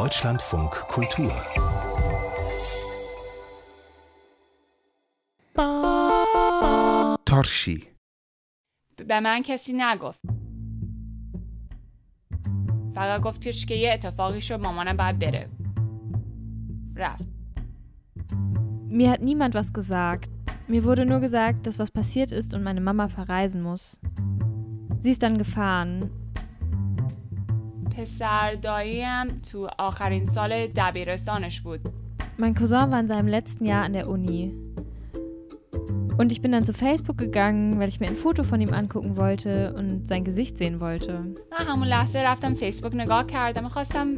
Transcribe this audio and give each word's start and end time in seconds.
Deutschlandfunk 0.00 0.70
Kultur. 0.88 1.32
تارشی 7.26 7.86
به 8.96 9.20
من 9.20 9.42
کسی 9.42 9.72
نگفت 9.76 10.20
فقط 12.94 13.20
گفتش 13.20 13.66
که 13.66 13.74
یه 13.74 13.92
اتفاقی 13.92 14.40
شد 14.40 14.60
مامانم 14.60 14.96
باید 14.96 15.18
بره 15.18 15.48
رفت 16.96 17.24
Mir 18.88 19.10
hat 19.10 19.20
niemand 19.20 19.54
was 19.54 19.72
gesagt. 19.72 20.30
Mir 20.68 20.82
wurde 20.84 21.04
nur 21.04 21.20
gesagt, 21.20 21.66
dass 21.66 21.78
was 21.78 21.90
passiert 21.90 22.32
ist 22.32 22.54
und 22.54 22.62
meine 22.62 22.80
Mama 22.80 23.08
verreisen 23.08 23.62
muss. 23.62 24.00
Sie 25.00 25.10
ist 25.10 25.22
dann 25.22 25.38
gefahren. 25.38 26.10
پسر 27.96 28.54
داییم 28.54 29.26
تو 29.26 29.68
آخرین 29.78 30.24
سال 30.24 30.66
دبیرستانش 30.66 31.60
بود 31.60 31.80
Mein 32.38 32.54
Cousin 32.54 32.90
war 32.90 33.00
in 33.00 33.08
seinem 33.08 33.28
letzten 33.28 33.64
Jahr 33.64 33.84
an 33.84 33.94
der 33.94 34.08
Uni. 34.08 34.52
Und 36.18 36.32
ich 36.32 36.40
bin 36.42 36.52
dann 36.52 36.64
zu 36.64 36.72
Facebook 36.72 37.18
gegangen, 37.18 37.78
weil 37.78 37.88
ich 37.88 38.00
mir 38.00 38.08
ein 38.08 38.16
Foto 38.16 38.42
von 38.42 38.60
ihm 38.60 38.72
angucken 38.72 39.16
wollte 39.16 39.74
und 39.74 40.06
sein 40.08 40.24
Gesicht 40.24 40.58
sehen 40.58 40.80
wollte. 40.80 41.12
من 41.52 41.66
همون 41.66 41.88
لحظه 41.88 42.22
رفتم 42.22 42.54
فیسبوک 42.54 42.94
نگاه 42.94 43.26
کردم 43.26 43.64
میخواستم 43.64 44.08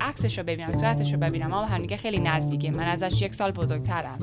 عکسش 0.00 0.38
رو 0.38 0.44
ببینم 0.44 0.72
صورتش 0.72 1.12
رو 1.12 1.18
ببینم 1.18 1.46
ما 1.46 1.60
به 1.60 1.66
همدیگه 1.66 1.96
خیلی 1.96 2.18
نزدیکیم 2.18 2.74
من 2.74 2.84
ازش 2.84 3.22
یک 3.22 3.34
سال 3.34 3.50
بزرگترم 3.50 4.18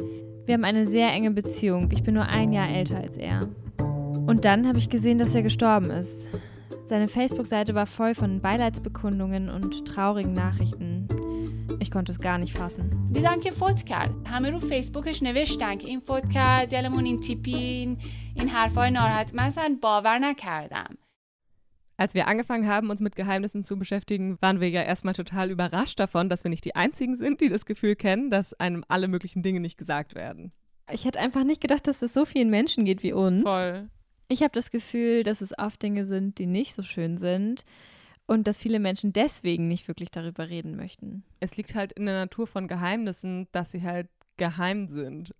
Wir 0.45 0.55
haben 0.55 0.65
eine 0.65 0.85
sehr 0.85 1.09
enge 1.17 1.31
Beziehung. 1.31 1.89
Ich 1.91 2.03
bin 2.03 2.15
nur 2.15 2.25
ein 2.25 2.51
Jahr 2.51 2.69
älter 2.69 2.97
als 2.97 3.15
er. 3.17 3.47
Und 4.27 4.43
dann 4.43 4.67
habe 4.67 4.77
ich 4.77 4.89
gesehen, 4.89 5.17
dass 5.17 5.33
er 5.35 5.41
gestorben 5.41 5.89
ist. 5.89 6.27
Seine 6.87 7.07
Facebook-Seite 7.07 7.75
war 7.75 7.85
voll 7.85 8.13
von 8.13 8.41
Beileidsbekundungen 8.41 9.49
und 9.49 9.85
traurigen 9.85 10.33
Nachrichten. 10.33 11.07
Ich 11.79 11.91
konnte 11.91 12.11
es 12.11 12.19
gar 12.19 12.37
nicht 12.37 12.57
fassen. 12.57 13.09
دیدم 13.13 13.39
که 13.39 13.51
فوت 13.51 13.83
کرد 13.83 14.11
همه 14.25 14.49
رو 14.49 14.59
فیسبوکش 14.59 15.23
نوشتن 15.23 15.77
که 15.77 15.87
این 15.87 15.99
فوت 15.99 16.29
کرد 16.29 16.69
دلمون 16.69 17.05
این 17.05 17.19
تیپی 17.19 17.55
این, 17.55 17.97
این 18.35 18.49
حرفای 18.49 18.91
ناراحت 18.91 19.35
من 19.35 19.43
اصلا 19.43 19.77
باور 19.81 20.19
نکردم 20.19 20.97
Als 21.97 22.15
wir 22.15 22.27
angefangen 22.27 22.67
haben, 22.67 22.89
uns 22.89 23.01
mit 23.01 23.15
Geheimnissen 23.15 23.63
zu 23.63 23.77
beschäftigen, 23.77 24.37
waren 24.41 24.59
wir 24.59 24.69
ja 24.69 24.81
erstmal 24.81 25.13
total 25.13 25.51
überrascht 25.51 25.99
davon, 25.99 26.27
dass 26.27 26.43
wir 26.43 26.49
nicht 26.49 26.65
die 26.65 26.75
Einzigen 26.75 27.15
sind, 27.15 27.39
die 27.39 27.49
das 27.49 27.65
Gefühl 27.65 27.95
kennen, 27.95 28.29
dass 28.31 28.53
einem 28.59 28.83
alle 28.87 29.07
möglichen 29.07 29.43
Dinge 29.43 29.59
nicht 29.59 29.77
gesagt 29.77 30.15
werden. 30.15 30.51
Ich 30.91 31.05
hätte 31.05 31.19
einfach 31.19 31.43
nicht 31.43 31.61
gedacht, 31.61 31.87
dass 31.87 32.01
es 32.01 32.13
so 32.13 32.25
vielen 32.25 32.49
Menschen 32.49 32.83
geht 32.83 33.03
wie 33.03 33.13
uns. 33.13 33.43
Voll. 33.43 33.89
Ich 34.27 34.41
habe 34.41 34.53
das 34.53 34.71
Gefühl, 34.71 35.23
dass 35.23 35.41
es 35.41 35.57
oft 35.57 35.81
Dinge 35.81 36.05
sind, 36.05 36.39
die 36.39 36.47
nicht 36.47 36.73
so 36.73 36.81
schön 36.81 37.17
sind 37.17 37.65
und 38.25 38.47
dass 38.47 38.57
viele 38.57 38.79
Menschen 38.79 39.13
deswegen 39.13 39.67
nicht 39.67 39.87
wirklich 39.87 40.11
darüber 40.11 40.49
reden 40.49 40.75
möchten. 40.75 41.23
Es 41.39 41.55
liegt 41.57 41.75
halt 41.75 41.91
in 41.93 42.05
der 42.05 42.15
Natur 42.15 42.47
von 42.47 42.67
Geheimnissen, 42.67 43.47
dass 43.51 43.71
sie 43.71 43.83
halt 43.83 44.07
geheim 44.37 44.87
sind. 44.87 45.33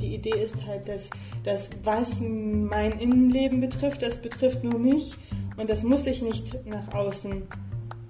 Die 0.00 0.14
Idee 0.14 0.40
ist 0.42 0.64
halt, 0.66 0.88
dass, 0.88 1.10
dass 1.42 1.70
was 1.82 2.20
mein 2.20 2.92
Innenleben 3.00 3.60
betrifft, 3.60 4.02
das 4.02 4.22
betrifft 4.22 4.62
nur 4.62 4.78
mich 4.78 5.14
und 5.56 5.68
das 5.68 5.82
muss 5.82 6.06
ich 6.06 6.22
nicht 6.22 6.64
nach 6.66 6.94
außen 6.94 7.42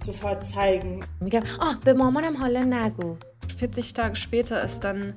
sofort 0.04 0.46
zeigen. 0.46 1.00
میگم 1.20 1.42
آه 1.60 1.76
به 1.84 1.92
مامانم 1.92 2.36
حالا 2.36 2.64
نگو 2.64 3.16
40 3.58 3.92
Tage 3.94 4.16
später 4.16 4.62
ist 4.62 4.80
dann 4.80 5.14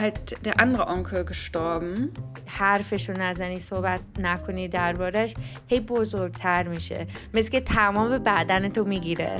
halt 0.00 0.44
der 0.44 0.60
andere 0.60 0.86
Onkel 0.88 1.24
gestorben. 1.24 2.12
حرفشو 2.46 3.12
نزنی 3.12 3.58
صحبت 3.58 4.00
نکنی 4.18 4.68
دربارش 4.68 5.34
هی 5.68 5.80
بزرگتر 5.80 6.62
میشه 6.68 7.06
مثل 7.34 7.50
که 7.50 7.60
تمام 7.60 8.18
بدن 8.18 8.68
تو 8.68 8.84
میگیره 8.84 9.36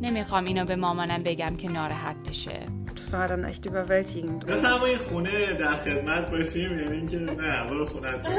نمیخوام 0.00 0.44
اینو 0.44 0.64
به 0.64 0.76
مامانم 0.76 1.22
بگم 1.22 1.56
که 1.56 1.68
ناراحت 1.72 2.16
بشه 2.28 2.60
Das 2.96 3.12
war 3.12 3.26
dann 3.28 3.44
echt 3.44 3.66
überwältigend. 3.66 4.44
بفرمایید 4.46 4.98
خونه 4.98 5.52
در 5.52 5.76
خدمت 5.76 6.30
باشیم 6.30 6.78
یعنی 6.78 6.96
اینکه 6.96 7.18
نه 7.18 7.64
برو 7.68 7.86
خونتون 7.86 8.32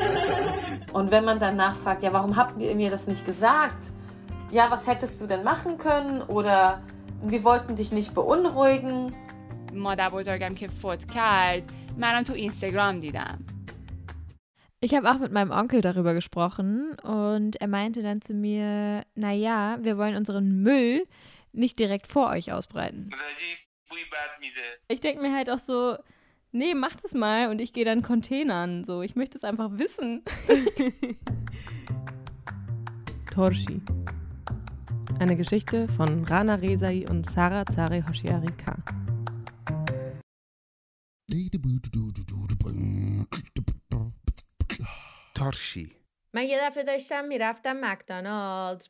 Und 0.93 1.11
wenn 1.11 1.25
man 1.25 1.39
dann 1.39 1.55
nachfragt, 1.55 2.03
ja, 2.03 2.13
warum 2.13 2.35
habt 2.35 2.61
ihr 2.61 2.75
mir 2.75 2.89
das 2.89 3.07
nicht 3.07 3.25
gesagt? 3.25 3.83
Ja, 4.51 4.71
was 4.71 4.87
hättest 4.87 5.21
du 5.21 5.25
denn 5.27 5.43
machen 5.43 5.77
können? 5.77 6.21
Oder 6.21 6.79
wir 7.23 7.43
wollten 7.43 7.75
dich 7.75 7.91
nicht 7.91 8.13
beunruhigen. 8.13 9.13
مادر 9.73 10.09
بزرگم 10.09 10.55
که 10.55 10.67
فوت 10.67 11.05
کرد 11.05 11.71
منم 11.97 12.23
تو 12.23 12.33
اینستاگرام 12.33 12.99
دیدم 12.99 13.39
Ich 14.85 14.93
habe 14.93 15.09
auch 15.09 15.17
mit 15.17 15.31
meinem 15.31 15.49
Onkel 15.49 15.81
darüber 15.81 16.13
gesprochen 16.13 16.95
und 17.01 17.55
er 17.55 17.67
meinte 17.67 18.03
dann 18.03 18.21
zu 18.21 18.35
mir, 18.35 19.03
naja, 19.15 19.79
wir 19.81 19.97
wollen 19.97 20.15
unseren 20.15 20.61
Müll 20.61 21.07
nicht 21.53 21.79
direkt 21.79 22.05
vor 22.05 22.29
euch 22.29 22.51
ausbreiten. 22.51 23.09
Ich 24.87 24.99
denke 24.99 25.23
mir 25.23 25.33
halt 25.33 25.49
auch 25.49 25.57
so, 25.57 25.97
nee, 26.51 26.75
macht 26.75 27.03
es 27.03 27.15
mal 27.15 27.49
und 27.49 27.61
ich 27.61 27.73
gehe 27.73 27.85
dann 27.85 28.03
Containern. 28.03 28.83
So, 28.83 29.01
ich 29.01 29.15
möchte 29.15 29.37
es 29.37 29.43
einfach 29.43 29.71
wissen. 29.73 30.23
Torshi. 33.33 33.81
Eine 35.19 35.35
Geschichte 35.35 35.87
von 35.87 36.25
Rana 36.25 36.55
Rezai 36.55 37.07
und 37.09 37.29
Sarah 37.29 37.65
Zari 37.65 38.03
Hoshiari 38.07 38.51
K. 38.51 38.75
تارشی. 45.34 45.96
من 46.34 46.42
یه 46.42 46.60
دفعه 46.62 46.84
داشتم 46.84 47.24
می‌رفتم 47.24 47.92
مکدونالد 47.92 48.84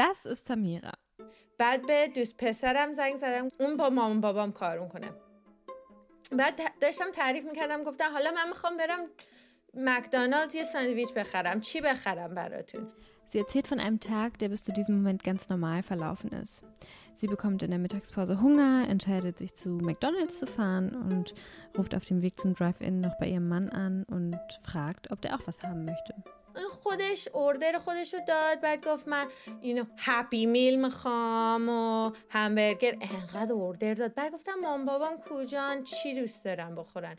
Das 0.00 0.30
ist 0.32 0.48
Samira. 0.48 0.94
بعد 1.58 1.86
به 1.86 2.08
دوست 2.14 2.36
پسرم 2.36 2.92
زنگ 2.92 3.16
زدم. 3.16 3.48
اون 3.60 3.76
با 3.76 3.90
مامان 3.90 4.20
بابام 4.20 4.52
کار 4.52 4.78
می‌کنه 4.78 5.10
بعد 6.32 6.80
داشتم 6.80 7.12
تعریف 7.12 7.44
می‌کردم. 7.44 7.82
گفتم 7.82 8.12
حالا 8.12 8.30
من 8.30 8.48
می‌خوام 8.48 8.76
برم 8.76 9.06
مکدونالد 9.74 10.54
یه 10.54 10.64
ساندویچ 10.64 11.12
بخرم. 11.12 11.60
چی 11.60 11.80
بخرم 11.80 12.34
براتون؟ 12.34 12.92
Sie 13.27 13.39
erzählt 13.39 13.67
von 13.67 13.79
einem 13.79 13.99
Tag, 13.99 14.37
der 14.39 14.49
bis 14.49 14.63
zu 14.63 14.71
diesem 14.71 14.97
Moment 14.97 15.23
ganz 15.23 15.49
normal 15.49 15.81
verlaufen 15.81 16.31
ist. 16.33 16.63
Sie 17.15 17.27
bekommt 17.27 17.63
in 17.63 17.71
der 17.71 17.79
Mittagspause 17.79 18.41
Hunger, 18.41 18.87
entscheidet 18.87 19.37
sich 19.37 19.55
zu 19.55 19.69
McDonald's 19.69 20.37
zu 20.37 20.45
fahren 20.45 20.95
und 20.95 21.33
ruft 21.77 21.95
auf 21.95 22.05
dem 22.05 22.21
Weg 22.21 22.39
zum 22.39 22.53
Drive-In 22.53 23.01
noch 23.01 23.17
bei 23.19 23.27
ihrem 23.27 23.47
Mann 23.47 23.69
an 23.69 24.03
und 24.03 24.37
fragt, 24.61 25.11
ob 25.11 25.21
der 25.21 25.35
auch 25.35 25.47
was 25.47 25.61
haben 25.63 25.85
möchte. 25.85 26.13
خودش 26.71 27.27
اوردر 27.27 27.77
خودش 27.77 28.13
رو 28.13 28.19
داد 28.27 28.61
بعد 28.61 28.85
گفت 28.87 29.07
من 29.07 29.25
اینو 29.61 29.83
هپی 29.97 30.45
میل 30.45 30.85
میخوام 30.85 31.69
و 31.69 32.11
همبرگر 32.29 32.97
انقدر 33.01 33.53
اوردر 33.53 33.93
داد 33.93 34.13
بعد 34.13 34.33
گفتم 34.33 34.53
مام 34.61 34.85
بابام 34.85 35.17
کجان 35.29 35.83
چی 35.83 36.13
دوست 36.13 36.43
دارم 36.43 36.75
بخورن 36.75 37.15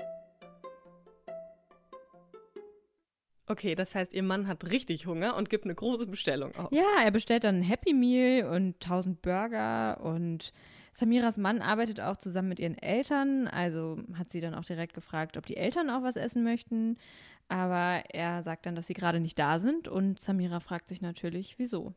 Okay, 3.49 3.73
das 3.73 3.95
heißt, 3.95 4.13
ihr 4.13 4.21
Mann 4.21 4.47
hat 4.47 4.69
richtig 4.69 5.07
Hunger 5.07 5.35
und 5.35 5.49
gibt 5.49 5.65
eine 5.65 5.73
große 5.73 6.05
Bestellung 6.05 6.55
auf. 6.55 6.71
Ja, 6.71 6.85
er 7.03 7.09
bestellt 7.09 7.43
dann 7.43 7.57
ein 7.57 7.63
Happy 7.63 7.95
Meal 7.95 8.47
und 8.47 8.75
1000 8.75 9.23
Burger 9.23 9.99
und 10.03 10.53
Samiras 10.93 11.37
Mann 11.37 11.61
arbeitet 11.63 11.99
auch 11.99 12.17
zusammen 12.17 12.49
mit 12.49 12.59
ihren 12.59 12.77
Eltern, 12.77 13.47
also 13.47 13.97
hat 14.13 14.29
sie 14.29 14.39
dann 14.39 14.53
auch 14.53 14.65
direkt 14.65 14.93
gefragt, 14.93 15.35
ob 15.35 15.47
die 15.47 15.57
Eltern 15.57 15.89
auch 15.89 16.03
was 16.03 16.15
essen 16.15 16.43
möchten. 16.43 16.97
Aber 17.47 18.03
er 18.13 18.43
sagt 18.43 18.67
dann, 18.67 18.75
dass 18.75 18.85
sie 18.85 18.93
gerade 18.93 19.19
nicht 19.19 19.39
da 19.39 19.57
sind 19.57 19.87
und 19.87 20.19
Samira 20.19 20.59
fragt 20.59 20.87
sich 20.87 21.01
natürlich, 21.01 21.57
wieso. 21.57 21.95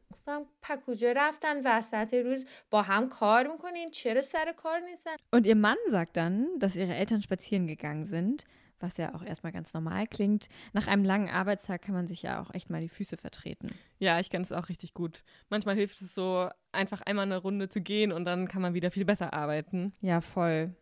Und 5.30 5.44
ihr 5.44 5.56
Mann 5.56 5.76
sagt 5.90 6.16
dann, 6.16 6.48
dass 6.58 6.76
ihre 6.76 6.94
Eltern 6.94 7.20
spazieren 7.20 7.66
gegangen 7.66 8.06
sind 8.06 8.46
was 8.81 8.97
ja 8.97 9.15
auch 9.15 9.23
erstmal 9.23 9.51
ganz 9.51 9.73
normal 9.73 10.07
klingt. 10.07 10.47
Nach 10.73 10.87
einem 10.87 11.03
langen 11.03 11.29
Arbeitstag 11.29 11.81
kann 11.81 11.95
man 11.95 12.07
sich 12.07 12.21
ja 12.21 12.41
auch 12.41 12.53
echt 12.53 12.69
mal 12.69 12.81
die 12.81 12.89
Füße 12.89 13.17
vertreten. 13.17 13.67
Ja, 13.99 14.19
ich 14.19 14.29
kenne 14.29 14.43
es 14.43 14.51
auch 14.51 14.69
richtig 14.69 14.93
gut. 14.93 15.23
Manchmal 15.49 15.75
hilft 15.75 16.01
es 16.01 16.13
so, 16.13 16.49
einfach 16.71 17.01
einmal 17.01 17.25
eine 17.25 17.37
Runde 17.37 17.69
zu 17.69 17.81
gehen 17.81 18.11
und 18.11 18.25
dann 18.25 18.47
kann 18.47 18.61
man 18.61 18.73
wieder 18.73 18.91
viel 18.91 19.05
besser 19.05 19.33
arbeiten. 19.33 19.93
Ja, 20.01 20.21
voll. 20.21 20.75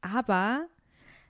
Aber 0.00 0.66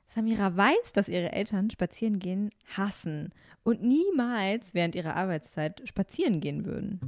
Samira 0.06 0.56
weiß, 0.56 0.92
dass 0.94 1.08
ihre 1.08 1.32
Eltern 1.32 1.70
spazieren 1.70 2.18
gehen 2.18 2.50
hassen 2.76 3.32
und 3.62 3.82
niemals 3.82 4.74
während 4.74 4.94
ihrer 4.94 5.16
Arbeitszeit 5.16 5.82
spazieren 5.88 6.40
gehen 6.40 6.64
würden. 6.64 7.00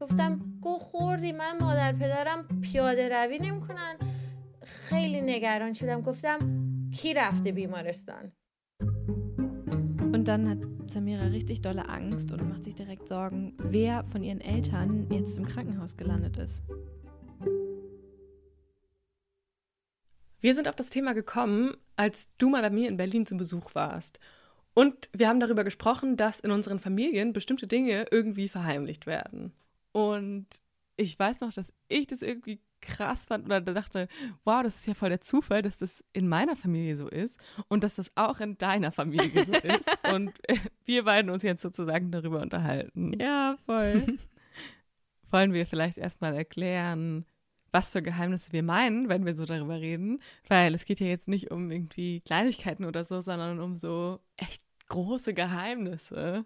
گفتم 0.00 0.40
گو 0.60 0.78
خوردی 0.78 1.32
من 1.32 1.58
مادر 1.60 1.92
پدرم 1.92 2.60
پیاده 2.62 3.08
روی 3.08 3.38
نمیکنن 3.38 3.94
خیلی 4.64 5.20
نگران 5.20 5.72
شدم 5.72 6.00
گفتم 6.00 6.38
کی 6.94 7.14
رفته 7.14 7.52
بیمارستان 7.52 8.32
Und 10.12 10.24
dann 10.28 10.48
hat 10.48 10.58
Samira 10.86 11.26
richtig 11.26 11.62
dolle 11.62 11.88
Angst 11.88 12.32
und 12.32 12.48
macht 12.48 12.64
sich 12.64 12.74
direkt 12.74 13.08
Sorgen, 13.08 13.54
wer 13.62 14.04
von 14.04 14.22
ihren 14.22 14.40
Eltern 14.40 15.06
jetzt 15.10 15.38
im 15.38 15.46
Krankenhaus 15.46 15.96
gelandet 15.96 16.36
ist. 16.36 16.62
Wir 20.40 20.54
sind 20.54 20.68
auf 20.68 20.74
das 20.74 20.90
Thema 20.90 21.12
gekommen, 21.12 21.74
als 21.96 22.28
du 22.38 22.48
mal 22.48 22.62
bei 22.62 22.70
mir 22.70 22.88
in 22.88 22.96
Berlin 22.96 23.26
zum 23.26 23.38
Besuch 23.38 23.74
warst. 23.74 24.18
Und 24.74 25.10
wir 25.12 25.28
haben 25.28 25.40
darüber 25.40 25.64
gesprochen, 25.64 26.16
dass 26.16 26.40
in 26.40 26.50
unseren 26.50 26.80
Familien 26.80 27.32
bestimmte 27.32 27.66
Dinge 27.66 28.06
irgendwie 28.10 28.48
verheimlicht 28.48 29.06
werden. 29.06 29.52
Und 29.92 30.62
ich 30.96 31.18
weiß 31.18 31.40
noch, 31.40 31.52
dass 31.52 31.72
ich 31.88 32.06
das 32.06 32.22
irgendwie 32.22 32.60
krass 32.81 33.25
fand 33.25 33.45
oder 33.45 33.61
dachte, 33.61 34.07
wow, 34.43 34.63
das 34.63 34.75
ist 34.75 34.87
ja 34.87 34.93
voll 34.93 35.09
der 35.09 35.21
Zufall, 35.21 35.61
dass 35.61 35.77
das 35.77 36.03
in 36.13 36.27
meiner 36.27 36.55
Familie 36.55 36.95
so 36.95 37.07
ist 37.07 37.39
und 37.67 37.83
dass 37.83 37.95
das 37.95 38.11
auch 38.15 38.39
in 38.39 38.57
deiner 38.57 38.91
Familie 38.91 39.45
so 39.45 39.53
ist. 39.53 39.89
Und 40.13 40.33
wir 40.85 41.03
beiden 41.03 41.31
uns 41.31 41.43
jetzt 41.43 41.61
sozusagen 41.61 42.11
darüber 42.11 42.41
unterhalten. 42.41 43.13
Ja, 43.19 43.57
voll. 43.65 44.17
Wollen 45.31 45.53
wir 45.53 45.65
vielleicht 45.65 45.97
erstmal 45.97 46.35
erklären, 46.35 47.25
was 47.71 47.89
für 47.89 48.01
Geheimnisse 48.01 48.53
wir 48.53 48.63
meinen, 48.63 49.09
wenn 49.09 49.25
wir 49.25 49.35
so 49.35 49.43
darüber 49.43 49.81
reden? 49.81 50.21
Weil 50.47 50.73
es 50.73 50.85
geht 50.85 50.99
ja 50.99 51.07
jetzt 51.07 51.27
nicht 51.27 51.51
um 51.51 51.71
irgendwie 51.71 52.21
Kleinigkeiten 52.21 52.85
oder 52.85 53.03
so, 53.03 53.19
sondern 53.19 53.59
um 53.59 53.75
so 53.75 54.19
echt 54.37 54.63
große 54.87 55.33
Geheimnisse. 55.33 56.45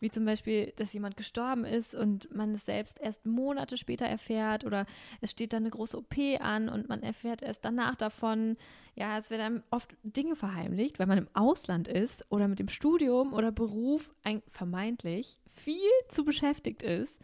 Wie 0.00 0.10
zum 0.10 0.24
Beispiel, 0.24 0.72
dass 0.76 0.92
jemand 0.92 1.16
gestorben 1.16 1.64
ist 1.64 1.94
und 1.94 2.34
man 2.34 2.52
es 2.52 2.66
selbst 2.66 3.00
erst 3.00 3.26
Monate 3.26 3.76
später 3.76 4.06
erfährt 4.06 4.64
oder 4.64 4.86
es 5.20 5.30
steht 5.30 5.52
dann 5.52 5.62
eine 5.62 5.70
große 5.70 5.96
OP 5.96 6.14
an 6.40 6.68
und 6.68 6.88
man 6.88 7.02
erfährt 7.02 7.42
erst 7.42 7.64
danach 7.64 7.94
davon. 7.94 8.56
Ja, 8.96 9.18
es 9.18 9.30
werden 9.30 9.62
oft 9.70 9.94
Dinge 10.02 10.36
verheimlicht, 10.36 10.98
weil 10.98 11.06
man 11.06 11.18
im 11.18 11.28
Ausland 11.34 11.88
ist 11.88 12.24
oder 12.30 12.48
mit 12.48 12.58
dem 12.58 12.68
Studium 12.68 13.32
oder 13.32 13.52
Beruf 13.52 14.14
ein, 14.22 14.42
vermeintlich 14.48 15.38
viel 15.50 15.90
zu 16.08 16.24
beschäftigt 16.24 16.82
ist. 16.82 17.20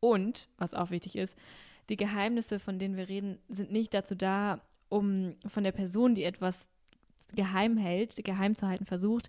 Und, 0.00 0.48
was 0.56 0.74
auch 0.74 0.90
wichtig 0.90 1.16
ist, 1.16 1.36
die 1.90 1.96
Geheimnisse, 1.96 2.58
von 2.58 2.78
denen 2.78 2.96
wir 2.96 3.08
reden, 3.08 3.38
sind 3.48 3.72
nicht 3.72 3.92
dazu 3.92 4.14
da, 4.14 4.60
um 4.88 5.36
von 5.46 5.64
der 5.64 5.72
Person, 5.72 6.14
die 6.14 6.24
etwas 6.24 6.68
geheim 7.34 7.76
hält, 7.76 8.24
geheim 8.24 8.54
zu 8.54 8.66
halten 8.66 8.86
versucht, 8.86 9.28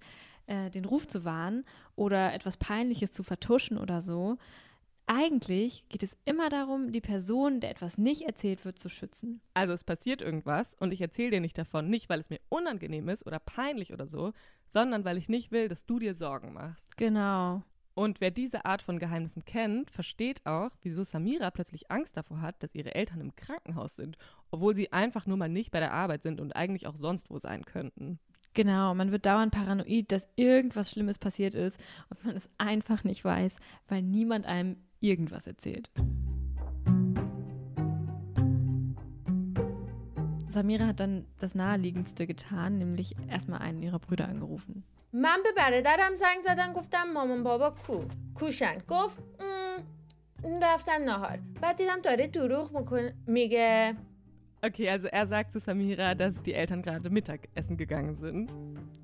äh, 0.52 0.70
den 0.70 0.84
Ruf 0.84 1.08
zu 1.08 1.24
wahren 1.24 1.64
oder 1.96 2.34
etwas 2.34 2.58
Peinliches 2.58 3.14
zu 3.14 3.24
vertuschen 3.24 3.78
oder 3.78 4.02
so. 4.02 4.38
Eigentlich 5.08 5.88
geht 5.88 6.04
es 6.04 6.18
immer 6.26 6.50
darum, 6.50 6.92
die 6.92 7.00
Person, 7.00 7.62
der 7.62 7.70
etwas 7.70 7.98
nicht 7.98 8.24
erzählt 8.24 8.66
wird, 8.66 8.78
zu 8.78 8.90
schützen. 8.90 9.40
Also 9.54 9.74
es 9.74 9.86
passiert 9.86 10.22
irgendwas 10.22 10.76
und 10.80 10.92
ich 10.92 11.00
erzähle 11.00 11.32
dir 11.32 11.40
nicht 11.40 11.58
davon, 11.58 11.90
nicht 11.90 12.10
weil 12.10 12.20
es 12.20 12.30
mir 12.30 12.40
unangenehm 12.50 13.08
ist 13.08 13.26
oder 13.26 13.40
peinlich 13.40 13.94
oder 13.94 14.08
so, 14.08 14.34
sondern 14.68 15.06
weil 15.06 15.18
ich 15.18 15.30
nicht 15.30 15.52
will, 15.52 15.70
dass 15.70 15.86
du 15.86 16.00
dir 16.00 16.14
Sorgen 16.14 16.54
machst. 16.54 16.98
Genau. 16.98 17.64
Und 17.94 18.20
wer 18.20 18.32
diese 18.32 18.66
Art 18.66 18.82
von 18.82 19.00
Geheimnissen 19.00 19.46
kennt, 19.46 19.90
versteht 19.90 20.46
auch, 20.46 20.72
wieso 20.82 21.04
Samira 21.04 21.52
plötzlich 21.52 21.92
Angst 21.92 22.16
davor 22.18 22.42
hat, 22.42 22.62
dass 22.62 22.76
ihre 22.76 22.96
Eltern 22.96 23.22
im 23.22 23.36
Krankenhaus 23.36 23.96
sind, 23.96 24.18
obwohl 24.50 24.76
sie 24.76 24.92
einfach 24.92 25.26
nur 25.26 25.38
mal 25.38 25.50
nicht 25.50 25.72
bei 25.72 25.80
der 25.80 25.94
Arbeit 25.94 26.24
sind 26.24 26.42
und 26.42 26.56
eigentlich 26.56 26.88
auch 26.88 26.96
sonst 26.96 27.30
wo 27.30 27.38
sein 27.38 27.66
könnten. 27.66 28.20
Genau, 28.55 28.95
man 28.95 29.13
wird 29.13 29.27
dauernd 29.27 29.53
paranoid, 29.53 30.11
dass 30.13 30.29
irgendwas 30.37 30.91
Schlimmes 30.91 31.19
passiert 31.19 31.55
ist 31.55 31.79
und 32.09 32.25
man 32.25 32.37
es 32.37 32.49
einfach 32.59 33.05
nicht 33.05 33.23
weiß, 33.25 33.57
weil 33.89 34.03
niemand 34.03 34.47
einem 34.47 34.77
irgendwas 35.01 35.47
erzählt. 35.47 35.91
Samira 40.47 40.87
hat 40.87 41.01
dann 41.01 41.27
das 41.39 41.55
Naheliegendste 41.55 42.27
getan, 42.27 42.79
nämlich 42.79 43.15
erstmal 43.29 43.61
einen 43.61 43.83
ihrer 43.83 43.99
Brüder 43.99 44.27
angerufen. 44.29 44.85
من 45.13 45.43
به 45.45 45.53
برادرم 45.57 46.17
زنگ 46.17 46.41
زدم 46.45 46.73
گفتم 46.73 47.13
مامان 47.15 47.43
بابا 47.43 47.71
کو 47.71 48.05
کوشن 48.35 48.79
گفت 48.89 49.19
رفتن 50.63 51.03
نهار 51.03 51.39
بعد 51.61 51.77
دیدم 51.77 52.01
داره 52.03 52.27
دروغ 52.27 52.71
میگه 53.27 53.97
Okay, 54.64 54.90
also 54.90 55.08
er 55.08 55.26
sagt 55.26 55.54
zu 55.54 55.60
Samira, 55.60 56.14
dass 56.14 56.44
die 56.44 56.54
Eltern 56.54 56.84
gerade 56.84 57.10
Mittagessen 57.10 57.78
gegangen 57.78 58.14
sind. 58.14 58.54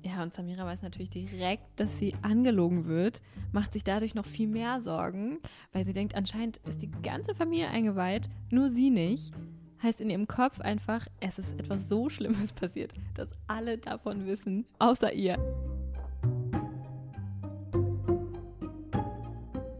Ja, 0.04 0.22
und 0.22 0.32
Samira 0.32 0.64
weiß 0.64 0.82
natürlich 0.82 1.10
direkt, 1.10 1.64
dass 1.74 1.98
sie 1.98 2.14
angelogen 2.22 2.86
wird, 2.86 3.22
macht 3.50 3.72
sich 3.72 3.82
dadurch 3.82 4.14
noch 4.14 4.24
viel 4.24 4.46
mehr 4.46 4.80
Sorgen, 4.80 5.38
weil 5.72 5.84
sie 5.84 5.92
denkt, 5.92 6.14
anscheinend 6.14 6.58
ist 6.68 6.80
die 6.82 6.90
ganze 7.02 7.34
Familie 7.34 7.70
eingeweiht, 7.70 8.28
nur 8.50 8.68
sie 8.68 8.90
nicht. 8.90 9.34
Heißt 9.82 10.00
in 10.00 10.10
ihrem 10.10 10.28
Kopf 10.28 10.60
einfach, 10.60 11.08
es 11.18 11.40
ist 11.40 11.58
etwas 11.58 11.88
so 11.88 12.08
Schlimmes 12.08 12.52
passiert, 12.52 12.94
dass 13.14 13.30
alle 13.48 13.78
davon 13.78 14.26
wissen, 14.26 14.64
außer 14.78 15.12
ihr. 15.12 15.38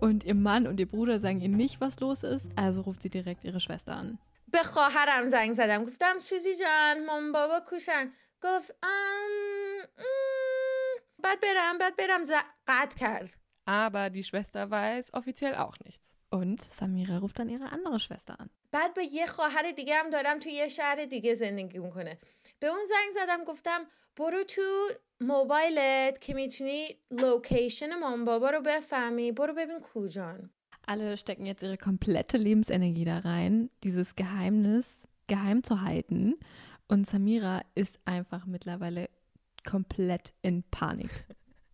Und 0.00 0.24
ihr 0.24 0.34
Mann 0.34 0.66
und 0.66 0.80
ihr 0.80 0.88
Bruder 0.88 1.20
sagen 1.20 1.40
ihr 1.40 1.48
nicht, 1.48 1.80
was 1.80 2.00
los 2.00 2.24
ist, 2.24 2.50
also 2.56 2.82
ruft 2.82 3.02
sie 3.02 3.10
direkt 3.10 3.44
ihre 3.44 3.60
Schwester 3.60 3.94
an. 3.94 4.18
به 4.52 4.62
خواهرم 4.62 5.28
زنگ 5.28 5.54
زدم. 5.54 5.84
گفتم 5.84 6.20
سوزی 6.20 6.54
جان 6.54 7.04
مام 7.04 7.32
بابا 7.32 7.60
کوشن. 7.60 8.12
گفت 8.42 8.70
ام, 8.82 8.90
ام, 9.98 11.02
بعد 11.18 11.40
برم 11.40 11.78
بعد 11.78 11.96
برم. 11.96 12.24
قطع 12.66 12.96
کرد. 12.98 13.30
Aber 13.68 14.08
die 14.16 14.24
Schwester 14.24 14.70
weiß 14.70 15.06
offiziell 15.12 15.54
auch 15.64 15.76
nichts. 15.86 16.06
Und 16.30 16.60
Samira 16.78 17.16
ruft 17.18 17.38
dann 17.38 17.48
ihre 17.48 17.68
andere 17.76 17.98
Schwester 17.98 18.34
an. 18.40 18.50
بعد 18.72 18.94
به 18.94 19.04
یه 19.04 19.26
خواهر 19.26 19.72
دیگه 19.72 19.96
هم 19.96 20.10
دارم 20.10 20.38
تو 20.38 20.48
یه 20.48 20.68
شهر 20.68 21.04
دیگه 21.04 21.34
زندگی 21.34 21.78
می‌کنه. 21.78 22.18
به 22.60 22.66
اون 22.66 22.84
زنگ 22.84 23.14
زدم 23.14 23.44
گفتم 23.44 23.86
برو 24.16 24.44
تو 24.44 24.88
موبایلت 25.20 26.20
که 26.20 26.34
می‌تونی 26.34 26.98
لوکیشن 27.10 27.98
مام 27.98 28.24
بابا 28.24 28.50
رو 28.50 28.60
بفهمی. 28.60 29.32
برو 29.32 29.54
ببین 29.54 29.80
کجان. 29.80 30.50
Alle 30.87 31.17
stecken 31.17 31.45
jetzt 31.45 31.63
ihre 31.63 31.77
komplette 31.77 32.37
Lebensenergie 32.37 33.05
da 33.05 33.19
rein, 33.19 33.69
dieses 33.83 34.15
Geheimnis 34.15 35.07
geheim 35.27 35.63
zu 35.63 35.81
halten. 35.81 36.35
Und 36.87 37.07
Samira 37.07 37.61
ist 37.75 37.99
einfach 38.05 38.45
mittlerweile 38.45 39.09
komplett 39.65 40.33
in 40.41 40.63
Panik. 40.63 41.25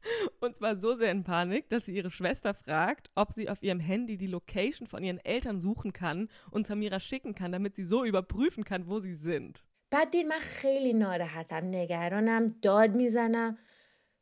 Und 0.40 0.56
zwar 0.56 0.80
so 0.80 0.96
sehr 0.96 1.12
in 1.12 1.24
Panik, 1.24 1.70
dass 1.70 1.86
sie 1.86 1.96
ihre 1.96 2.12
Schwester 2.12 2.54
fragt, 2.54 3.10
ob 3.16 3.34
sie 3.34 3.50
auf 3.50 3.62
ihrem 3.62 3.80
Handy 3.80 4.18
die 4.18 4.28
Location 4.28 4.88
von 4.88 5.04
ihren 5.04 5.24
Eltern 5.26 5.60
suchen 5.60 5.92
kann 5.92 6.30
und 6.52 6.66
Samira 6.68 7.00
schicken 7.00 7.36
kann, 7.36 7.52
damit 7.52 7.76
sie 7.76 7.84
so 7.84 8.06
überprüfen 8.06 8.64
kann, 8.64 8.88
wo 8.88 9.00
sie 9.00 9.14
sind. 9.14 9.64
بعد 9.92 10.12
دید 10.12 10.28
من 10.28 10.40
خیلی 10.40 10.94
ناراحتم 10.94 11.66
نگرانم 11.66 12.56
داد 12.62 12.96
میزنم 12.96 13.58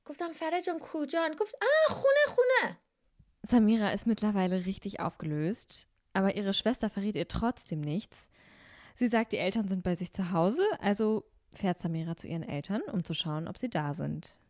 گفتم 0.05 0.31
فرجان 0.31 0.79
کجان 0.79 1.31
گفت 1.39 1.55
آه 1.61 1.95
خونه 1.95 2.25
خونه 2.27 2.77
Samira 3.42 3.88
ist 3.88 4.06
mittlerweile 4.06 4.66
richtig 4.66 5.00
aufgelöst, 5.00 5.88
aber 6.12 6.36
ihre 6.36 6.54
Schwester 6.54 6.90
verrät 6.90 7.16
ihr 7.16 7.28
trotzdem 7.28 7.80
nichts. 7.80 8.28
Sie 8.94 9.08
sagt, 9.08 9.32
die 9.32 9.38
Eltern 9.38 9.68
sind 9.68 9.82
bei 9.82 9.96
sich 9.96 10.12
zu 10.12 10.32
Hause, 10.32 10.62
also 10.80 11.24
fährt 11.54 11.80
Samira 11.80 12.16
zu 12.16 12.28
ihren 12.28 12.42
Eltern, 12.42 12.82
um 12.92 13.04
zu 13.04 13.14
schauen, 13.14 13.48
ob 13.48 13.58
sie 13.58 13.70
da 13.70 13.94
sind. 13.94 14.40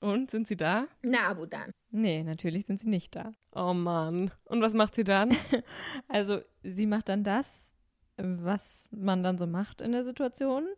Und 0.00 0.30
sind 0.30 0.46
sie 0.46 0.56
da? 0.56 0.86
Na, 1.02 1.34
dann. 1.34 1.72
Nee, 1.90 2.22
natürlich 2.22 2.66
sind 2.66 2.80
sie 2.80 2.88
nicht 2.88 3.16
da. 3.16 3.32
Oh 3.52 3.74
Mann. 3.74 4.30
Und 4.44 4.60
was 4.60 4.74
macht 4.74 4.94
sie 4.94 5.02
dann? 5.02 5.36
also, 6.08 6.40
sie 6.62 6.86
macht 6.86 7.08
dann 7.08 7.24
das, 7.24 7.72
was 8.16 8.88
man 8.92 9.22
dann 9.24 9.38
so 9.38 9.46
macht 9.46 9.80
in 9.80 9.92
der 9.92 10.04
Situation. 10.04 10.68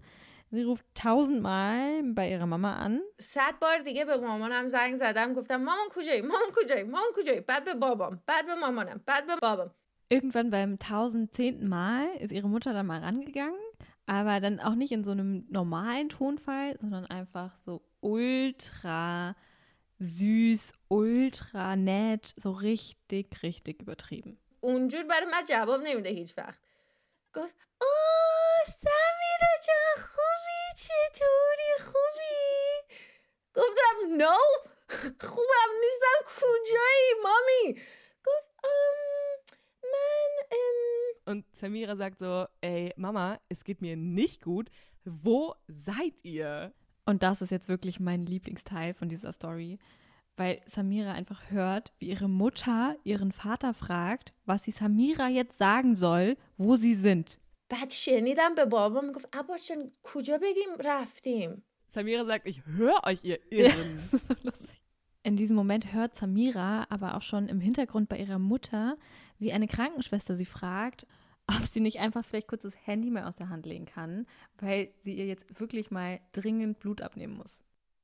Sie 0.52 0.64
ruft 0.64 0.86
tausendmal 0.96 2.04
bei 2.18 2.30
ihrer 2.32 2.46
Mama 2.46 2.76
an. 2.76 3.02
صد 3.20 3.60
بار 3.60 3.78
دیگه 3.80 4.06
به 4.06 4.18
مامانم 4.18 4.70
زنگ 4.70 5.00
زدم 5.00 5.34
گفتم 5.34 5.56
مامان 5.56 5.88
کجایی 5.90 6.22
مامان 6.22 6.50
کجایی 6.56 6.84
مامان 6.84 7.10
کجایی 7.16 7.40
بعد 7.40 7.64
به 7.66 7.74
بابام 7.74 8.22
بعد 8.26 8.46
به 8.46 8.56
مامانم 8.56 9.02
بعد 9.06 9.28
به 9.28 9.36
بابام 9.42 9.72
Irgendwann 10.14 10.52
beim 10.52 10.78
tausendzehnten 10.78 11.68
Mal 11.68 12.06
ist 12.20 12.32
ihre 12.32 12.48
Mutter 12.48 12.74
dann 12.74 12.86
mal 12.86 13.00
rangegangen, 13.00 13.66
aber 14.06 14.40
dann 14.40 14.60
auch 14.60 14.76
nicht 14.76 14.92
in 14.92 15.04
so 15.04 15.12
einem 15.12 15.46
normalen 15.50 16.10
Tonfall, 16.10 16.78
sondern 16.80 17.06
einfach 17.08 17.58
so 17.58 17.82
ultra 18.02 19.36
süß, 20.00 20.74
ultra 20.90 21.76
nett, 21.76 22.34
so 22.38 22.52
richtig, 22.52 23.26
richtig 23.44 23.82
übertrieben. 23.82 24.38
اونجور 24.62 25.04
برای 25.04 25.26
من 25.26 25.46
جواب 25.50 25.82
نمیده 25.82 26.10
هیچ 26.10 26.38
وقت 26.38 26.60
گفت 27.34 27.56
آه 27.82 28.64
سمیرا 28.66 29.54
جان 29.68 30.04
خوبی 30.06 30.62
چطوری 30.78 31.74
خوبی 31.80 32.96
گفتم 33.54 34.18
نو 34.18 34.38
خوبم 35.22 35.72
نیستم 35.82 36.20
کجایی 36.40 37.12
مامی 37.24 37.82
گفت 38.26 38.56
من 39.84 40.26
Und 41.28 41.44
Samira 41.56 41.96
sagt 41.96 42.20
so, 42.20 42.46
ey 42.62 42.94
Mama, 42.98 43.40
es 43.50 43.64
geht 43.64 43.82
mir 43.82 43.96
nicht 43.98 44.44
gut. 44.44 44.70
Wo 45.06 45.56
seid 45.68 46.24
ihr? 46.24 46.72
Und 47.06 47.24
das 47.24 47.42
ist 47.42 47.52
jetzt 47.52 47.68
wirklich 47.68 48.00
mein 48.00 48.26
Lieblingsteil 48.26 48.94
von 48.94 49.10
dieser 49.10 49.32
Story 49.32 49.80
weil 50.40 50.62
Samira 50.66 51.14
einfach 51.14 51.50
hört, 51.52 51.94
wie 52.00 52.10
ihre 52.10 52.28
Mutter 52.28 52.96
ihren 53.04 53.32
Vater 53.32 53.74
fragt, 53.74 54.34
was 54.46 54.64
sie 54.64 54.72
Samira 54.72 55.30
jetzt 55.30 55.58
sagen 55.58 55.96
soll, 55.96 56.38
wo 56.58 56.76
sie 56.76 56.94
sind. 56.94 57.40
بعد 57.70 57.92
شنیدم 57.92 58.56
به 58.56 58.66
بابام 58.66 59.12
گفت 59.12 59.28
عباس 59.34 59.68
جان 59.68 59.92
کجا 60.04 60.38
بگیم 60.38 60.76
رفتیم 60.80 61.64
Samira 61.88 62.26
sagt, 62.26 62.48
ich 62.48 62.66
höre 62.66 63.04
euch, 63.06 63.24
ihr 63.24 63.40
Irren. 63.52 64.00
In 65.24 65.36
diesem 65.36 65.56
Moment 65.56 65.94
hört 65.94 66.16
Samira 66.16 66.86
aber 66.90 67.16
auch 67.16 67.22
schon 67.22 67.48
im 67.48 67.60
Hintergrund 67.60 68.10
bei 68.10 68.18
ihrer 68.20 68.38
Mutter, 68.38 68.98
wie 69.40 69.54
eine 69.54 69.68
Krankenschwester 69.68 70.36
sie 70.36 70.46
fragt, 70.46 71.08
ob 71.48 71.64
sie 71.66 71.80
nicht 71.80 72.00
einfach 72.00 72.26
vielleicht 72.26 72.48
kurz 72.48 72.64
das 72.64 72.76
Handy 72.86 73.10
mal 73.10 73.24
aus 73.24 73.38
der 73.38 73.50
Hand 73.50 73.66
legen 73.66 73.86
kann, 73.86 74.28
weil 74.60 74.94
sie 75.00 75.16
ihr 75.16 75.26
jetzt 75.26 75.60
wirklich 75.60 75.90
mal 75.90 76.20
dringend 76.32 76.80
Blut 76.80 77.02
abnehmen 77.02 77.38
muss. 77.38 77.64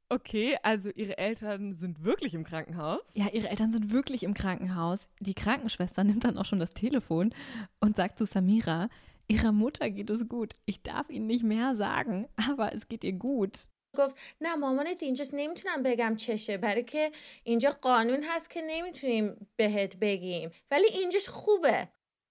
Okay, 0.09 0.57
also 0.61 0.89
ihre 0.89 1.17
Eltern 1.17 1.75
sind 1.75 2.03
wirklich 2.03 2.33
im 2.33 2.43
Krankenhaus? 2.43 2.99
Ja, 3.13 3.29
ihre 3.31 3.47
Eltern 3.47 3.71
sind 3.71 3.91
wirklich 3.91 4.23
im 4.23 4.33
Krankenhaus. 4.33 5.07
Die 5.21 5.33
Krankenschwester 5.33 6.03
nimmt 6.03 6.25
dann 6.25 6.37
auch 6.37 6.43
schon 6.43 6.59
das 6.59 6.73
Telefon 6.73 7.33
und 7.79 7.95
sagt 7.95 8.17
zu 8.17 8.25
Samira, 8.25 8.89
ihrer 9.29 9.53
Mutter 9.53 9.89
geht 9.89 10.09
es 10.09 10.27
gut. 10.27 10.57
Ich 10.65 10.83
darf 10.83 11.09
Ihnen 11.09 11.27
nicht 11.27 11.43
mehr 11.43 11.75
sagen, 11.77 12.27
aber 12.49 12.73
es 12.73 12.89
geht 12.89 13.05
ihr 13.05 13.13
gut. 13.13 13.69
گفت 13.97 14.15
نه 14.41 14.55
مامانت 14.55 15.03
اینجاست 15.03 15.33
نمیتونم 15.33 15.83
بگم 15.83 16.15
چشه 16.15 16.57
برای 16.57 16.83
که 16.83 17.11
اینجا 17.43 17.69
قانون 17.69 18.23
هست 18.23 18.49
که 18.49 18.61
نمیتونیم 18.67 19.47
بهت 19.55 19.95
بگیم 19.95 20.51
ولی 20.71 20.87
اینجاش 20.87 21.29
خوبه 21.29 21.87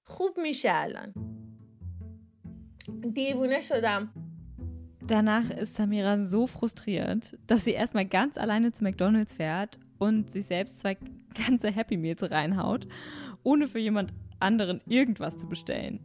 خوب 0.06 0.38
میشه 0.38 0.68
الان 0.72 1.14
دیوونه 3.12 3.60
شدم 3.60 4.23
Danach 5.07 5.51
ist 5.51 5.75
Samira 5.75 6.17
so 6.17 6.47
frustriert, 6.47 7.37
dass 7.45 7.63
sie 7.63 7.73
erstmal 7.73 8.05
ganz 8.05 8.39
alleine 8.39 8.71
zu 8.71 8.83
McDonalds 8.83 9.35
fährt 9.35 9.77
und 9.99 10.31
sich 10.31 10.47
selbst 10.47 10.79
zwei 10.79 10.97
ganze 11.47 11.69
Happy 11.69 11.95
Meals 11.95 12.23
reinhaut, 12.23 12.87
ohne 13.43 13.67
für 13.67 13.77
jemand 13.77 14.13
anderen 14.39 14.81
irgendwas 14.87 15.37
zu 15.37 15.47
bestellen. 15.47 15.99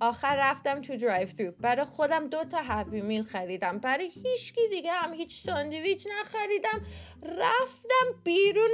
آخر 0.00 0.36
رفتم 0.50 0.80
تو 0.80 0.96
درایو 0.96 1.28
thru. 1.28 1.52
برای 1.60 1.84
خودم 1.84 2.26
دو 2.26 2.44
تا 2.44 2.58
هپی 2.58 3.00
میل 3.00 3.22
خریدم. 3.22 3.78
برای 3.78 4.08
هیچکی 4.08 4.68
دیگه 4.68 4.92
هم 4.92 5.14
هیچ 5.14 5.40
ساندویچ 5.40 6.06
نخریدم. 6.20 6.80
رفتم 7.22 8.20
بیرون 8.24 8.70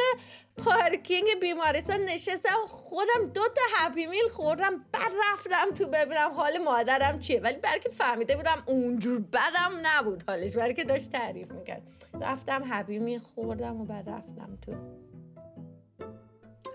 پارکینگ 0.57 1.27
بیمارستان 1.41 2.01
نشستم 2.01 2.67
خودم 2.67 3.27
دو 3.35 3.41
تا 3.41 3.63
هپی 3.77 4.07
میل 4.07 4.29
خوردم. 4.29 4.85
بعد 4.93 5.13
رفتم 5.33 5.75
تو 5.75 5.87
ببینم 5.87 6.31
حال 6.37 6.59
مادرم 6.59 7.21
چیه. 7.21 7.41
ولی 7.41 7.57
برای 7.57 7.81
که 7.81 7.89
فهمیده 7.89 8.37
بودم 8.37 8.63
اونجور 8.67 9.21
بدم 9.21 9.81
نبود 9.83 10.25
حالش. 10.29 10.57
برای 10.57 10.75
که 10.75 10.85
داشت 10.85 11.13
تعریف 11.13 11.51
می‌کرد. 11.53 11.83
رفتم 12.21 12.63
هپی 12.67 12.99
میل 12.99 13.19
خوردم 13.19 13.81
و 13.81 13.85
بعد 13.85 14.09
رفتم 14.09 14.59
تو 14.63 14.73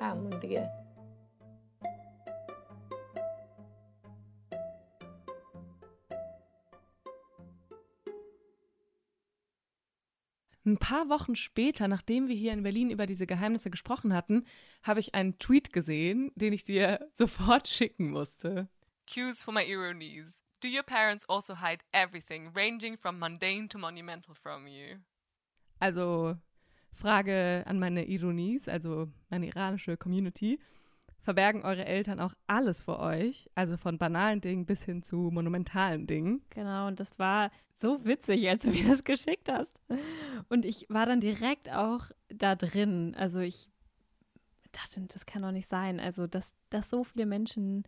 همون 0.02 0.40
دیگه. 0.40 0.70
Ein 10.66 10.78
paar 10.78 11.10
Wochen 11.10 11.36
später, 11.36 11.88
nachdem 11.88 12.28
wir 12.28 12.36
hier 12.36 12.54
in 12.54 12.64
Berlin 12.64 12.90
über 12.90 13.06
diese 13.06 13.26
Geheimnisse 13.26 13.70
gesprochen 13.70 14.14
hatten, 14.14 14.46
habe 14.84 15.00
ich 15.00 15.16
einen 15.16 15.40
Tweet 15.40 15.72
gesehen, 15.72 16.32
den 16.36 16.54
ich 16.54 16.66
dir 16.66 17.08
sofort 17.14 17.68
schicken 17.68 18.10
musste. 18.12 18.68
Cues 19.12 19.44
for 19.44 19.54
my 19.54 19.64
ironies. 19.64 20.44
Do 20.62 20.68
your 20.68 20.84
parents 20.84 21.28
also 21.30 21.56
hide 21.56 21.86
everything, 21.94 22.52
ranging 22.56 22.98
from 22.98 23.18
mundane 23.18 23.70
to 23.70 23.78
monumental 23.78 24.34
from 24.34 24.68
you? 24.68 24.98
Also, 25.80 26.36
Frage 26.94 27.64
an 27.66 27.80
meine 27.80 28.06
Ironies, 28.10 28.68
also 28.68 29.08
meine 29.30 29.48
iranische 29.48 29.96
Community. 29.96 30.60
Verbergen 31.30 31.62
eure 31.62 31.86
Eltern 31.86 32.20
auch 32.20 32.34
alles 32.48 32.82
vor 32.82 32.98
euch, 32.98 33.52
also 33.54 33.78
von 33.78 34.00
banalen 34.00 34.42
Dingen 34.42 34.66
bis 34.66 34.84
hin 34.84 35.04
zu 35.04 35.30
monumentalen 35.32 36.08
Dingen? 36.08 36.42
Genau, 36.50 36.88
und 36.88 37.00
das 37.00 37.20
war 37.20 37.52
so 37.76 38.04
witzig, 38.04 38.50
als 38.50 38.64
du 38.64 38.72
mir 38.72 38.88
das 38.88 39.04
geschickt 39.04 39.48
hast. 39.48 39.80
Und 40.50 40.66
ich 40.66 40.88
war 40.90 41.06
dann 41.06 41.20
direkt 41.20 41.72
auch 41.72 42.06
da 42.30 42.56
drin. 42.56 43.14
Also 43.16 43.42
ich 43.42 43.70
dachte, 44.72 45.02
das 45.02 45.28
kann 45.28 45.44
doch 45.44 45.52
nicht 45.52 45.68
sein. 45.68 46.00
Also, 46.00 46.26
dass, 46.26 46.56
dass 46.72 46.90
so 46.90 47.04
viele 47.04 47.28
Menschen 47.28 47.84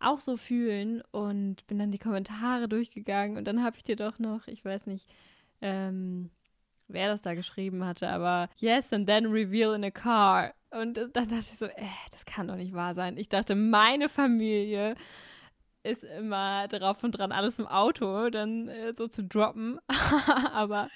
auch 0.00 0.18
so 0.18 0.36
fühlen 0.36 1.04
und 1.12 1.64
bin 1.68 1.78
dann 1.78 1.92
die 1.92 1.98
Kommentare 1.98 2.68
durchgegangen 2.68 3.36
und 3.36 3.44
dann 3.44 3.62
habe 3.62 3.76
ich 3.76 3.84
dir 3.84 3.94
doch 3.94 4.18
noch, 4.18 4.48
ich 4.48 4.64
weiß 4.64 4.88
nicht, 4.88 5.08
ähm, 5.60 6.30
wer 6.88 7.06
das 7.06 7.22
da 7.22 7.34
geschrieben 7.34 7.84
hatte, 7.84 8.08
aber 8.08 8.48
yes 8.56 8.92
and 8.92 9.06
then 9.06 9.26
reveal 9.26 9.72
in 9.72 9.84
a 9.84 9.92
car. 9.92 10.52
Und 10.71 10.97
dann 10.97 11.11
dachte 11.13 11.39
ich 11.39 11.57
so, 11.57 11.65
äh, 11.65 11.85
das 12.11 12.25
kann 12.25 12.47
doch 12.47 12.55
nicht 12.55 12.73
wahr 12.73 12.93
sein. 12.93 13.17
Ich 13.17 13.29
dachte, 13.29 13.55
meine 13.55 14.09
Familie 14.09 14.95
ist 15.83 16.03
immer 16.03 16.67
drauf 16.67 17.03
und 17.03 17.11
dran, 17.11 17.31
alles 17.31 17.59
im 17.59 17.67
Auto 17.67 18.29
dann 18.29 18.67
äh, 18.67 18.93
so 18.93 19.07
zu 19.07 19.23
droppen. 19.23 19.79
aber, 20.53 20.89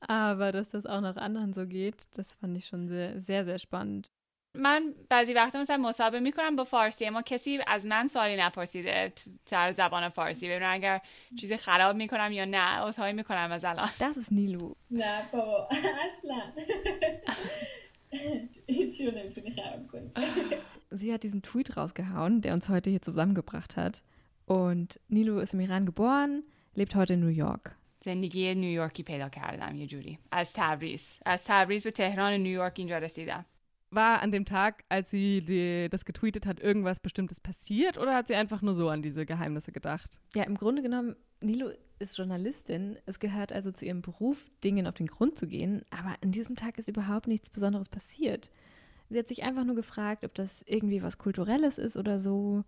aber 0.00 0.52
dass 0.52 0.70
das 0.70 0.86
auch 0.86 1.00
noch 1.00 1.16
anderen 1.16 1.52
so 1.52 1.66
geht, 1.66 1.96
das 2.14 2.32
fand 2.34 2.56
ich 2.56 2.66
schon 2.66 2.88
sehr, 2.88 3.20
sehr, 3.20 3.44
sehr 3.44 3.58
spannend. 3.58 4.10
من 4.54 4.94
بعضی 5.10 5.34
وقتا 5.34 5.60
مثلا 5.60 5.76
مصاحبه 5.76 6.20
میکنم 6.20 6.56
با 6.56 6.64
فارسی 6.64 7.06
اما 7.06 7.22
کسی 7.22 7.60
از 7.66 7.86
من 7.86 8.06
سوالی 8.06 8.36
نپرسیده 8.36 9.12
سر 9.46 9.72
زبان 9.72 10.08
فارسی 10.08 10.48
ببینم 10.48 10.72
اگر 10.72 11.00
چیزی 11.40 11.56
خراب 11.56 11.96
میکنم 11.96 12.32
یا 12.32 12.44
نه 12.44 12.58
عذرخواهی 12.58 13.12
میکنم 13.12 13.52
از 13.52 13.64
الان 13.64 13.88
Das 13.98 14.16
ist 14.16 14.30
Nilu. 14.32 14.74
نه 14.90 15.28
بابا 15.32 15.68
اصلا 15.70 16.42
هیچی 18.68 19.06
رو 19.06 19.18
نمیتونی 19.18 19.50
خراب 19.50 19.86
کنی 19.86 20.10
Sie 20.94 21.12
hat 21.12 21.22
diesen 21.22 21.40
Tweet 21.42 21.76
rausgehauen, 21.76 22.42
der 22.42 22.52
uns 22.52 22.68
heute 22.68 22.90
hier 22.90 23.00
zusammengebracht 23.00 23.76
hat. 23.78 24.02
Und 24.44 25.00
Nilu 25.08 25.38
ist 25.38 25.54
im 25.54 25.60
Iran 25.60 25.86
geboren, 25.86 26.42
lebt 26.74 26.94
heute 26.94 27.14
in 27.14 27.20
New 27.20 27.28
York. 27.28 27.76
زندگی 28.04 28.54
نیویورکی 28.54 29.02
پیدا 29.02 29.28
کردم 29.28 29.76
یه 29.76 29.86
جوری 29.86 30.18
از 30.30 30.52
تبریز 30.52 31.18
از 31.26 31.44
تبریز 31.44 31.82
به 31.82 31.90
تهران 31.90 32.32
نیویورک 32.32 32.74
اینجا 32.76 32.98
رسیدم 32.98 33.44
War 33.94 34.22
an 34.22 34.30
dem 34.30 34.46
Tag, 34.46 34.84
als 34.88 35.10
sie 35.10 35.42
die, 35.42 35.88
das 35.90 36.06
getweetet 36.06 36.46
hat, 36.46 36.60
irgendwas 36.60 36.98
Bestimmtes 36.98 37.42
passiert 37.42 37.98
oder 37.98 38.14
hat 38.14 38.26
sie 38.26 38.34
einfach 38.34 38.62
nur 38.62 38.74
so 38.74 38.88
an 38.88 39.02
diese 39.02 39.26
Geheimnisse 39.26 39.70
gedacht? 39.70 40.18
Ja, 40.34 40.44
im 40.44 40.56
Grunde 40.56 40.80
genommen, 40.80 41.14
Nilo 41.42 41.68
ist 41.98 42.18
Journalistin. 42.18 42.98
Es 43.06 43.20
gehört 43.20 43.52
also 43.52 43.70
zu 43.70 43.84
ihrem 43.84 44.02
Beruf, 44.02 44.50
Dingen 44.64 44.86
auf 44.86 44.94
den 44.94 45.06
Grund 45.06 45.38
zu 45.38 45.46
gehen. 45.46 45.84
Aber 45.90 46.16
an 46.22 46.32
diesem 46.32 46.56
Tag 46.56 46.78
ist 46.78 46.88
überhaupt 46.88 47.28
nichts 47.28 47.50
Besonderes 47.50 47.88
passiert. 47.88 48.50
Sie 49.08 49.18
hat 49.18 49.28
sich 49.28 49.42
einfach 49.44 49.64
nur 49.64 49.76
gefragt, 49.76 50.24
ob 50.24 50.34
das 50.34 50.62
irgendwie 50.66 51.02
was 51.02 51.18
Kulturelles 51.18 51.78
ist 51.78 51.96
oder 51.96 52.18
so. 52.18 52.64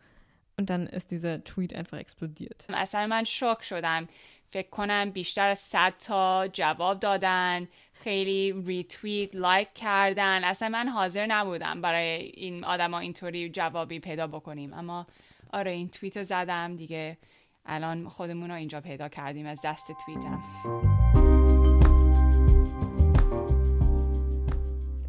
Und 0.56 0.70
dann 0.70 0.86
ist 0.86 1.10
dieser 1.10 1.42
Tweet 1.42 1.74
einfach 1.74 1.98
explodiert. 1.98 2.66
اصلا 2.68 3.06
من 3.06 3.24
شok 3.24 3.62
شدم 3.62 4.08
فکر 4.54 4.68
کنم 4.68 5.10
بیشتر 5.10 5.48
از 5.48 5.58
100 5.58 5.94
تا 5.98 6.48
جواب 6.52 7.00
دادن 7.00 7.68
خیلی 7.92 8.62
ریتویت 8.66 9.36
لایک 9.36 9.68
کردن 9.74 10.44
اصلا 10.44 10.68
من 10.68 10.88
حاضر 10.88 11.26
نبودم 11.26 11.80
برای 11.80 12.22
این 12.22 12.64
آدما 12.64 12.98
اینطوری 12.98 13.50
جوابی 13.50 13.98
پیدا 14.00 14.26
بکنیم 14.26 14.72
اما 14.72 15.06
آره 15.52 15.70
این 15.70 15.88
توییت 15.88 16.16
رو 16.16 16.24
زدم 16.24 16.76
دیگه 16.76 17.18
الان 17.66 18.08
خودمون 18.08 18.50
رو 18.50 18.56
اینجا 18.56 18.80
پیدا 18.80 19.08
کردیم 19.08 19.46
از 19.46 19.58
دست 19.64 19.92
توییتم 20.04 20.42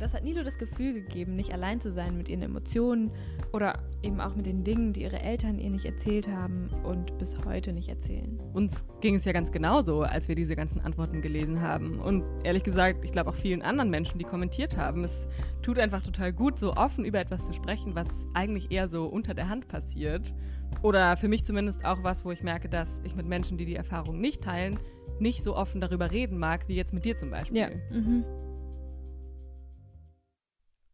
Das 0.05 0.13
hat 0.13 0.23
Nilo 0.23 0.43
das 0.43 0.59
Gefühl 0.59 0.93
gegeben, 0.93 1.35
nicht 1.35 1.51
allein 1.51 1.81
zu 1.81 1.89
sein 1.89 2.15
mit 2.15 2.29
ihren 2.29 2.43
Emotionen 2.43 3.09
oder 3.53 3.79
eben 4.03 4.21
auch 4.21 4.35
mit 4.35 4.45
den 4.45 4.63
Dingen, 4.63 4.93
die 4.93 5.01
ihre 5.01 5.19
Eltern 5.19 5.57
ihr 5.57 5.71
nicht 5.71 5.85
erzählt 5.85 6.27
haben 6.27 6.69
und 6.83 7.17
bis 7.17 7.43
heute 7.43 7.73
nicht 7.73 7.89
erzählen. 7.89 8.39
Uns 8.53 8.85
ging 9.01 9.15
es 9.15 9.25
ja 9.25 9.31
ganz 9.31 9.51
genauso, 9.51 10.03
als 10.03 10.27
wir 10.27 10.35
diese 10.35 10.55
ganzen 10.55 10.79
Antworten 10.79 11.23
gelesen 11.23 11.59
haben. 11.59 11.99
Und 11.99 12.23
ehrlich 12.43 12.63
gesagt, 12.63 13.03
ich 13.03 13.13
glaube 13.13 13.31
auch 13.31 13.35
vielen 13.35 13.63
anderen 13.63 13.89
Menschen, 13.89 14.19
die 14.19 14.25
kommentiert 14.25 14.77
haben. 14.77 15.03
Es 15.03 15.27
tut 15.63 15.79
einfach 15.79 16.03
total 16.03 16.31
gut, 16.33 16.59
so 16.59 16.75
offen 16.75 17.03
über 17.03 17.19
etwas 17.19 17.45
zu 17.45 17.53
sprechen, 17.53 17.95
was 17.95 18.27
eigentlich 18.35 18.69
eher 18.69 18.89
so 18.89 19.07
unter 19.07 19.33
der 19.33 19.49
Hand 19.49 19.67
passiert. 19.67 20.35
Oder 20.82 21.16
für 21.16 21.28
mich 21.28 21.44
zumindest 21.44 21.84
auch 21.84 22.02
was, 22.02 22.24
wo 22.24 22.30
ich 22.30 22.42
merke, 22.42 22.68
dass 22.68 23.00
ich 23.04 23.14
mit 23.14 23.26
Menschen, 23.26 23.58
die 23.58 23.64
die 23.64 23.76
Erfahrung 23.76 24.20
nicht 24.20 24.42
teilen, 24.42 24.78
nicht 25.18 25.44
so 25.44 25.54
offen 25.54 25.80
darüber 25.80 26.10
reden 26.10 26.38
mag, 26.38 26.68
wie 26.68 26.76
jetzt 26.76 26.94
mit 26.94 27.04
dir 27.04 27.16
zum 27.16 27.30
Beispiel. 27.30 27.58
Ja. 27.58 27.70
Mhm. 27.90 28.24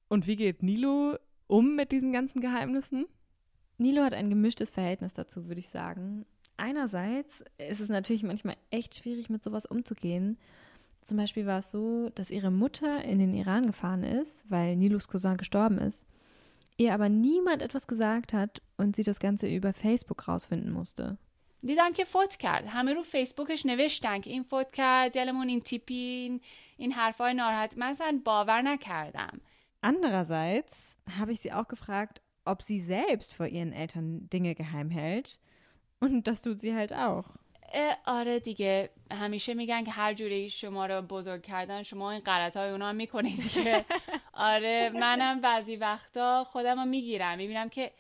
Und 0.08 0.26
wie 0.26 0.36
geht 0.36 0.62
Nilo 0.62 1.16
um 1.46 1.76
mit 1.76 1.92
diesen 1.92 2.12
ganzen 2.12 2.40
Geheimnissen? 2.40 3.06
Nilo 3.78 4.02
hat 4.02 4.14
ein 4.14 4.30
gemischtes 4.30 4.70
Verhältnis 4.70 5.12
dazu, 5.12 5.48
würde 5.48 5.60
ich 5.60 5.68
sagen. 5.68 6.24
Einerseits 6.56 7.44
ist 7.58 7.80
es 7.80 7.88
natürlich 7.88 8.22
manchmal 8.22 8.56
echt 8.70 8.96
schwierig, 8.96 9.28
mit 9.28 9.44
sowas 9.44 9.66
umzugehen. 9.66 10.38
Zum 11.02 11.18
Beispiel 11.18 11.46
war 11.46 11.58
es 11.58 11.70
so, 11.70 12.08
dass 12.14 12.30
ihre 12.30 12.50
Mutter 12.50 13.04
in 13.04 13.18
den 13.18 13.32
Iran 13.32 13.66
gefahren 13.66 14.02
ist, 14.02 14.50
weil 14.50 14.74
Nilos 14.76 15.08
Cousin 15.08 15.36
gestorben 15.36 15.78
ist, 15.78 16.06
ihr 16.78 16.94
aber 16.94 17.08
niemand 17.08 17.62
etwas 17.62 17.86
gesagt 17.86 18.32
hat 18.32 18.62
und 18.77 18.95
sie 18.95 19.03
das 19.03 19.19
Ganze 19.19 19.47
über 19.47 19.73
Facebook 19.73 20.27
rausfinden 20.27 20.71
musste. 20.71 21.17
دیدم 21.63 21.93
که 21.93 22.05
فوت 22.05 22.35
کرد 22.35 22.67
همه 22.67 22.93
رو 22.93 23.01
فیسبوکش 23.01 23.65
نوشتن 23.65 24.21
که 24.21 24.29
این 24.29 24.43
فوت 24.43 24.71
کرد 24.71 25.11
دلمون 25.11 25.49
این 25.49 25.59
تیپی 25.59 25.93
این, 25.93 26.41
این 26.77 26.91
حرفای 26.91 27.33
ناراحت 27.33 27.77
من 27.77 27.87
اصلا 27.87 28.21
باور 28.25 28.61
نکردم 28.61 29.41
Andererseits 29.83 30.99
habe 31.19 31.31
ich 31.31 31.39
sie 31.39 31.51
auch 31.51 31.67
gefragt, 31.67 32.21
ob 32.45 32.61
sie 32.61 32.79
selbst 32.79 33.33
vor 33.33 33.47
ihren 33.47 33.73
Eltern 33.73 34.29
Dinge 34.29 34.53
geheim 34.53 34.89
hält. 34.91 35.39
Und 35.99 36.27
das 36.27 36.43
tut 36.43 36.59
sie 36.59 36.75
halt 36.75 36.93
auch. 36.93 37.25
اه، 37.73 37.97
آره 38.05 38.39
دیگه 38.39 38.89
همیشه 39.11 39.53
میگن 39.53 39.83
که 39.83 39.91
هر 39.91 40.13
جوری 40.13 40.49
شما 40.49 40.85
رو 40.85 41.01
بزرگ 41.01 41.41
کردن 41.41 41.83
شما 41.83 42.11
این 42.11 42.19
غلط 42.19 42.57
های 42.57 42.69
اونا 42.69 42.89
هم 42.89 42.95
میکنید 42.95 43.41
دیگه 43.53 43.85
آره 44.33 44.91
منم 44.93 45.41
بعضی 45.41 45.75
وقتا 45.75 46.43
خودم 46.43 46.79
رو 46.79 46.85
میگیرم 46.85 47.37
میبینم 47.37 47.69
که 47.69 47.91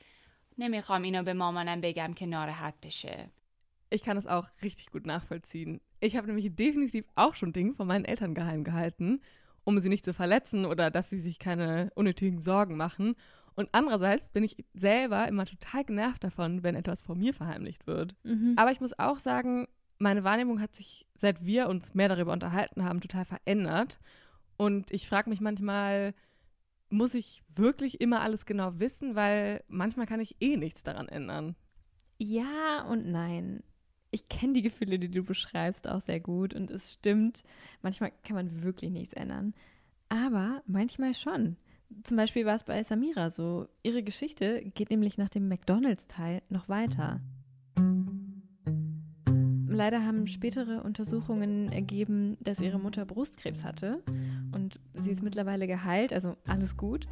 نمیخوام 0.57 1.01
اینو 1.01 1.23
به 1.23 1.33
مامانم 1.33 1.81
بگم 1.81 2.13
که 2.13 2.25
ناراحت 2.25 2.73
بشه 2.83 3.29
Ich 3.93 4.03
kann 4.03 4.15
es 4.15 4.25
auch 4.25 4.47
richtig 4.63 4.91
gut 4.91 5.05
nachvollziehen. 5.05 5.81
Ich 5.99 6.15
habe 6.15 6.27
nämlich 6.27 6.55
definitiv 6.55 7.05
auch 7.15 7.35
schon 7.35 7.51
Dinge 7.51 7.73
von 7.73 7.87
meinen 7.87 8.05
Eltern 8.05 8.33
geheim 8.33 8.63
gehalten, 8.63 9.21
um 9.65 9.77
sie 9.79 9.89
nicht 9.89 10.05
zu 10.05 10.13
verletzen 10.13 10.65
oder 10.65 10.89
dass 10.89 11.09
sie 11.09 11.19
sich 11.19 11.39
keine 11.39 11.91
unnötigen 11.95 12.39
Sorgen 12.39 12.77
machen. 12.77 13.15
Und 13.55 13.67
andererseits 13.73 14.29
bin 14.29 14.43
ich 14.43 14.63
selber 14.73 15.27
immer 15.27 15.45
total 15.45 15.83
genervt 15.83 16.23
davon, 16.23 16.63
wenn 16.63 16.75
etwas 16.75 17.01
vor 17.01 17.15
mir 17.15 17.33
verheimlicht 17.33 17.85
wird. 17.85 18.15
Mhm. 18.23 18.53
Aber 18.55 18.71
ich 18.71 18.79
muss 18.79 18.97
auch 18.97 19.19
sagen, 19.19 19.67
meine 19.99 20.23
Wahrnehmung 20.23 20.61
hat 20.61 20.73
sich, 20.73 21.05
seit 21.15 21.45
wir 21.45 21.67
uns 21.67 21.93
mehr 21.93 22.09
darüber 22.09 22.31
unterhalten 22.31 22.83
haben, 22.83 23.01
total 23.01 23.25
verändert. 23.25 23.99
Und 24.57 24.91
ich 24.91 25.07
frage 25.07 25.29
mich 25.29 25.41
manchmal, 25.41 26.13
muss 26.96 27.14
ich 27.14 27.42
wirklich 27.54 28.00
immer 28.00 28.22
alles 28.22 28.46
genau 28.46 28.80
wissen, 28.80 29.14
weil 29.14 29.62
manchmal 29.68 30.06
kann 30.06 30.20
ich 30.20 30.36
eh 30.40 30.56
nichts 30.56 30.82
daran 30.82 31.08
ändern. 31.08 31.54
Ja 32.18 32.86
und 32.88 33.06
nein. 33.06 33.62
Ich 34.10 34.28
kenne 34.28 34.54
die 34.54 34.62
Gefühle, 34.62 34.98
die 34.98 35.10
du 35.10 35.22
beschreibst, 35.22 35.88
auch 35.88 36.00
sehr 36.00 36.20
gut. 36.20 36.54
Und 36.54 36.70
es 36.70 36.94
stimmt, 36.94 37.44
manchmal 37.82 38.12
kann 38.24 38.36
man 38.36 38.62
wirklich 38.62 38.90
nichts 38.90 39.12
ändern. 39.12 39.54
Aber 40.08 40.62
manchmal 40.66 41.12
schon. 41.12 41.56
Zum 42.02 42.16
Beispiel 42.16 42.46
war 42.46 42.54
es 42.54 42.64
bei 42.64 42.82
Samira 42.82 43.28
so. 43.30 43.68
Ihre 43.82 44.02
Geschichte 44.02 44.62
geht 44.62 44.90
nämlich 44.90 45.18
nach 45.18 45.28
dem 45.28 45.48
McDonalds-Teil 45.48 46.42
noch 46.48 46.68
weiter. 46.68 47.20
Leider 49.75 50.05
haben 50.05 50.27
spätere 50.27 50.83
Untersuchungen 50.83 51.71
ergeben, 51.71 52.37
dass 52.41 52.61
ihre 52.61 52.79
Mutter 52.79 53.05
Brustkrebs 53.05 53.63
hatte. 53.63 54.03
Und 54.51 54.79
sie 54.99 55.11
ist 55.11 55.23
mittlerweile 55.23 55.67
geheilt, 55.67 56.13
also 56.13 56.35
alles 56.45 56.77
gut. 56.77 57.07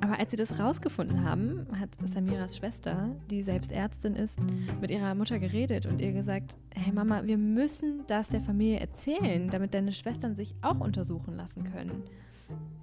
Aber 0.00 0.18
als 0.18 0.30
sie 0.30 0.36
das 0.36 0.58
rausgefunden 0.58 1.24
haben, 1.24 1.66
hat 1.78 1.90
Samiras 2.04 2.56
Schwester, 2.56 3.14
die 3.30 3.42
selbst 3.42 3.72
Ärztin 3.72 4.14
ist, 4.14 4.38
mit 4.80 4.90
ihrer 4.90 5.14
Mutter 5.14 5.38
geredet 5.38 5.86
und 5.86 6.00
ihr 6.00 6.12
gesagt, 6.12 6.56
hey 6.74 6.92
Mama, 6.92 7.24
wir 7.24 7.38
müssen 7.38 8.02
das 8.06 8.28
der 8.28 8.40
Familie 8.40 8.80
erzählen, 8.80 9.48
damit 9.50 9.74
deine 9.74 9.92
Schwestern 9.92 10.34
sich 10.34 10.54
auch 10.62 10.80
untersuchen 10.80 11.36
lassen 11.36 11.64
können. 11.64 12.02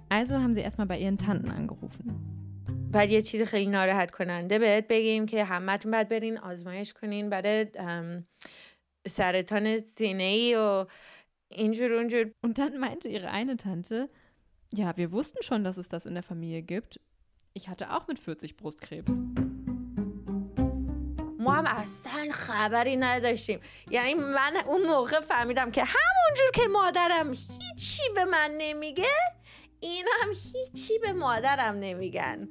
Also 0.08 0.36
haben 0.36 0.54
sie 0.54 0.60
erstmal 0.60 0.86
bei 0.86 0.98
ihren 0.98 1.18
Tanten 1.18 1.50
angerufen. 1.50 2.32
بعد 2.92 3.10
یه 3.10 3.22
چیز 3.22 3.42
خیلی 3.42 3.70
ناراحت 3.70 4.10
کننده 4.10 4.58
بهت 4.58 4.88
بگیم 4.88 5.26
که 5.26 5.44
همتون 5.44 5.92
باید 5.92 6.08
برین 6.08 6.38
آزمایش 6.38 6.92
کنین 6.92 7.30
برای 7.30 7.66
ام، 7.78 8.24
سرطان 9.08 9.78
سینه 9.78 10.22
ای 10.22 10.56
و 10.56 10.86
اینجور 11.50 11.92
اونجور 11.92 12.30
Und 12.46 12.58
dann 12.58 12.78
meinte 12.78 13.08
ihre 13.08 13.30
eine 13.30 13.56
Tante, 13.56 14.08
ja, 14.72 14.96
wir 14.96 15.12
wussten 15.12 15.42
schon, 15.42 15.64
dass 15.64 15.76
es 15.76 15.88
das 15.88 16.06
in 16.06 16.14
der 16.14 16.22
Familie 16.22 16.62
gibt. 16.62 17.00
Ich 17.54 17.68
hatte 17.68 17.92
auch 17.94 18.08
mit 18.08 18.18
40 18.18 18.56
Brustkrebs. 18.56 19.12
ما 21.42 21.54
هم 21.54 21.66
اصلا 21.66 22.28
خبری 22.30 22.96
نداشتیم 22.96 23.60
یعنی 23.90 24.14
من 24.14 24.56
اون 24.66 24.82
موقع 24.86 25.20
فهمیدم 25.20 25.70
که 25.70 25.84
همونجور 25.84 26.50
که 26.54 26.62
مادرم 26.72 27.32
هیچی 27.32 28.02
به 28.14 28.24
من 28.24 28.50
نمیگه 28.58 29.04
اینا 29.80 30.10
هم 30.22 30.30
هیچی 30.52 30.98
به 30.98 31.12
مادرم 31.12 31.74
نمیگن 31.74 32.48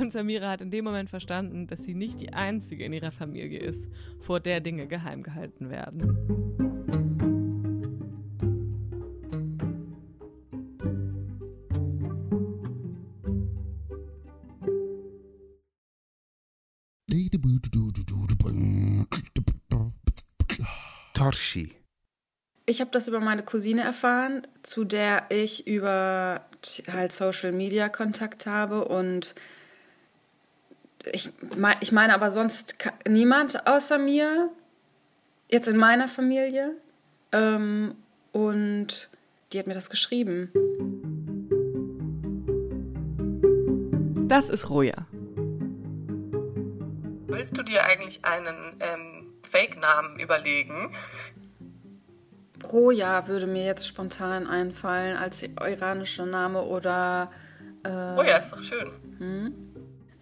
und 0.00 0.12
Samira 0.12 0.48
hat 0.48 0.62
in 0.62 0.70
dem 0.70 0.86
Moment 0.86 1.10
verstanden, 1.10 1.66
dass 1.66 1.84
sie 1.84 1.92
nicht 1.92 2.20
die 2.20 2.32
einzige 2.32 2.84
in 2.84 2.92
ihrer 2.94 3.12
Familie 3.12 3.58
ist, 3.58 3.90
vor 4.20 4.40
der 4.40 4.60
Dinge 4.60 4.86
geheim 4.86 5.22
gehalten 5.22 5.68
werden. 5.68 6.16
Torshi. 21.12 21.74
Ich 22.64 22.80
habe 22.80 22.90
das 22.90 23.06
über 23.06 23.20
meine 23.20 23.42
Cousine 23.42 23.82
erfahren, 23.82 24.46
zu 24.62 24.84
der 24.84 25.26
ich 25.28 25.66
über 25.66 26.46
halt 26.86 27.12
Social 27.12 27.52
Media 27.52 27.90
Kontakt 27.90 28.46
habe 28.46 28.86
und 28.86 29.34
ich, 31.04 31.30
ich 31.80 31.92
meine 31.92 32.14
aber 32.14 32.30
sonst 32.30 32.76
niemand 33.08 33.66
außer 33.66 33.98
mir, 33.98 34.50
jetzt 35.48 35.68
in 35.68 35.76
meiner 35.76 36.08
Familie. 36.08 36.76
Ähm, 37.32 37.94
und 38.32 39.08
die 39.52 39.58
hat 39.58 39.66
mir 39.66 39.74
das 39.74 39.90
geschrieben. 39.90 40.50
Das 44.28 44.48
ist 44.48 44.70
Roja. 44.70 45.06
Willst 47.26 47.56
du 47.56 47.62
dir 47.62 47.84
eigentlich 47.84 48.24
einen 48.24 48.76
ähm, 48.80 49.34
Fake-Namen 49.48 50.20
überlegen? 50.20 50.94
Roja 52.70 53.26
würde 53.26 53.46
mir 53.46 53.64
jetzt 53.64 53.86
spontan 53.86 54.46
einfallen 54.46 55.16
als 55.16 55.42
iranischer 55.42 56.26
Name 56.26 56.62
oder. 56.62 57.30
Äh, 57.82 57.88
Roja 57.88 58.36
ist 58.36 58.52
doch 58.52 58.60
schön. 58.60 59.69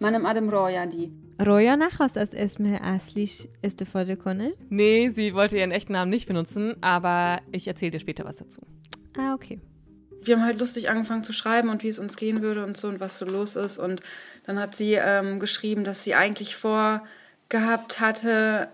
منم 0.00 0.26
آدم 0.26 0.50
رویادی 0.50 1.12
رویا 1.38 1.74
نخواست 1.74 2.16
از 2.16 2.34
اسم 2.34 2.78
اصلیش 2.80 3.46
استفاده 3.64 4.16
کنه؟ 4.16 4.52
Nee, 4.70 5.08
sie 5.08 5.34
wollte 5.34 5.56
ihren 5.56 5.72
echten 5.72 5.92
Namen 5.92 6.10
nicht 6.10 6.28
benutzen, 6.28 6.76
aber 6.80 7.40
ich 7.52 7.66
erzähle 7.68 7.90
dir 7.90 8.00
später 8.00 8.24
was 8.24 8.36
dazu. 8.36 8.60
Ah, 9.18 9.34
okay. 9.34 9.60
wir 10.26 10.36
haben 10.36 10.44
halt 10.44 10.60
lustig 10.60 10.90
angefangen 10.90 11.24
zu 11.24 11.32
schreiben 11.32 11.68
und 11.68 11.82
wie 11.82 11.88
es 11.88 11.98
uns 11.98 12.16
gehen 12.16 12.42
würde 12.42 12.64
und 12.64 12.76
so 12.76 12.88
und 12.88 13.00
was 13.00 13.18
so 13.18 13.24
los 13.24 13.56
ist. 13.56 13.78
Und 13.78 14.00
dann 14.46 14.58
hat 14.58 14.74
sie 14.74 14.94
ähm, 14.94 15.40
geschrieben, 15.40 15.84
dass 15.84 16.04
sie 16.04 16.14
eigentlich 16.14 16.56
vorgehabt 16.56 18.00
hatte, 18.00 18.68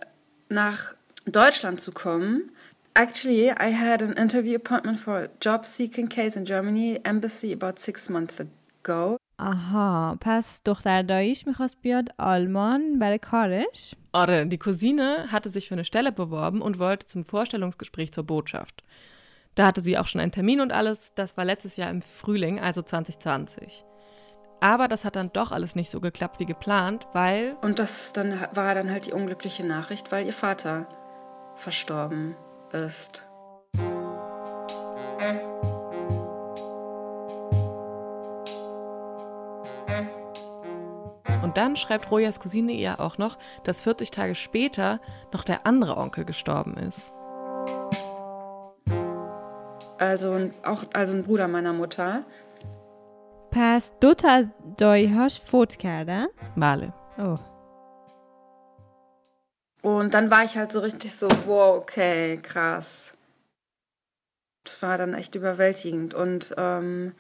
nach 0.48 0.94
Deutschland 1.26 1.81
zu 1.81 1.92
kommen. 1.92 2.50
Actually, 2.94 3.50
I 3.50 3.72
had 3.74 4.03
an 4.03 4.12
interview 4.14 4.57
appointment 4.57 4.98
for 4.98 5.16
a 5.16 5.29
job 5.40 5.64
seeking 5.64 6.09
case 6.09 6.38
in 6.38 6.44
Germany 6.44 7.00
embassy 7.05 7.53
about 7.53 7.79
six 7.79 8.09
months 8.09 8.40
ago. 8.40 9.16
آها 9.38 10.18
پس 10.20 10.62
دختر 10.64 11.03
داییش 11.03 11.46
میخواست 11.46 11.83
بیاد 11.83 12.09
آلمان 12.18 12.98
برای 12.98 13.18
کارش؟ 13.18 13.94
Orre, 14.12 14.46
die 14.46 14.59
Cousine 14.59 15.26
hatte 15.31 15.48
sich 15.50 15.68
für 15.68 15.74
eine 15.74 15.85
Stelle 15.85 16.12
beworben 16.12 16.62
und 16.62 16.79
wollte 16.79 17.07
zum 17.07 17.22
Vorstellungsgespräch 17.22 18.12
zur 18.12 18.24
Botschaft. 18.24 18.83
Da 19.55 19.66
hatte 19.66 19.81
sie 19.81 19.98
auch 19.98 20.07
schon 20.07 20.20
einen 20.20 20.33
Termin 20.33 20.61
und 20.61 20.72
alles. 20.72 21.14
Das 21.14 21.37
war 21.37 21.44
letztes 21.44 21.76
Jahr 21.76 21.90
im 21.90 22.03
Frühling, 22.03 22.61
also 22.61 22.83
2020. 22.83 23.85
Aber 24.61 24.88
das 24.88 25.05
hat 25.05 25.16
dann 25.16 25.31
doch 25.33 25.53
alles 25.53 25.74
nicht 25.74 25.90
so 25.90 26.00
geklappt 26.00 26.38
wie 26.38 26.46
geplant, 26.46 27.07
weil 27.12 27.57
Und 27.62 27.79
das 27.79 28.12
dann 28.12 28.38
war 28.53 28.74
dann 28.74 28.90
halt 28.90 29.07
die 29.07 29.12
unglückliche 29.12 29.64
Nachricht, 29.64 30.12
weil 30.12 30.26
ihr 30.26 30.35
Vater 30.35 30.87
verstorben 31.55 32.37
ist. 32.72 33.26
Und 41.55 41.57
dann 41.57 41.74
schreibt 41.76 42.11
Rojas 42.11 42.38
Cousine 42.40 42.72
ihr 42.72 43.00
auch 43.00 43.18
noch, 43.18 43.38
dass 43.64 43.83
40 43.83 44.11
Tage 44.11 44.35
später 44.35 45.00
noch 45.33 45.44
der 45.44 45.66
andere 45.66 45.96
Onkel 45.96 46.24
gestorben 46.24 46.74
ist. 46.76 47.12
Also 49.98 50.33
ein- 50.33 50.55
auch 50.64 50.85
also 50.94 51.14
ein 51.16 51.24
Bruder 51.24 51.48
meiner 51.48 51.72
Mutter. 51.72 52.24
پس 53.53 53.92
دو 54.00 54.14
تا 54.14 54.29
از 54.31 54.46
داییهاش 54.79 55.40
فوت 55.40 55.76
کردن؟ 55.76 56.26
Male. 56.57 56.92
اوه 57.18 57.40
Und 59.83 60.12
dann 60.14 60.31
war 60.31 60.44
ich 60.44 60.57
halt 60.59 60.72
so 60.72 60.81
richtig 60.81 61.14
so, 61.16 61.26
wow, 61.46 61.79
okay, 61.79 62.37
krass. 62.42 63.14
Das 64.64 64.83
war 64.83 64.98
dann 64.98 65.14
echt 65.14 65.35
überwältigend. 65.35 66.12
Und 66.14 66.55
ähm, 66.59 67.14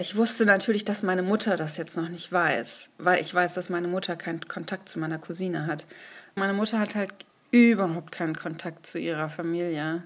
ich 0.00 0.16
wusste 0.16 0.46
natürlich, 0.46 0.84
dass 0.84 1.02
meine 1.02 1.22
Mutter 1.22 1.56
das 1.56 1.76
jetzt 1.76 1.96
noch 1.96 2.08
nicht 2.08 2.30
weiß, 2.32 2.88
weil 2.98 3.20
ich 3.20 3.34
weiß, 3.34 3.54
dass 3.54 3.70
meine 3.70 3.88
Mutter 3.88 4.16
keinen 4.16 4.40
Kontakt 4.48 4.88
zu 4.88 4.98
meiner 4.98 5.18
Cousine 5.18 5.66
hat. 5.66 5.86
Meine 6.34 6.52
Mutter 6.52 6.78
hat 6.78 6.94
halt 6.94 7.12
überhaupt 7.50 8.10
keinen 8.10 8.34
Kontakt 8.34 8.86
zu 8.86 8.98
ihrer 8.98 9.28
Familie. 9.28 10.02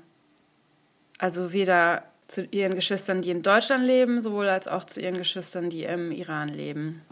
Also 1.18 1.52
weder 1.52 2.04
zu 2.26 2.44
ihren 2.44 2.74
Geschwistern, 2.74 3.22
die 3.22 3.30
in 3.30 3.42
Deutschland 3.42 3.86
leben, 3.86 4.20
sowohl 4.20 4.48
als 4.48 4.68
auch 4.68 4.84
zu 4.84 5.00
ihren 5.00 5.16
Geschwistern, 5.16 5.70
die 5.70 5.84
im 5.84 6.12
Iran 6.12 6.48
leben. 6.48 7.02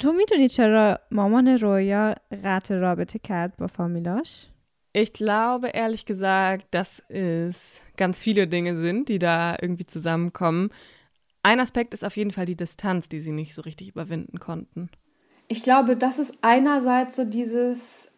تو 0.00 0.12
میدونی 0.12 0.48
چرا 0.48 0.98
مامان 1.10 1.48
رویا 1.48 2.14
قطع 2.44 2.74
رابطه 2.74 3.18
کرد 3.18 3.56
با 3.56 3.66
فامیلاش؟ 3.66 4.46
Ich 4.94 5.12
glaube 5.12 5.68
ehrlich 5.68 6.06
gesagt, 6.06 6.66
dass 6.70 7.02
es 7.10 7.82
ganz 7.98 8.20
viele 8.20 8.46
Dinge 8.46 8.76
sind, 8.78 9.10
die 9.10 9.18
da 9.18 9.54
irgendwie 9.60 9.84
zusammenkommen. 9.84 10.70
Ein 11.43 11.59
Aspekt 11.59 11.93
ist 11.93 12.03
auf 12.03 12.15
jeden 12.17 12.31
Fall 12.31 12.45
die 12.45 12.55
Distanz, 12.55 13.09
die 13.09 13.19
sie 13.19 13.31
nicht 13.31 13.55
so 13.55 13.61
richtig 13.63 13.89
überwinden 13.89 14.39
konnten. 14.39 14.89
Ich 15.47 15.63
glaube, 15.63 15.97
das 15.97 16.19
ist 16.19 16.37
einerseits 16.41 17.15
so 17.15 17.25
dieses, 17.25 18.11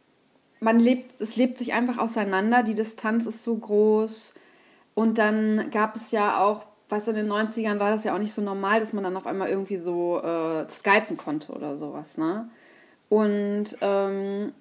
man 0.59 0.79
lebt, 0.79 1.19
es 1.21 1.36
lebt 1.36 1.57
sich 1.57 1.73
einfach 1.73 1.97
auseinander, 1.97 2.63
die 2.63 2.75
Distanz 2.75 3.25
ist 3.25 3.43
so 3.43 3.55
groß. 3.55 4.33
Und 4.93 5.17
dann 5.17 5.71
gab 5.71 5.95
es 5.95 6.12
ja 6.12 6.43
auch, 6.43 6.65
du, 6.89 7.12
in 7.12 7.15
den 7.15 7.31
90ern 7.31 7.79
war 7.79 7.89
das 7.89 8.03
ja 8.03 8.13
auch 8.13 8.19
nicht 8.19 8.33
so 8.33 8.41
normal, 8.41 8.79
dass 8.79 8.93
man 8.93 9.03
dann 9.03 9.17
auf 9.17 9.25
einmal 9.25 9.49
irgendwie 9.49 9.77
so 9.77 10.21
äh, 10.21 10.69
skypen 10.69 11.17
konnte 11.17 11.51
oder 11.53 11.75
sowas, 11.77 12.17
ne? 12.17 12.49
Und 13.09 13.77
ähm, 13.81 14.53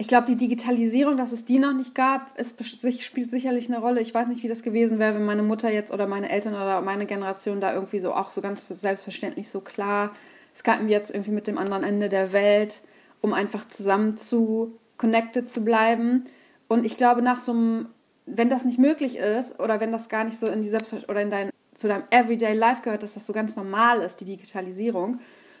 ich 0.00 0.06
glaube, 0.06 0.26
die 0.26 0.36
Digitalisierung, 0.36 1.16
dass 1.16 1.32
es 1.32 1.44
die 1.44 1.58
noch 1.58 1.72
nicht 1.72 1.94
gab, 1.94 2.38
ist, 2.38 2.64
spielt 3.02 3.30
sicherlich 3.30 3.68
eine 3.68 3.80
Rolle. 3.80 4.00
Ich 4.00 4.14
weiß 4.14 4.28
nicht, 4.28 4.44
wie 4.44 4.48
das 4.48 4.62
gewesen 4.62 5.00
wäre, 5.00 5.16
wenn 5.16 5.24
meine 5.24 5.42
Mutter 5.42 5.72
jetzt 5.72 5.92
oder 5.92 6.06
meine 6.06 6.30
Eltern 6.30 6.54
oder 6.54 6.80
meine 6.82 7.04
Generation 7.04 7.60
da 7.60 7.74
irgendwie 7.74 7.98
so 7.98 8.14
auch 8.14 8.30
so 8.30 8.40
ganz 8.40 8.66
selbstverständlich 8.68 9.50
so 9.50 9.60
klar 9.60 10.12
skypen 10.58 10.88
wir 10.88 10.94
jetzt 10.94 11.10
irgendwie 11.10 11.30
mit 11.30 11.46
dem 11.46 11.56
anderen 11.56 11.84
Ende 11.84 12.08
der 12.08 12.32
Welt, 12.32 12.82
um 13.20 13.32
einfach 13.32 13.66
zusammen 13.68 14.16
zu 14.16 14.78
connected 14.96 15.48
zu 15.48 15.62
bleiben. 15.62 16.24
Und 16.66 16.84
ich 16.84 16.96
glaube, 16.96 17.22
nach 17.22 17.40
so 17.40 17.52
einem, 17.52 17.88
wenn 18.26 18.48
das 18.48 18.64
nicht 18.64 18.78
möglich 18.78 19.16
ist 19.16 19.60
oder 19.60 19.80
wenn 19.80 19.92
das 19.92 20.08
gar 20.08 20.24
nicht 20.24 20.38
so 20.38 20.48
in 20.48 20.62
die 20.62 20.68
Selbstver 20.68 21.08
oder 21.08 21.22
in 21.22 21.30
dein, 21.30 21.50
zu 21.74 21.88
deinem 21.88 22.04
Everyday 22.10 22.54
Life 22.54 22.82
gehört, 22.82 23.04
dass 23.04 23.14
das 23.14 23.26
so 23.26 23.32
ganz 23.32 23.54
normal 23.56 24.00
ist, 24.00 24.20
die 24.20 24.24
Digitalisierung. 24.24 25.14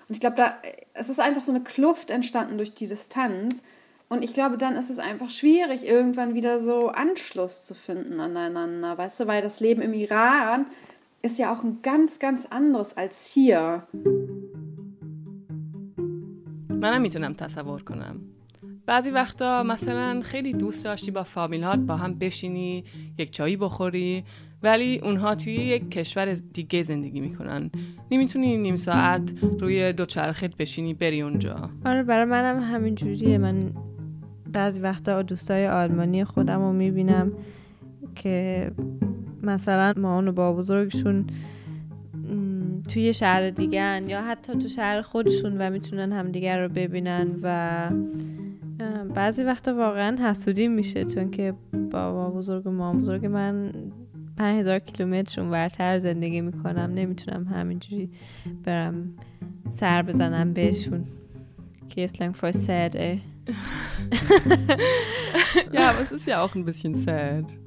Und 0.08 0.14
ich 0.14 0.20
glaube, 0.20 0.36
da 0.36 0.56
es 0.94 1.08
ist 1.08 1.20
einfach 1.20 1.44
so 1.44 1.52
eine 1.52 1.62
Kluft 1.62 2.10
entstanden 2.10 2.56
durch 2.56 2.74
die 2.74 2.88
Distanz. 2.88 3.62
Und 4.09 4.23
ich 4.23 4.33
glaube, 4.33 4.57
dann 4.57 4.75
ist 4.75 4.89
es 4.89 4.99
einfach 4.99 5.29
schwierig, 5.29 5.87
irgendwann 5.87 6.35
wieder 6.35 6.59
so 6.59 6.89
Anschluss 6.89 7.65
zu 7.65 7.73
finden 7.73 8.19
aneinander, 8.19 8.97
weißt 8.97 9.21
du, 9.21 9.27
weil 9.27 9.41
das 9.41 9.59
Leben 9.59 9.81
im 9.81 9.93
Iran 9.93 10.67
ist 11.23 11.39
ja 11.39 11.53
auch 11.53 11.63
ein 11.63 11.79
ganz, 11.81 12.19
ganz 12.19 12.45
anderes 12.45 12.95
als 12.97 13.27
hier. 13.33 13.87
منم 16.83 17.01
میتونم 17.01 17.33
تصور 17.33 17.83
کنم 17.83 18.21
بعضی 18.85 19.09
وقتا 19.09 19.63
مثلا 19.63 20.21
خیلی 20.21 20.53
دوست 20.53 20.83
داشتی 20.85 21.11
با 21.11 21.23
فامیلات 21.23 21.79
با 21.79 21.95
هم 21.95 22.19
بشینی 22.19 22.83
یک 23.17 23.31
چایی 23.31 23.57
بخوری 23.57 24.23
ولی 24.63 24.99
اونها 24.99 25.35
توی 25.35 25.53
یک 25.53 25.91
کشور 25.91 26.33
دیگه 26.33 26.81
زندگی 26.81 27.19
میکنن 27.19 27.71
نمیتونی 28.11 28.57
نیم 28.57 28.75
ساعت 28.75 29.33
روی 29.59 29.93
دوچرخت 29.93 30.57
بشینی 30.57 30.93
بری 30.93 31.21
اونجا 31.21 31.69
آره 31.85 32.03
برای 32.03 32.25
منم 32.25 32.63
همین 32.63 32.95
جوریه 32.95 33.37
من 33.37 33.73
بعضی 34.52 34.80
وقتا 34.80 35.22
دوستای 35.22 35.66
آلمانی 35.66 36.24
خودم 36.24 36.60
رو 36.60 36.72
می‌بینم 36.72 37.32
که 38.14 38.70
مثلا 39.42 39.94
مامان 39.96 40.28
و 40.28 40.32
با 40.32 40.52
بزرگشون 40.52 41.26
توی 42.88 43.14
شهر 43.14 43.50
دیگه 43.50 44.02
یا 44.06 44.22
حتی 44.22 44.52
تو 44.52 44.68
شهر 44.68 45.02
خودشون 45.02 45.58
و 45.58 45.70
می‌تونن 45.70 46.12
همدیگر 46.12 46.62
رو 46.62 46.68
ببینن 46.68 47.28
و 47.42 47.90
بعضی 49.14 49.44
وقتا 49.44 49.74
واقعا 49.74 50.16
حسودی 50.30 50.68
میشه 50.68 51.04
چون 51.04 51.30
که 51.30 51.54
بابا 51.90 52.30
بزرگ 52.30 52.66
و 52.66 52.70
مامان 52.70 53.02
بزرگ 53.02 53.26
من 53.26 53.72
پنج 54.36 54.60
هزار 54.60 54.78
کیلومترشون 54.78 55.50
ورتر 55.50 55.98
زندگی 55.98 56.40
می‌کنم 56.40 56.92
نمی‌تونم 56.94 57.44
همینجوری 57.44 58.10
برم 58.64 59.14
سر 59.70 60.02
بزنم 60.02 60.52
بهشون 60.52 61.04
که 61.88 62.08
sad, 62.08 62.94
ey. 62.94 63.37
ja, 65.72 65.90
aber 65.90 66.00
es 66.02 66.12
ist 66.12 66.26
ja 66.26 66.42
auch 66.42 66.54
ein 66.54 66.64
bisschen 66.64 66.94
sad. 66.94 67.58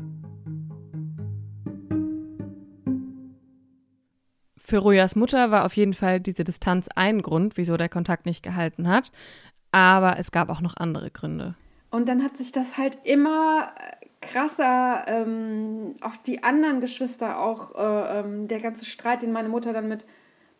Für 4.71 4.77
Rojas 4.77 5.17
Mutter 5.17 5.51
war 5.51 5.65
auf 5.65 5.75
jeden 5.75 5.93
Fall 5.93 6.21
diese 6.21 6.45
Distanz 6.45 6.87
ein 6.95 7.21
Grund, 7.21 7.57
wieso 7.57 7.75
der 7.75 7.89
Kontakt 7.89 8.25
nicht 8.25 8.41
gehalten 8.41 8.87
hat. 8.87 9.11
Aber 9.73 10.17
es 10.17 10.31
gab 10.31 10.49
auch 10.49 10.61
noch 10.61 10.77
andere 10.77 11.11
Gründe. 11.11 11.55
Und 11.89 12.07
dann 12.07 12.23
hat 12.23 12.37
sich 12.37 12.53
das 12.53 12.77
halt 12.77 12.97
immer 13.03 13.67
äh, 13.75 14.05
krasser 14.21 15.03
ähm, 15.07 15.95
auf 15.99 16.17
die 16.19 16.43
anderen 16.43 16.79
Geschwister 16.79 17.39
auch, 17.39 17.75
äh, 17.75 18.19
ähm, 18.19 18.47
der 18.47 18.61
ganze 18.61 18.85
Streit, 18.85 19.23
den 19.23 19.33
meine 19.33 19.49
Mutter 19.49 19.73
dann 19.73 19.89
mit, 19.89 20.05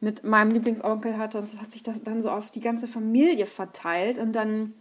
mit 0.02 0.26
meinem 0.26 0.52
Lieblingsonkel 0.52 1.18
hatte, 1.18 1.38
und 1.38 1.46
das 1.46 1.62
hat 1.62 1.72
sich 1.72 1.84
das 1.84 2.04
dann 2.04 2.22
so 2.22 2.32
auf 2.32 2.52
die 2.52 2.60
ganze 2.60 2.90
Familie 2.90 3.46
verteilt. 3.46 4.20
Und 4.20 4.34
dann 4.34 4.74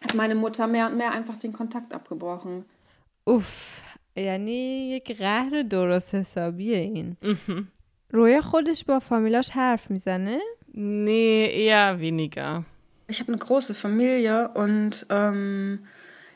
hat 0.00 0.14
meine 0.14 0.34
Mutter 0.34 0.66
mehr 0.66 0.86
und 0.88 0.96
mehr 0.96 1.12
einfach 1.12 1.36
den 1.36 1.52
Kontakt 1.52 1.94
abgebrochen. 1.94 2.64
Uff, 3.26 3.82
یعنی 4.16 4.90
یک 4.96 5.18
قهر 5.18 5.62
درست 5.62 6.14
حسابیه 6.14 6.78
این 6.78 7.16
رویا 8.10 8.40
خودش 8.40 8.84
با 8.84 8.98
فامیلاش 8.98 9.50
حرف 9.50 9.90
میزنه؟ 9.90 10.38
Nee, 10.76 11.66
eher 11.66 12.00
weniger. 12.00 12.64
Ich 13.06 13.20
habe 13.20 13.32
eine 13.32 13.38
große 13.38 13.74
Familie 13.74 14.50
und 14.54 15.06
ähm, 15.08 15.86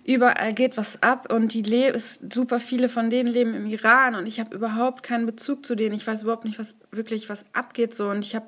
überall 0.05 0.53
geht 0.53 0.77
was 0.77 1.03
ab 1.03 1.33
und 1.33 1.55
die 1.55 1.62
Le 1.62 1.99
super 1.99 2.61
viele 2.61 2.88
von 2.88 3.11
denen 3.11 3.29
leben 3.29 3.55
im 3.55 3.67
Iran 3.67 4.14
und 4.14 4.27
ich 4.27 4.38
habe 4.38 4.55
überhaupt 4.55 5.03
keinen 5.03 5.27
Bezug 5.27 5.67
zu 5.67 5.75
denen. 5.75 5.97
Ich 5.97 6.07
weiß 6.07 6.23
überhaupt 6.23 6.45
nicht, 6.45 6.59
was 6.59 6.77
wirklich 6.93 7.29
was 7.29 7.47
abgeht 7.53 7.95
so 7.95 8.11
und 8.11 8.25
ich 8.25 8.37
habe 8.37 8.47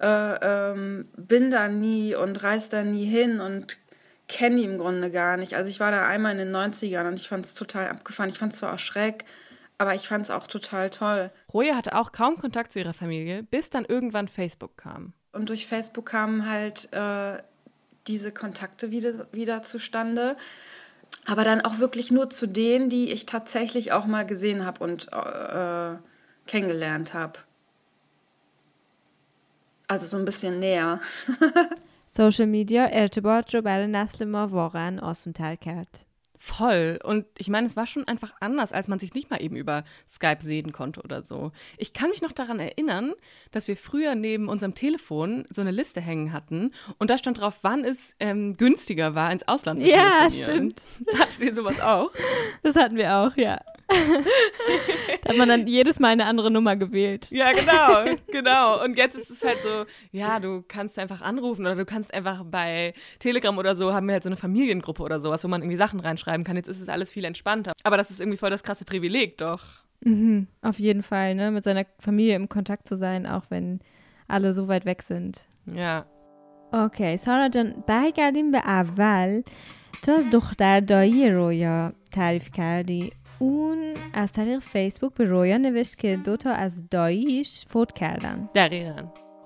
äh, 0.00 0.72
ähm, 0.72 1.08
bin 1.16 1.50
da 1.50 1.68
nie 1.68 2.16
und 2.16 2.42
reise 2.42 2.70
da 2.70 2.82
nie 2.82 3.06
hin 3.06 3.40
und 3.40 3.78
kenne 4.33 4.57
die 4.57 4.63
im 4.63 4.77
Grunde 4.77 5.11
gar 5.11 5.37
nicht. 5.37 5.55
Also 5.55 5.69
ich 5.69 5.79
war 5.79 5.91
da 5.91 6.05
einmal 6.07 6.31
in 6.33 6.39
den 6.39 6.55
90ern 6.55 7.07
und 7.07 7.15
ich 7.15 7.27
fand 7.27 7.45
es 7.45 7.53
total 7.53 7.87
abgefahren. 7.87 8.29
Ich 8.29 8.39
fand 8.39 8.53
es 8.53 8.59
zwar 8.59 8.73
auch 8.73 8.79
schreck, 8.79 9.25
aber 9.77 9.93
ich 9.95 10.07
fand 10.07 10.25
es 10.25 10.31
auch 10.31 10.47
total 10.47 10.89
toll. 10.89 11.31
Roja 11.53 11.75
hatte 11.75 11.95
auch 11.95 12.11
kaum 12.11 12.37
Kontakt 12.37 12.73
zu 12.73 12.79
ihrer 12.79 12.93
Familie, 12.93 13.43
bis 13.43 13.69
dann 13.69 13.85
irgendwann 13.85 14.27
Facebook 14.27 14.75
kam. 14.77 15.13
Und 15.31 15.49
durch 15.49 15.67
Facebook 15.67 16.07
kamen 16.07 16.49
halt 16.49 16.91
äh, 16.91 17.37
diese 18.07 18.31
Kontakte 18.31 18.91
wieder, 18.91 19.27
wieder 19.31 19.61
zustande. 19.61 20.35
Aber 21.25 21.43
dann 21.43 21.61
auch 21.61 21.79
wirklich 21.79 22.11
nur 22.11 22.29
zu 22.29 22.47
denen, 22.47 22.89
die 22.89 23.11
ich 23.11 23.25
tatsächlich 23.25 23.91
auch 23.91 24.05
mal 24.05 24.25
gesehen 24.25 24.65
habe 24.65 24.83
und 24.83 25.07
äh, 25.13 25.97
kennengelernt 26.47 27.13
habe. 27.13 27.39
Also 29.87 30.07
so 30.07 30.17
ein 30.17 30.25
bisschen 30.25 30.59
näher. 30.59 30.99
Social 32.17 32.47
Media 32.55 32.89
ارتباط 32.91 33.55
رو 33.55 33.61
برای 33.61 33.87
نسل 33.87 34.25
ما 34.25 34.47
واقعا 34.47 34.99
آسان‌تر 35.01 35.55
کرد. 35.55 36.05
Voll. 36.45 36.99
Und 37.01 37.25
ich 37.37 37.47
meine, 37.47 37.67
es 37.67 37.77
war 37.77 37.87
schon 37.87 38.05
einfach 38.05 38.33
anders, 38.41 38.73
als 38.73 38.89
man 38.89 38.99
sich 38.99 39.13
nicht 39.13 39.31
mal 39.31 39.41
eben 39.41 39.55
über 39.55 39.85
Skype 40.09 40.41
sehen 40.41 40.73
konnte 40.73 41.01
oder 41.01 41.23
so. 41.23 41.53
Ich 41.77 41.93
kann 41.93 42.09
mich 42.09 42.21
noch 42.21 42.33
daran 42.33 42.59
erinnern, 42.59 43.13
dass 43.51 43.69
wir 43.69 43.77
früher 43.77 44.13
neben 44.13 44.49
unserem 44.49 44.75
Telefon 44.75 45.45
so 45.49 45.61
eine 45.61 45.71
Liste 45.71 46.01
hängen 46.01 46.33
hatten 46.33 46.73
und 46.97 47.09
da 47.09 47.17
stand 47.17 47.39
drauf, 47.39 47.59
wann 47.61 47.85
es 47.85 48.17
ähm, 48.19 48.57
günstiger 48.57 49.15
war, 49.15 49.31
ins 49.31 49.47
Ausland 49.47 49.79
zu 49.79 49.87
Ja, 49.87 50.27
stimmt. 50.29 50.81
Hattet 51.17 51.39
ihr 51.39 51.55
sowas 51.55 51.79
auch? 51.79 52.11
Das 52.61 52.75
hatten 52.75 52.97
wir 52.97 53.15
auch, 53.15 53.37
ja. 53.37 53.61
da 55.23 55.29
hat 55.29 55.37
man 55.37 55.47
dann 55.47 55.67
jedes 55.67 55.99
Mal 55.99 56.09
eine 56.09 56.25
andere 56.25 56.51
Nummer 56.51 56.75
gewählt. 56.75 57.29
Ja, 57.31 57.51
genau, 57.53 58.17
genau. 58.31 58.83
Und 58.83 58.97
jetzt 58.97 59.15
ist 59.15 59.29
es 59.29 59.43
halt 59.43 59.59
so, 59.63 59.85
ja, 60.11 60.39
du 60.39 60.63
kannst 60.67 60.97
einfach 60.99 61.21
anrufen 61.21 61.61
oder 61.61 61.75
du 61.75 61.85
kannst 61.85 62.13
einfach 62.13 62.43
bei 62.43 62.93
Telegram 63.19 63.57
oder 63.57 63.75
so, 63.75 63.93
haben 63.93 64.07
wir 64.07 64.13
halt 64.13 64.23
so 64.23 64.29
eine 64.29 64.37
Familiengruppe 64.37 65.03
oder 65.03 65.19
sowas, 65.19 65.43
wo 65.43 65.47
man 65.47 65.61
irgendwie 65.61 65.77
Sachen 65.77 65.99
reinschreiben 66.32 66.44
kann. 66.44 66.56
Jetzt 66.56 66.68
ist 66.68 66.80
es 66.80 66.88
alles 66.88 67.12
viel 67.12 67.24
entspannter. 67.24 67.72
Aber 67.84 67.96
das 67.96 68.10
ist 68.10 68.20
irgendwie 68.20 68.38
voll 68.38 68.50
das 68.50 68.62
krasse 68.62 68.84
Privileg, 68.84 69.38
doch. 69.38 69.62
Mhm, 70.04 70.46
auf 70.62 70.78
jeden 70.78 71.02
Fall, 71.02 71.34
ne? 71.34 71.50
Mit 71.50 71.64
seiner 71.64 71.84
Familie 71.98 72.36
im 72.36 72.48
Kontakt 72.48 72.86
zu 72.88 72.96
sein, 72.96 73.26
auch 73.26 73.46
wenn 73.50 73.80
alle 74.28 74.52
so 74.52 74.68
weit 74.68 74.84
weg 74.84 75.02
sind. 75.02 75.48
Ja. 75.66 76.06
اوکی 76.72 77.16
سارا 77.16 77.48
جان 77.48 77.84
برگردیم 77.86 78.50
به 78.50 78.58
اول 78.58 79.42
تو 80.02 80.12
از 80.12 80.30
دختر 80.30 80.80
دایی 80.80 81.30
رویا 81.30 81.92
تعریف 82.12 82.50
کردی 82.52 83.12
اون 83.38 83.94
از 84.14 84.32
طریق 84.32 84.58
فیسبوک 84.58 85.14
به 85.14 85.24
رویا 85.24 85.58
نوشت 85.58 85.98
که 85.98 86.16
دو 86.16 86.36
تا 86.36 86.52
از 86.52 86.88
داییش 86.90 87.64
فوت 87.68 87.92
کردن. 87.92 88.48
دقیقا. 88.54 89.02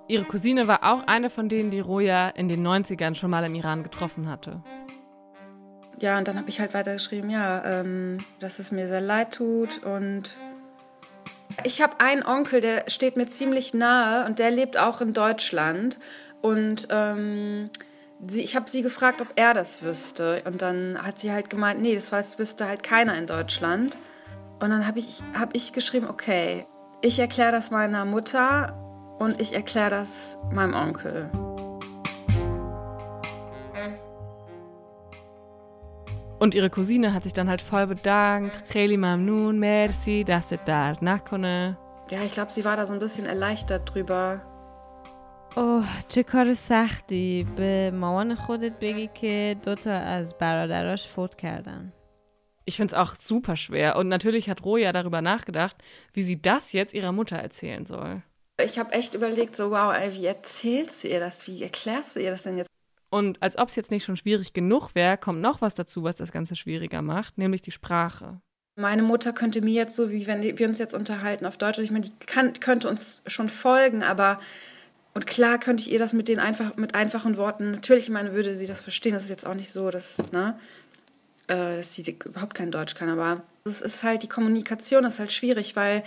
Ihre 0.08 0.24
Cousine 0.24 0.66
war 0.66 0.80
auch 0.82 1.06
eine 1.06 1.30
von 1.30 1.48
denen, 1.48 1.70
die 1.70 1.80
Roja 1.80 2.28
in 2.28 2.48
den 2.48 2.66
90ern 2.66 3.14
schon 3.14 3.30
mal 3.30 3.44
im 3.44 3.54
Iran 3.54 3.82
getroffen 3.82 4.28
hatte. 4.28 4.62
Ja, 5.99 6.17
und 6.17 6.27
dann 6.27 6.37
habe 6.37 6.49
ich 6.49 6.59
halt 6.59 6.73
weitergeschrieben, 6.73 7.29
ja, 7.29 7.63
ähm, 7.65 8.23
dass 8.39 8.59
es 8.59 8.71
mir 8.71 8.87
sehr 8.87 9.01
leid 9.01 9.33
tut 9.33 9.83
und 9.83 10.37
ich 11.63 11.81
habe 11.81 11.99
einen 11.99 12.23
Onkel, 12.23 12.61
der 12.61 12.83
steht 12.87 13.17
mir 13.17 13.25
ziemlich 13.25 13.73
nahe 13.73 14.25
und 14.25 14.37
der 14.37 14.51
lebt 14.51 14.77
auch 14.77 15.01
in 15.01 15.13
Deutschland 15.13 15.97
und 16.41 16.87
ähm, 16.91 17.71
sie, 18.25 18.41
ich 18.41 18.55
habe 18.55 18.69
sie 18.69 18.81
gefragt, 18.81 19.21
ob 19.21 19.27
er 19.35 19.53
das 19.53 19.81
wüsste. 19.81 20.41
Und 20.45 20.61
dann 20.61 20.97
hat 21.01 21.19
sie 21.19 21.31
halt 21.31 21.49
gemeint, 21.49 21.81
nee, 21.81 21.95
das 21.95 22.11
weiß, 22.11 22.39
wüsste 22.39 22.67
halt 22.67 22.83
keiner 22.83 23.17
in 23.17 23.27
Deutschland. 23.27 23.97
Und 24.59 24.69
dann 24.69 24.87
habe 24.87 24.99
ich, 24.99 25.21
hab 25.37 25.55
ich 25.55 25.73
geschrieben, 25.73 26.07
okay, 26.09 26.65
ich 27.01 27.19
erkläre 27.19 27.51
das 27.51 27.71
meiner 27.71 28.05
Mutter 28.05 28.73
und 29.19 29.39
ich 29.39 29.53
erkläre 29.53 29.89
das 29.89 30.39
meinem 30.51 30.73
Onkel. 30.73 31.29
Und 36.38 36.54
ihre 36.54 36.70
Cousine 36.70 37.14
hat 37.14 37.22
sich 37.22 37.32
dann 37.32 37.48
halt 37.48 37.62
voll 37.62 37.86
bedankt. 37.86 38.68
Kheli 38.68 38.96
Mamnoon, 38.96 39.58
merci, 39.58 40.24
dass 40.24 40.50
ihr 40.50 40.58
da 40.58 40.94
nachkonne. 41.00 41.76
Ja, 42.10 42.22
ich 42.22 42.32
glaube, 42.32 42.52
sie 42.52 42.64
war 42.64 42.76
da 42.76 42.86
so 42.86 42.92
ein 42.92 42.98
bisschen 42.98 43.26
erleichtert 43.26 43.94
drüber. 43.94 44.40
اوه 45.56 45.86
چه 46.08 46.22
کار 46.22 46.54
سختی 46.54 47.46
به 47.56 47.90
مامان 47.94 48.34
خودت 48.34 48.78
بگی 48.80 49.10
که 49.14 49.56
دوتا 49.62 49.90
از 49.90 50.38
برادراش 50.38 51.08
فوت 51.08 51.34
کردن. 51.34 51.92
Ich 52.64 52.76
finde 52.76 52.94
es 52.94 52.98
auch 52.98 53.14
super 53.14 53.56
schwer. 53.56 53.96
Und 53.96 54.08
natürlich 54.08 54.48
hat 54.48 54.64
Roja 54.64 54.92
darüber 54.92 55.20
nachgedacht, 55.20 55.76
wie 56.12 56.22
sie 56.22 56.40
das 56.40 56.72
jetzt 56.72 56.94
ihrer 56.94 57.12
Mutter 57.12 57.36
erzählen 57.36 57.86
soll. 57.86 58.22
Ich 58.64 58.78
habe 58.78 58.92
echt 58.92 59.14
überlegt, 59.14 59.56
so 59.56 59.70
wow, 59.70 59.92
ey, 59.94 60.14
wie 60.14 60.26
erzählst 60.26 61.02
du 61.02 61.08
ihr 61.08 61.20
das? 61.20 61.46
Wie 61.48 61.62
erklärst 61.62 62.16
du 62.16 62.20
ihr 62.20 62.30
das 62.30 62.44
denn 62.44 62.58
jetzt? 62.58 62.70
Und 63.09 63.41
als 63.41 63.57
ob 63.57 63.69
es 63.69 63.75
jetzt 63.75 63.91
nicht 63.91 64.03
schon 64.03 64.17
schwierig 64.17 64.53
genug 64.53 64.93
wäre, 64.93 65.17
kommt 65.17 65.41
noch 65.41 65.61
was 65.61 65.75
dazu, 65.75 66.03
was 66.03 66.17
das 66.17 66.31
Ganze 66.31 66.55
schwieriger 66.55 67.01
macht, 67.01 67.37
nämlich 67.37 67.61
die 67.61 67.71
Sprache. 67.71 68.41
Meine 68.75 69.01
Mutter 69.01 69.33
könnte 69.33 69.61
mir 69.61 69.73
jetzt 69.73 69.95
so, 69.95 70.11
wie 70.11 70.27
wenn 70.27 70.41
wir 70.41 70.67
uns 70.67 70.77
jetzt 70.77 70.93
unterhalten 70.93 71.45
auf 71.45 71.57
Deutsch, 71.57 71.79
ich 71.79 71.89
meine, 71.89 72.05
die 72.05 72.25
kann, 72.25 72.53
könnte 72.59 72.87
uns 72.89 73.23
schon 73.25 73.49
folgen, 73.49 74.03
aber 74.03 74.39
und 75.17 75.25
klar 75.25 75.57
könnte 75.57 75.81
ich 75.81 75.91
ihr 75.91 75.97
das 75.97 76.13
mit 76.13 76.27
den 76.27 76.37
einfach, 76.37 76.75
mit 76.75 76.93
einfachen 76.93 77.37
Worten, 77.37 77.71
natürlich, 77.71 78.03
ich 78.03 78.11
meine, 78.11 78.33
würde 78.33 78.55
sie 78.55 78.67
das 78.67 78.81
verstehen. 78.81 79.13
Das 79.13 79.23
ist 79.23 79.31
jetzt 79.31 79.47
auch 79.47 79.55
nicht 79.55 79.71
so, 79.71 79.89
dass, 79.89 80.31
ne, 80.31 80.59
äh, 81.47 81.77
dass 81.77 81.95
sie 81.95 82.17
überhaupt 82.23 82.53
kein 82.53 82.69
Deutsch 82.69 82.93
kann, 82.93 83.09
aber 83.09 83.41
es 83.63 83.81
ist 83.81 84.03
halt, 84.03 84.21
die 84.21 84.29
Kommunikation 84.29 85.05
ist 85.05 85.17
halt 85.17 85.31
schwierig, 85.31 85.75
weil 85.75 86.03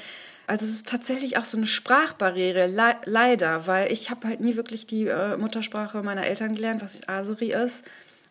also 0.49 0.65
es 0.65 0.71
ist 0.71 0.87
tatsächlich 0.87 1.37
auch 1.37 1.45
so 1.45 1.57
eine 1.57 1.65
Sprachbarriere, 1.65 2.67
le 2.67 2.95
leider, 3.05 3.67
weil 3.67 3.91
ich 3.91 4.09
habe 4.09 4.27
halt 4.27 4.41
nie 4.41 4.55
wirklich 4.55 4.85
die 4.85 5.07
äh, 5.07 5.37
Muttersprache 5.37 6.03
meiner 6.03 6.25
Eltern 6.25 6.55
gelernt, 6.55 6.81
was 6.81 7.07
Aseri 7.07 7.51
ist. 7.51 7.83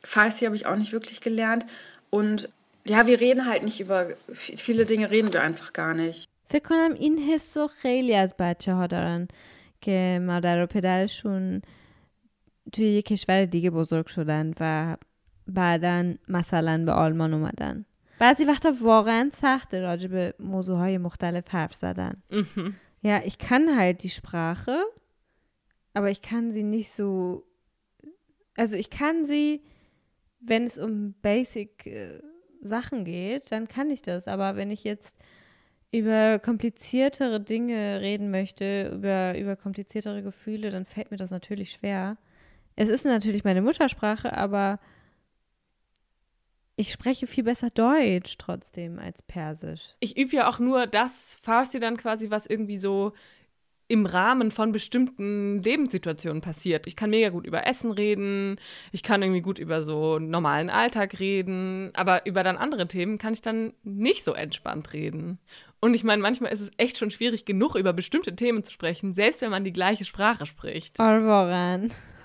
Farsi 0.02 0.44
habe 0.44 0.56
ich 0.56 0.66
auch 0.66 0.76
nicht 0.76 0.92
wirklich 0.92 1.20
gelernt. 1.20 1.66
Und 2.10 2.48
ja, 2.84 3.06
wir 3.06 3.20
reden 3.20 3.46
halt 3.46 3.62
nicht 3.62 3.80
über 3.80 4.08
viele 4.32 4.84
Dinge 4.84 5.10
reden 5.10 5.32
wir 5.32 5.42
einfach 5.42 5.72
gar 5.72 5.94
nicht. 5.94 6.28
فکر 6.50 6.68
کنم 6.68 6.94
این 6.94 7.18
حس 7.18 7.56
رو 7.56 7.66
خیلی 7.66 8.14
از 8.14 8.34
بچه 8.38 8.72
ها 8.72 8.86
دارن 8.86 9.28
که 9.80 10.20
مادر 10.22 10.62
و 10.62 10.66
پدرشون 10.66 11.62
توی 12.72 12.84
یه 12.84 13.02
کشور 13.02 13.44
دیگه 13.44 13.70
بزرگ 13.70 14.06
شدن 14.06 14.54
و 14.60 14.96
بعدا 15.46 16.14
مثلا 16.28 16.84
به 16.84 16.92
آلمان 16.92 17.34
اومدن 17.34 17.84
بعضی 18.20 18.44
وقتا 18.44 18.72
واقعا 18.82 19.30
سخته 19.32 19.80
راجع 19.80 20.08
به 20.08 20.34
موضوعهای 20.38 20.98
مختلف 20.98 21.48
حرف 21.48 21.74
زدن. 21.74 22.22
Mhm. 22.30 22.72
Ja, 23.02 23.20
ich 23.24 23.36
kann 23.38 23.76
halt 23.76 24.02
die 24.02 24.08
Sprache, 24.08 24.78
aber 25.92 26.10
ich 26.10 26.22
kann 26.22 26.52
sie 26.52 26.62
nicht 26.62 26.90
so. 26.90 27.44
Also 28.56 28.76
ich 28.76 28.88
kann 28.88 29.24
sie, 29.24 29.62
wenn 30.40 30.64
es 30.64 30.78
um 30.78 31.14
Basic 31.20 31.86
äh, 31.86 32.22
Sachen 32.62 33.04
geht, 33.04 33.52
dann 33.52 33.68
kann 33.68 33.90
ich 33.90 34.00
das. 34.00 34.26
Aber 34.26 34.56
wenn 34.56 34.70
ich 34.70 34.84
jetzt 34.84 35.18
über 35.92 36.38
kompliziertere 36.38 37.40
Dinge 37.40 38.00
reden 38.00 38.30
möchte, 38.30 38.90
über, 38.94 39.38
über 39.38 39.54
kompliziertere 39.54 40.22
Gefühle, 40.22 40.70
dann 40.70 40.86
fällt 40.86 41.10
mir 41.10 41.18
das 41.18 41.30
natürlich 41.30 41.72
schwer. 41.72 42.16
Es 42.74 42.88
ist 42.88 43.04
natürlich 43.04 43.44
meine 43.44 43.62
Muttersprache, 43.62 44.36
aber 44.36 44.80
ich 46.79 46.93
spreche 46.93 47.27
viel 47.27 47.43
besser 47.43 47.69
Deutsch 47.69 48.37
trotzdem 48.37 48.99
als 48.99 49.21
Persisch. 49.21 49.95
Ich 49.99 50.15
übe 50.15 50.33
ja 50.33 50.47
auch 50.47 50.59
nur 50.59 50.87
das 50.87 51.37
Farsi 51.43 51.77
dann 51.77 51.97
quasi, 51.97 52.31
was 52.31 52.45
irgendwie 52.45 52.79
so 52.79 53.11
im 53.89 54.05
Rahmen 54.05 54.49
von 54.49 54.71
bestimmten 54.71 55.61
Lebenssituationen 55.61 56.41
passiert. 56.41 56.87
Ich 56.87 56.95
kann 56.95 57.09
mega 57.09 57.29
gut 57.29 57.45
über 57.45 57.67
Essen 57.67 57.91
reden, 57.91 58.61
ich 58.93 59.03
kann 59.03 59.21
irgendwie 59.21 59.41
gut 59.41 59.59
über 59.59 59.83
so 59.83 60.19
normalen 60.19 60.69
Alltag 60.69 61.19
reden, 61.19 61.91
aber 61.95 62.25
über 62.25 62.43
dann 62.43 62.55
andere 62.55 62.87
Themen 62.87 63.17
kann 63.17 63.33
ich 63.33 63.41
dann 63.41 63.73
nicht 63.83 64.23
so 64.23 64.31
entspannt 64.33 64.93
reden. 64.93 65.37
Und 65.81 65.95
ich 65.95 66.05
meine, 66.05 66.21
manchmal 66.21 66.53
ist 66.53 66.61
es 66.61 66.71
echt 66.77 66.97
schon 66.97 67.11
schwierig 67.11 67.43
genug, 67.43 67.75
über 67.75 67.91
bestimmte 67.91 68.37
Themen 68.37 68.63
zu 68.63 68.71
sprechen, 68.71 69.13
selbst 69.13 69.41
wenn 69.41 69.51
man 69.51 69.65
die 69.65 69.73
gleiche 69.73 70.05
Sprache 70.05 70.45
spricht. 70.45 70.97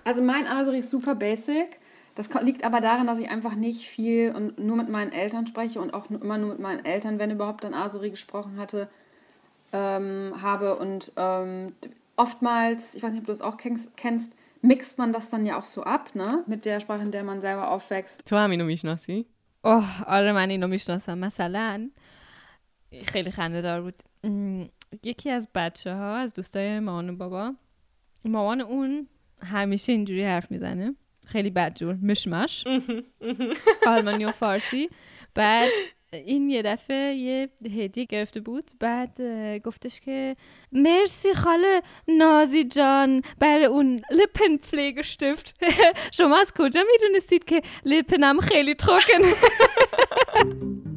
Also 0.04 0.22
mein 0.22 0.46
Aseri 0.46 0.78
ist 0.78 0.90
super 0.90 1.16
basic. 1.16 1.80
Das 2.15 2.29
liegt 2.41 2.63
aber 2.65 2.82
daran, 2.82 3.08
dass 3.08 3.19
ich 3.19 3.29
einfach 3.29 3.55
nicht 3.55 3.88
viel 3.88 4.34
und 4.36 4.60
nur 4.60 4.75
mit 4.75 4.89
meinen 4.89 5.12
Eltern 5.12 5.47
spreche 5.47 5.79
und 5.79 5.93
auch 5.93 6.10
immer 6.10 6.38
nur 6.38 6.49
mit 6.49 6.60
meinen 6.60 6.84
Eltern, 6.84 7.19
wenn 7.19 7.32
überhaupt 7.32 7.63
dann 7.63 7.73
Aseri 7.73 8.10
gesprochen 8.10 8.58
hatte, 8.58 8.89
ähm, 9.71 10.34
habe. 10.41 10.75
Und 10.75 11.12
ähm, 11.15 11.73
oftmals, 12.17 12.95
ich 12.95 13.03
weiß 13.03 13.12
nicht, 13.12 13.21
ob 13.21 13.25
du 13.27 13.32
das 13.32 13.41
auch 13.41 13.58
kennst, 13.58 13.95
kennst, 13.95 14.34
mixt 14.62 14.97
man 14.97 15.13
das 15.13 15.29
dann 15.29 15.45
ja 15.45 15.58
auch 15.58 15.63
so 15.63 15.84
ab, 15.84 16.15
ne? 16.15 16.43
Mit 16.47 16.65
der 16.65 16.79
Sprache, 16.79 17.03
in 17.03 17.12
der 17.12 17.23
man 17.23 17.41
selber 17.41 17.71
aufwächst. 17.71 18.25
تو 18.25 18.36
همینو 18.36 18.65
میشناسی؟ 18.65 19.25
اوه 19.65 20.03
آره 20.08 20.32
من 20.32 20.49
اینو 20.49 20.67
میشناسم 20.67 21.17
مثلا 21.17 21.89
خیلی 23.05 23.32
خنده 23.32 23.62
دار 23.62 23.82
بود 23.82 23.95
یکی 25.03 25.29
از 25.29 25.47
بچه 25.55 25.93
ها 25.93 26.15
از 26.15 26.34
دوستای 26.34 26.79
مامان 26.79 27.10
و 27.10 27.15
بابا 27.15 27.53
مامان 28.25 28.62
اون 28.62 29.08
همیشه 29.43 29.91
اینجوری 29.91 30.23
حرف 30.23 30.51
میزنه 30.51 30.95
خیلی 31.26 31.50
بدجور 31.50 31.96
مشمش 32.02 32.64
آلمانی 33.87 34.24
و 34.24 34.30
فارسی. 34.30 34.88
بعد 35.34 35.70
این 36.12 36.50
یه 36.50 36.62
دفعه 36.62 37.14
یه 37.14 37.48
هدیه 37.64 38.04
گرفته 38.04 38.40
بود. 38.40 38.70
بعد 38.80 39.20
گفتش 39.64 40.00
که 40.00 40.37
مرسی 40.72 41.34
خاله 41.34 41.82
نازی 42.08 42.64
جان 42.64 43.22
برای 43.38 43.64
اون 43.64 44.02
لپن 44.10 44.56
فلیگشتفت 44.62 45.54
شما 46.18 46.38
از 46.38 46.52
کجا 46.58 46.84
می‌دونستید 46.92 47.44
که 47.44 47.62
لپنم 47.84 48.40
خیلی 48.40 48.74
تروکن 48.74 49.22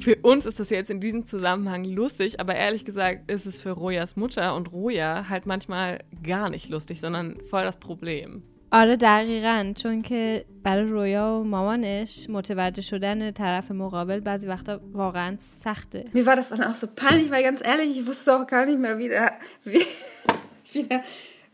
Für 0.00 0.16
uns 0.22 0.46
ist 0.46 0.60
das 0.60 0.70
jetzt 0.70 0.90
in 0.90 1.00
diesem 1.00 1.26
Zusammenhang 1.26 1.84
lustig, 1.84 2.38
aber 2.38 2.54
ehrlich 2.54 2.84
gesagt 2.84 3.30
ist 3.30 3.46
es 3.46 3.60
für 3.60 3.70
Rojas 3.70 4.16
Mutter 4.16 4.54
und 4.54 4.72
Roja 4.72 5.28
halt 5.28 5.46
manchmal 5.46 6.00
gar 6.22 6.50
nicht 6.50 6.68
lustig, 6.68 7.00
sondern 7.00 7.36
voll 7.50 7.62
das 7.62 7.78
Problem. 7.78 8.42
آره 8.72 8.96
دقیقا 8.96 9.72
چون 9.76 10.02
که 10.02 10.44
برای 10.62 10.84
رویا 10.84 11.40
و 11.40 11.44
مامانش 11.44 12.26
متوجه 12.30 12.82
شدن 12.82 13.30
طرف 13.30 13.70
مقابل 13.70 14.20
بعضی 14.20 14.46
وقتا 14.46 14.80
واقعا 14.92 15.36
سخته 15.38 16.04
Mir 16.12 16.26
war 16.26 16.36
das 16.36 16.48
dann 16.48 16.62
auch 16.62 16.74
so 16.74 16.86
peinlich, 16.86 17.30
weil 17.30 17.42
ganz 17.42 17.60
ehrlich, 17.64 17.98
ich 17.98 18.06
wusste 18.06 18.36
auch 18.36 18.46
gar 18.46 18.66
nicht 18.66 18.78
mehr, 18.78 18.98
wie, 18.98 19.08
der, 19.08 19.32
wie, 19.64 19.82
wie, 20.72 20.82
der, 20.88 21.02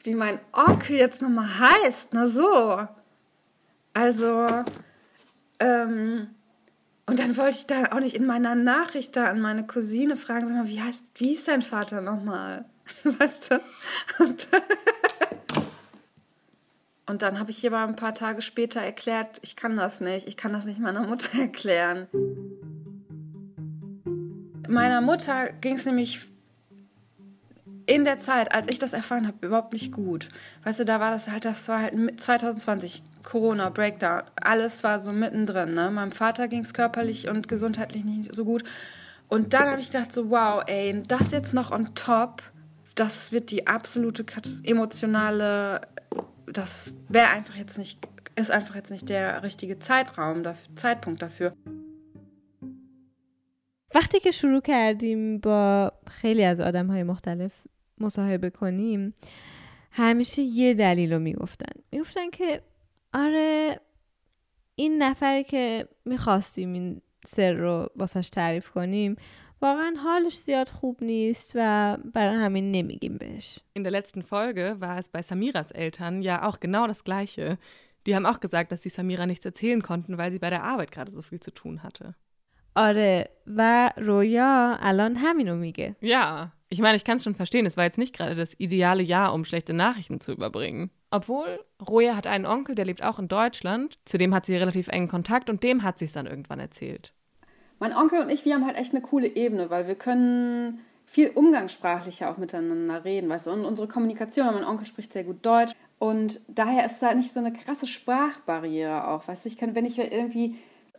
wie 0.05 0.14
mein 0.14 0.40
Onkel 0.53 0.96
jetzt 0.96 1.22
nochmal 1.22 1.48
heißt. 1.59 2.09
Na 2.12 2.27
so. 2.27 2.81
Also, 3.94 4.46
ähm, 5.61 6.29
und 7.08 7.20
dann 7.20 7.38
wollte 7.38 7.58
ich 7.58 7.67
da 7.67 7.93
auch 7.93 8.02
nicht 8.02 8.15
in 8.15 8.26
meiner 8.26 8.54
Nachricht 8.54 9.15
da 9.15 9.28
an 9.28 9.39
meine 9.39 9.65
Cousine 9.65 10.17
fragen, 10.17 10.48
sag 10.48 10.58
mal, 10.58 10.67
wie 10.67 10.82
heißt, 10.82 11.06
wie 11.15 11.34
ist 11.34 11.48
dein 11.48 11.62
Vater 11.62 12.02
nochmal? 12.02 12.65
Weißt 13.04 13.52
du? 13.52 13.62
Und, 14.20 14.50
und 17.06 17.22
dann 17.22 17.39
habe 17.39 17.50
ich 17.50 17.60
hier 17.60 17.72
mal 17.72 17.88
ein 17.88 17.96
paar 17.96 18.13
Tage 18.13 18.41
später 18.41 18.82
erklärt, 18.82 19.39
ich 19.41 19.56
kann 19.56 19.78
das 19.78 20.02
nicht, 20.02 20.28
ich 20.28 20.36
kann 20.36 20.52
das 20.52 20.65
nicht 20.65 20.80
meiner 20.80 21.08
Mutter 21.08 21.39
erklären. 21.39 22.08
Meiner 24.67 25.00
Mutter 25.00 25.54
ging 25.62 25.76
es 25.76 25.86
nämlich 25.86 26.28
in 27.86 28.04
der 28.04 28.17
Zeit, 28.17 28.52
als 28.52 28.67
ich 28.70 28.80
das 28.80 28.91
erfahren 28.91 29.28
habe, 29.28 29.48
überhaupt 29.48 29.72
nicht 29.72 29.93
gut. 29.93 30.28
Weißt 30.65 30.80
du, 30.80 30.84
da 30.84 31.00
war 31.00 31.12
das 31.12 31.30
halt, 31.30 31.46
das 31.46 31.70
war 31.70 31.84
halt 31.84 32.20
2020, 32.20 33.02
Corona, 33.27 33.70
Breakdown, 33.70 34.22
alles 34.37 34.85
war 34.85 35.01
so 35.01 35.12
mittendrin. 35.12 35.75
Ne? 35.75 35.90
Meinem 35.90 36.12
Vater 36.12 36.48
ging 36.48 36.61
es 36.61 36.75
körperlich 36.75 37.29
und 37.29 37.48
gesundheitlich 37.48 38.05
nicht 38.05 38.35
so 38.35 38.44
gut. 38.44 38.64
Und 39.29 39.55
dann 39.55 39.70
habe 39.70 39.81
ich 39.81 39.90
gedacht, 39.90 40.12
so, 40.12 40.31
wow, 40.31 40.62
ey, 40.66 41.03
das 41.09 41.31
jetzt 41.31 41.55
noch 41.55 41.70
on 41.70 41.94
top, 41.94 42.42
das 42.94 43.33
wird 43.33 43.51
die 43.51 43.66
absolute 43.66 44.25
emotionale, 44.64 45.81
das 46.46 46.92
wäre 47.09 47.29
einfach 47.29 47.55
jetzt 47.55 47.79
nicht, 47.79 48.07
ist 48.37 48.51
einfach 48.51 48.75
jetzt 48.75 48.90
nicht 48.90 49.09
der 49.09 49.42
richtige 49.42 49.79
Zeitraum, 49.79 50.42
Zeitpunkt 50.77 51.22
dafür. 51.22 51.55
وقتی 53.94 54.20
که 54.20 54.31
شروع 54.31 54.61
کردیم 54.61 55.38
با 55.38 55.92
خیلی 56.11 56.44
از 56.44 56.61
آدم 56.61 56.87
های 56.87 57.03
مختلف 57.03 57.53
مصاحبه 57.98 58.51
کنیم 58.51 59.14
همیشه 59.90 60.42
یه 60.42 60.75
دلیل 60.75 61.12
رو 61.12 61.18
میگفتن 61.18 61.81
میگفتن 61.92 62.31
که 62.31 62.62
آره 63.16 63.81
این 64.75 65.03
نفری 65.03 65.44
که 65.44 65.88
میخواستیم 66.05 66.72
این 66.72 67.03
سر 67.27 67.53
رو 67.53 67.88
واسش 67.96 68.29
تعریف 68.31 68.70
کنیم 68.70 69.16
واقعا 69.62 69.94
حالش 70.05 70.37
زیاد 70.37 70.68
خوب 70.68 71.05
نیست 71.05 71.53
و 71.55 71.96
برای 72.14 72.37
همین 72.37 72.72
نمیگیم 72.72 73.18
بهش. 73.18 73.59
In 73.79 73.85
der 73.85 73.90
letzten 73.90 74.22
Folge 74.22 74.81
war 74.81 74.98
es 74.98 75.09
bei 75.09 75.22
Samiras 75.22 75.70
Eltern 75.70 76.22
ja 76.22 76.48
auch 76.48 76.61
genau 76.61 76.87
das 76.87 77.05
gleiche. 77.05 77.59
Die 78.07 78.16
haben 78.16 78.27
auch 78.27 78.40
gesagt, 78.40 78.72
dass 78.72 78.83
sie 78.83 78.88
Samira 78.88 79.27
nichts 79.27 79.44
erzählen 79.44 79.83
konnten, 79.83 80.18
weil 80.18 80.33
sie 80.33 80.40
bei 80.40 80.51
der 80.51 80.64
Arbeit 80.64 80.90
gerade 80.90 81.12
so 81.12 81.22
viel 81.22 81.40
zu 81.40 81.53
tun 81.53 81.83
hatte. 81.83 82.14
آره 82.75 83.29
و 83.46 83.92
رویا 83.96 84.77
الان 84.81 85.16
همینو 85.16 85.57
میگه. 85.57 85.96
Ja, 86.01 86.53
ich 86.70 86.81
meine, 86.81 86.96
ich 86.96 87.05
kann 87.05 87.18
es 87.18 87.25
schon 87.25 87.35
verstehen, 87.35 87.66
es 87.66 87.77
war 87.77 87.85
jetzt 87.85 87.98
nicht 87.98 88.14
gerade 88.16 88.35
das 88.35 88.55
ideale 88.59 89.03
Jahr, 89.03 89.35
um 89.35 89.44
schlechte 89.44 89.75
Nachrichten 89.75 90.20
zu 90.20 90.33
überbringen. 90.33 90.90
Obwohl, 91.10 91.60
Roja 91.88 92.15
hat 92.15 92.28
einen 92.28 92.46
Onkel, 92.46 92.76
der 92.76 92.86
lebt 92.86 93.04
auch 93.04 93.20
in 93.20 93.28
Deutschland. 93.28 93.98
Zu 94.06 94.17
dem 94.17 94.34
hat 94.34 94.46
sie 94.46 94.56
relativ 94.56 94.88
engen 94.89 95.08
Kontakt 95.08 95.50
und 95.50 95.63
dem 95.63 95.84
hat 95.84 96.00
sie 96.00 96.06
es 96.06 96.13
dann 96.13 96.28
irgendwann 96.28 96.60
erzählt. 96.60 97.13
Mein 97.80 97.96
Onkel 97.96 98.22
und 98.22 98.30
ich, 98.30 98.43
wir 98.43 98.56
haben 98.56 98.65
halt 98.65 98.78
echt 98.78 98.93
eine 98.93 99.02
coole 99.02 99.28
Ebene, 99.36 99.70
weil 99.70 99.88
wir 99.88 99.96
können 99.96 100.80
viel 101.06 101.30
umgangssprachlicher 101.30 102.30
auch 102.30 102.38
miteinander 102.38 103.06
reden, 103.06 103.30
weißt 103.30 103.48
du, 103.48 103.52
und 103.52 103.63
unsere 103.63 103.88
Kommunikation, 103.88 104.54
mein 104.54 104.65
Onkel 104.65 104.86
spricht 104.86 105.13
sehr 105.13 105.24
gut 105.24 105.46
Deutsch 105.46 105.74
und 106.00 106.41
daher 106.50 106.86
ist 106.86 107.00
da 107.00 107.13
nicht 107.13 107.32
so 107.32 107.39
eine 107.39 107.54
krasse 107.54 107.88
Sprachbarriere 107.88 109.08
auch, 109.08 109.26
weißt 109.26 109.46
du, 109.46 109.50
ich 109.50 109.58
kann, 109.58 109.74
wenn 109.74 109.86
ich 109.86 109.98
irgendwie, 109.98 110.56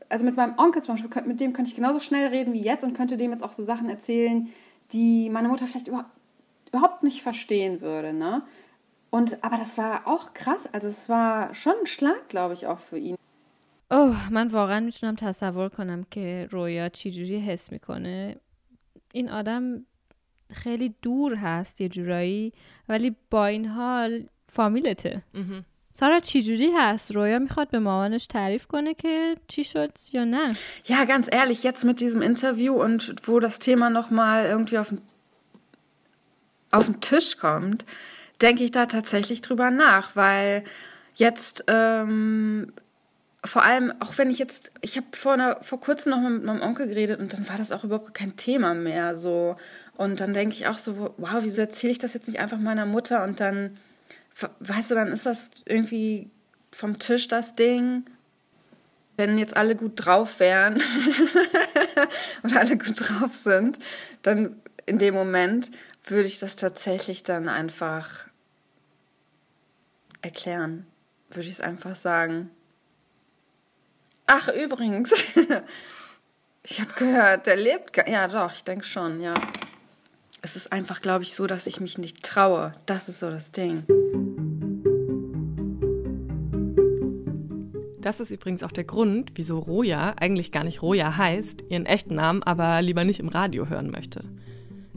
also 0.08 0.24
mit 0.24 0.34
meinem 0.34 0.58
Onkel 0.58 0.82
zum 0.82 0.94
Beispiel, 0.94 1.22
mit 1.26 1.40
dem 1.40 1.52
könnte 1.52 1.68
ich 1.70 1.76
genauso 1.76 2.00
schnell 2.00 2.28
reden 2.28 2.54
wie 2.54 2.62
jetzt 2.62 2.84
und 2.84 2.94
könnte 2.94 3.18
dem 3.18 3.32
jetzt 3.32 3.42
auch 3.42 3.52
so 3.52 3.62
Sachen 3.62 3.90
erzählen, 3.90 4.48
die 4.92 5.28
meine 5.28 5.48
Mutter 5.48 5.66
vielleicht 5.66 5.88
überhaupt 5.88 7.02
nicht 7.02 7.22
verstehen 7.22 7.82
würde, 7.82 8.14
ne? 8.14 8.42
Und, 9.09 9.43
aber 9.43 9.57
das 9.57 9.77
war 9.77 10.07
auch 10.07 10.33
krass. 10.33 10.67
Also 10.73 10.87
es 10.87 11.07
war 11.09 11.53
schon 11.53 11.73
ein 11.81 11.85
Schlag, 11.87 12.29
glaube 12.29 12.53
ich, 12.55 12.65
auch 12.67 12.79
für 12.79 12.97
ihn. 12.97 13.15
اوه 13.91 14.29
من 14.33 14.47
واقعا 14.47 14.79
میتونم 14.79 15.15
تصور 15.15 15.69
کنم 15.69 16.03
که 16.11 16.47
رویا 16.51 16.89
چجوری 16.89 17.39
حس 17.39 17.71
میکنه 17.71 18.35
این 19.13 19.29
آدم 19.29 19.85
خیلی 20.53 20.95
دور 21.01 21.35
هست 21.35 21.81
یه 21.81 21.89
جورایی 21.89 22.53
ولی 22.89 23.15
با 23.31 23.45
این 23.45 23.65
حال 23.65 24.27
فامیلته 24.49 25.21
Mhm. 25.35 25.63
سارا 25.93 26.19
چجوری 26.19 26.71
هست 26.77 27.11
رویا 27.15 27.39
میخواد 27.39 27.69
به 27.69 27.79
مامانش 27.79 28.27
تعریف 28.27 28.67
کنه 28.67 28.93
که 28.93 29.35
چی 29.47 29.63
شد 29.63 29.91
یا 30.13 30.23
نه 30.23 30.53
Ja, 30.87 31.05
ganz 31.05 31.27
ehrlich, 31.31 31.63
jetzt 31.63 31.85
mit 31.85 31.99
diesem 31.99 32.21
Interview 32.21 32.73
und 32.85 33.27
wo 33.27 33.39
das 33.39 33.59
Thema 33.59 33.89
nochmal 33.89 34.45
irgendwie 34.45 34.77
auf 34.77 34.89
den, 34.89 35.01
auf 36.71 36.85
den 36.85 36.99
Tisch 37.01 37.37
kommt, 37.37 37.85
denke 38.40 38.64
ich 38.64 38.70
da 38.70 38.86
tatsächlich 38.86 39.42
drüber 39.42 39.70
nach, 39.70 40.16
weil 40.16 40.64
jetzt 41.14 41.64
ähm, 41.66 42.72
vor 43.44 43.62
allem, 43.62 43.92
auch 44.00 44.16
wenn 44.18 44.30
ich 44.30 44.38
jetzt, 44.38 44.72
ich 44.80 44.96
habe 44.96 45.06
vor, 45.12 45.58
vor 45.62 45.80
kurzem 45.80 46.10
noch 46.10 46.20
mal 46.20 46.30
mit 46.30 46.44
meinem 46.44 46.62
Onkel 46.62 46.88
geredet 46.88 47.20
und 47.20 47.32
dann 47.32 47.48
war 47.48 47.56
das 47.56 47.72
auch 47.72 47.84
überhaupt 47.84 48.14
kein 48.14 48.36
Thema 48.36 48.74
mehr 48.74 49.16
so. 49.16 49.56
Und 49.96 50.20
dann 50.20 50.34
denke 50.34 50.54
ich 50.54 50.66
auch 50.66 50.78
so, 50.78 51.14
wow, 51.16 51.38
wieso 51.40 51.60
erzähle 51.60 51.92
ich 51.92 51.98
das 51.98 52.14
jetzt 52.14 52.28
nicht 52.28 52.40
einfach 52.40 52.58
meiner 52.58 52.86
Mutter 52.86 53.24
und 53.24 53.40
dann, 53.40 53.76
weißt 54.60 54.90
du, 54.90 54.94
dann 54.94 55.08
ist 55.08 55.26
das 55.26 55.50
irgendwie 55.64 56.30
vom 56.70 56.98
Tisch 56.98 57.28
das 57.28 57.56
Ding 57.56 58.04
wenn 59.18 59.36
jetzt 59.36 59.56
alle 59.56 59.74
gut 59.74 59.92
drauf 59.96 60.38
wären 60.38 60.80
oder 62.44 62.60
alle 62.60 62.78
gut 62.78 62.94
drauf 63.00 63.34
sind, 63.34 63.78
dann 64.22 64.56
in 64.86 64.98
dem 64.98 65.12
Moment 65.12 65.70
würde 66.04 66.26
ich 66.26 66.38
das 66.38 66.54
tatsächlich 66.54 67.24
dann 67.24 67.48
einfach 67.48 68.27
erklären. 70.22 70.86
Würde 71.30 71.48
ich 71.48 71.54
es 71.54 71.60
einfach 71.60 71.96
sagen. 71.96 72.50
Ach, 74.26 74.48
übrigens, 74.48 75.12
ich 76.62 76.80
habe 76.80 76.92
gehört, 76.96 77.46
der 77.46 77.56
lebt. 77.56 77.92
gar- 77.92 78.08
Ja, 78.08 78.28
doch, 78.28 78.52
ich 78.52 78.64
denke 78.64 78.84
schon, 78.84 79.20
ja. 79.20 79.34
Es 80.42 80.54
ist 80.56 80.72
einfach, 80.72 81.00
glaube 81.00 81.24
ich, 81.24 81.34
so, 81.34 81.46
dass 81.46 81.66
ich 81.66 81.80
mich 81.80 81.98
nicht 81.98 82.22
traue. 82.22 82.74
Das 82.86 83.08
ist 83.08 83.18
so 83.20 83.30
das 83.30 83.50
Ding. 83.50 83.84
Das 88.00 88.20
ist 88.20 88.30
übrigens 88.30 88.62
auch 88.62 88.72
der 88.72 88.84
Grund, 88.84 89.32
wieso 89.34 89.58
Roja 89.58 90.14
eigentlich 90.18 90.52
gar 90.52 90.64
nicht 90.64 90.80
Roja 90.80 91.16
heißt, 91.16 91.64
ihren 91.68 91.84
echten 91.84 92.14
Namen 92.14 92.42
aber 92.42 92.80
lieber 92.80 93.04
nicht 93.04 93.20
im 93.20 93.28
Radio 93.28 93.68
hören 93.68 93.90
möchte. 93.90 94.24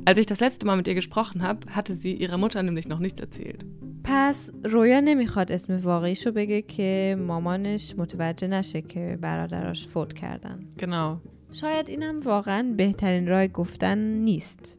Als 0.05 0.17
ich 0.17 0.25
das 0.27 0.39
letzte 0.39 0.65
Mal 0.65 0.77
mit 0.77 0.87
ihr 0.87 0.93
gesprochen 0.95 1.41
habe, 1.43 1.73
hatte 1.75 1.93
sie 1.93 2.13
ihrer 2.13 2.37
Mutter 2.37 2.63
nämlich 2.63 2.87
noch 2.87 2.99
nichts 2.99 3.19
erzählt. 3.19 3.65
پس 4.04 4.50
رویا 4.64 5.00
نمیخواد 5.00 5.52
اسم 5.52 5.76
واقعیشو 5.76 6.32
بگه 6.32 6.62
که 6.62 7.16
مامانش 7.18 7.94
متوجه 7.98 8.46
نشه 8.46 8.82
که 8.82 9.18
برادراش 9.20 9.86
فوت 9.86 10.12
کردن 10.12 10.60
Genau. 10.78 11.28
شاید 11.52 11.88
اینم 11.88 12.20
واقعا 12.20 12.74
بهترین 12.76 13.28
راه 13.28 13.46
گفتن 13.46 13.98
نیست 13.98 14.78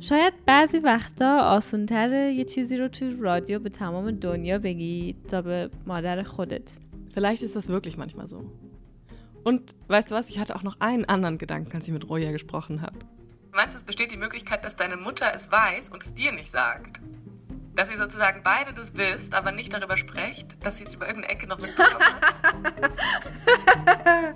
شاید 0.00 0.34
بعضی 0.46 0.78
وقتا 0.78 1.40
آسونتره 1.40 2.32
یه 2.32 2.44
چیزی 2.44 2.76
رو 2.76 2.88
توی 2.88 3.16
رادیو 3.20 3.58
به 3.58 3.68
تمام 3.68 4.10
دنیا 4.10 4.58
بگی 4.58 5.16
تا 5.28 5.42
به 5.42 5.70
مادر 5.86 6.22
خودت 6.22 6.70
Vielleicht 7.14 7.42
ist 7.42 7.56
das 7.56 7.68
wirklich 7.68 7.96
manchmal 7.96 8.28
so. 8.28 8.38
Und 9.42 9.74
weißt 9.88 10.10
du 10.10 10.14
was, 10.14 10.30
ich 10.30 10.38
hatte 10.38 10.54
auch 10.56 10.62
noch 10.62 10.76
einen 10.80 11.04
anderen 11.06 11.38
Gedanken, 11.38 11.72
als 11.76 11.86
ich 11.88 11.92
mit 11.92 12.08
Roja 12.08 12.30
gesprochen 12.30 12.82
habe. 12.82 12.98
Du 12.98 13.56
meinst, 13.56 13.76
es 13.76 13.82
besteht 13.84 14.12
die 14.12 14.16
Möglichkeit, 14.16 14.64
dass 14.64 14.76
deine 14.76 14.96
Mutter 14.96 15.32
es 15.34 15.50
weiß 15.50 15.88
und 15.90 16.02
es 16.04 16.14
dir 16.14 16.30
nicht 16.32 16.50
sagt? 16.50 17.00
Dass 17.75 17.89
ihr 17.89 17.97
sozusagen 17.97 18.41
beide 18.43 18.73
das 18.73 18.95
wisst, 18.95 19.33
aber 19.33 19.51
nicht 19.51 19.73
darüber 19.73 19.97
sprecht, 19.97 20.55
dass 20.65 20.77
sie 20.77 20.85
es 20.85 20.95
über 20.95 21.07
irgendeine 21.07 21.33
Ecke 21.33 21.47
noch 21.47 21.59
mitbekommen 21.59 22.03
hat? 22.03 22.35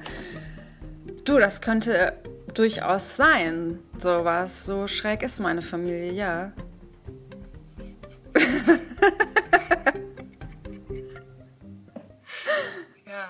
Du, 1.26 1.38
das 1.38 1.62
könnte 1.62 2.18
durchaus 2.56 3.16
sein. 3.16 3.78
Sowas. 4.00 4.66
So 4.66 4.88
schräg 4.88 5.22
ist 5.22 5.40
meine 5.40 5.62
Familie, 5.62 6.12
ja. 6.12 6.52
Ja. 13.06 13.28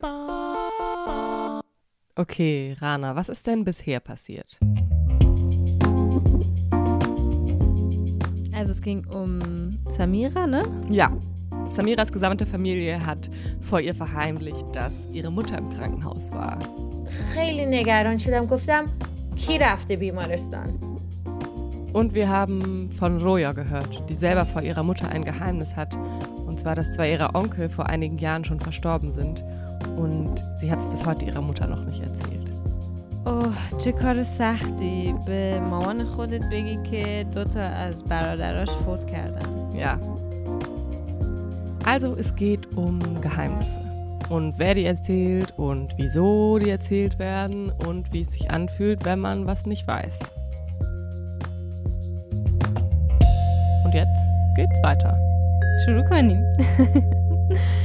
Okay, 2.15 2.75
Rana, 2.79 3.15
was 3.15 3.29
ist 3.29 3.47
denn 3.47 3.63
bisher 3.63 3.99
passiert? 3.99 4.59
Also 8.53 8.71
es 8.71 8.81
ging 8.81 9.05
um 9.07 9.79
Samira, 9.87 10.45
ne? 10.45 10.63
Ja, 10.89 11.11
Samiras 11.69 12.11
gesamte 12.11 12.45
Familie 12.45 13.05
hat 13.05 13.29
vor 13.61 13.79
ihr 13.79 13.95
verheimlicht, 13.95 14.65
dass 14.73 15.07
ihre 15.11 15.31
Mutter 15.31 15.57
im 15.57 15.69
Krankenhaus 15.69 16.31
war. 16.31 16.59
خیلی 17.33 17.65
نگران 17.65 18.17
شدم 18.17 18.45
گفتم 18.45 18.85
کی 19.35 19.57
رفته 19.59 19.95
بیمارستان 19.95 20.79
Und 21.93 22.13
wir 22.13 22.29
haben 22.29 22.89
von 22.91 23.21
Roja 23.21 23.51
gehört, 23.51 24.09
die 24.09 24.15
selber 24.15 24.45
vor 24.45 24.61
ihrer 24.61 24.83
Mutter 24.83 25.09
ein 25.09 25.25
Geheimnis 25.25 25.75
hat. 25.75 25.97
Und 26.47 26.57
zwar, 26.57 26.73
dass 26.73 26.93
zwei 26.93 27.11
ihrer 27.11 27.35
Onkel 27.35 27.67
vor 27.67 27.87
einigen 27.87 28.17
Jahren 28.17 28.45
schon 28.45 28.61
verstorben 28.61 29.11
sind. 29.11 29.43
Und 29.97 30.45
sie 30.57 30.71
hat 30.71 30.79
es 30.79 30.87
bis 30.87 31.05
heute 31.05 31.25
ihrer 31.25 31.41
Mutter 31.41 31.67
noch 31.67 31.83
nicht 31.85 32.01
erzählt. 32.01 32.51
اوه 33.25 33.53
چه 33.77 33.91
کار 33.91 34.23
سختی 34.23 35.15
به 35.25 35.59
مامان 35.59 36.03
خودت 36.03 36.41
بگی 36.51 36.79
که 36.83 37.25
دوتا 37.31 37.59
از 37.59 38.03
برادراش 38.03 38.69
فوت 38.69 39.05
کردن 39.05 39.61
Ja. 39.73 39.97
Also, 41.85 42.15
es 42.15 42.35
geht 42.35 42.77
um 42.77 42.99
Geheimnisse. 43.21 43.79
Und 44.29 44.59
wer 44.59 44.73
die 44.75 44.85
erzählt 44.85 45.53
und 45.57 45.93
wieso 45.97 46.57
die 46.57 46.69
erzählt 46.69 47.19
werden 47.19 47.71
und 47.87 48.13
wie 48.13 48.21
es 48.21 48.31
sich 48.31 48.51
anfühlt, 48.51 49.03
wenn 49.03 49.19
man 49.19 49.45
was 49.45 49.65
nicht 49.65 49.87
weiß. 49.87 50.19
Und 53.85 53.93
jetzt 53.93 54.25
geht's 54.55 54.81
weiter. 54.83 55.17
شروع 55.85 56.03
کنیم 56.03 56.43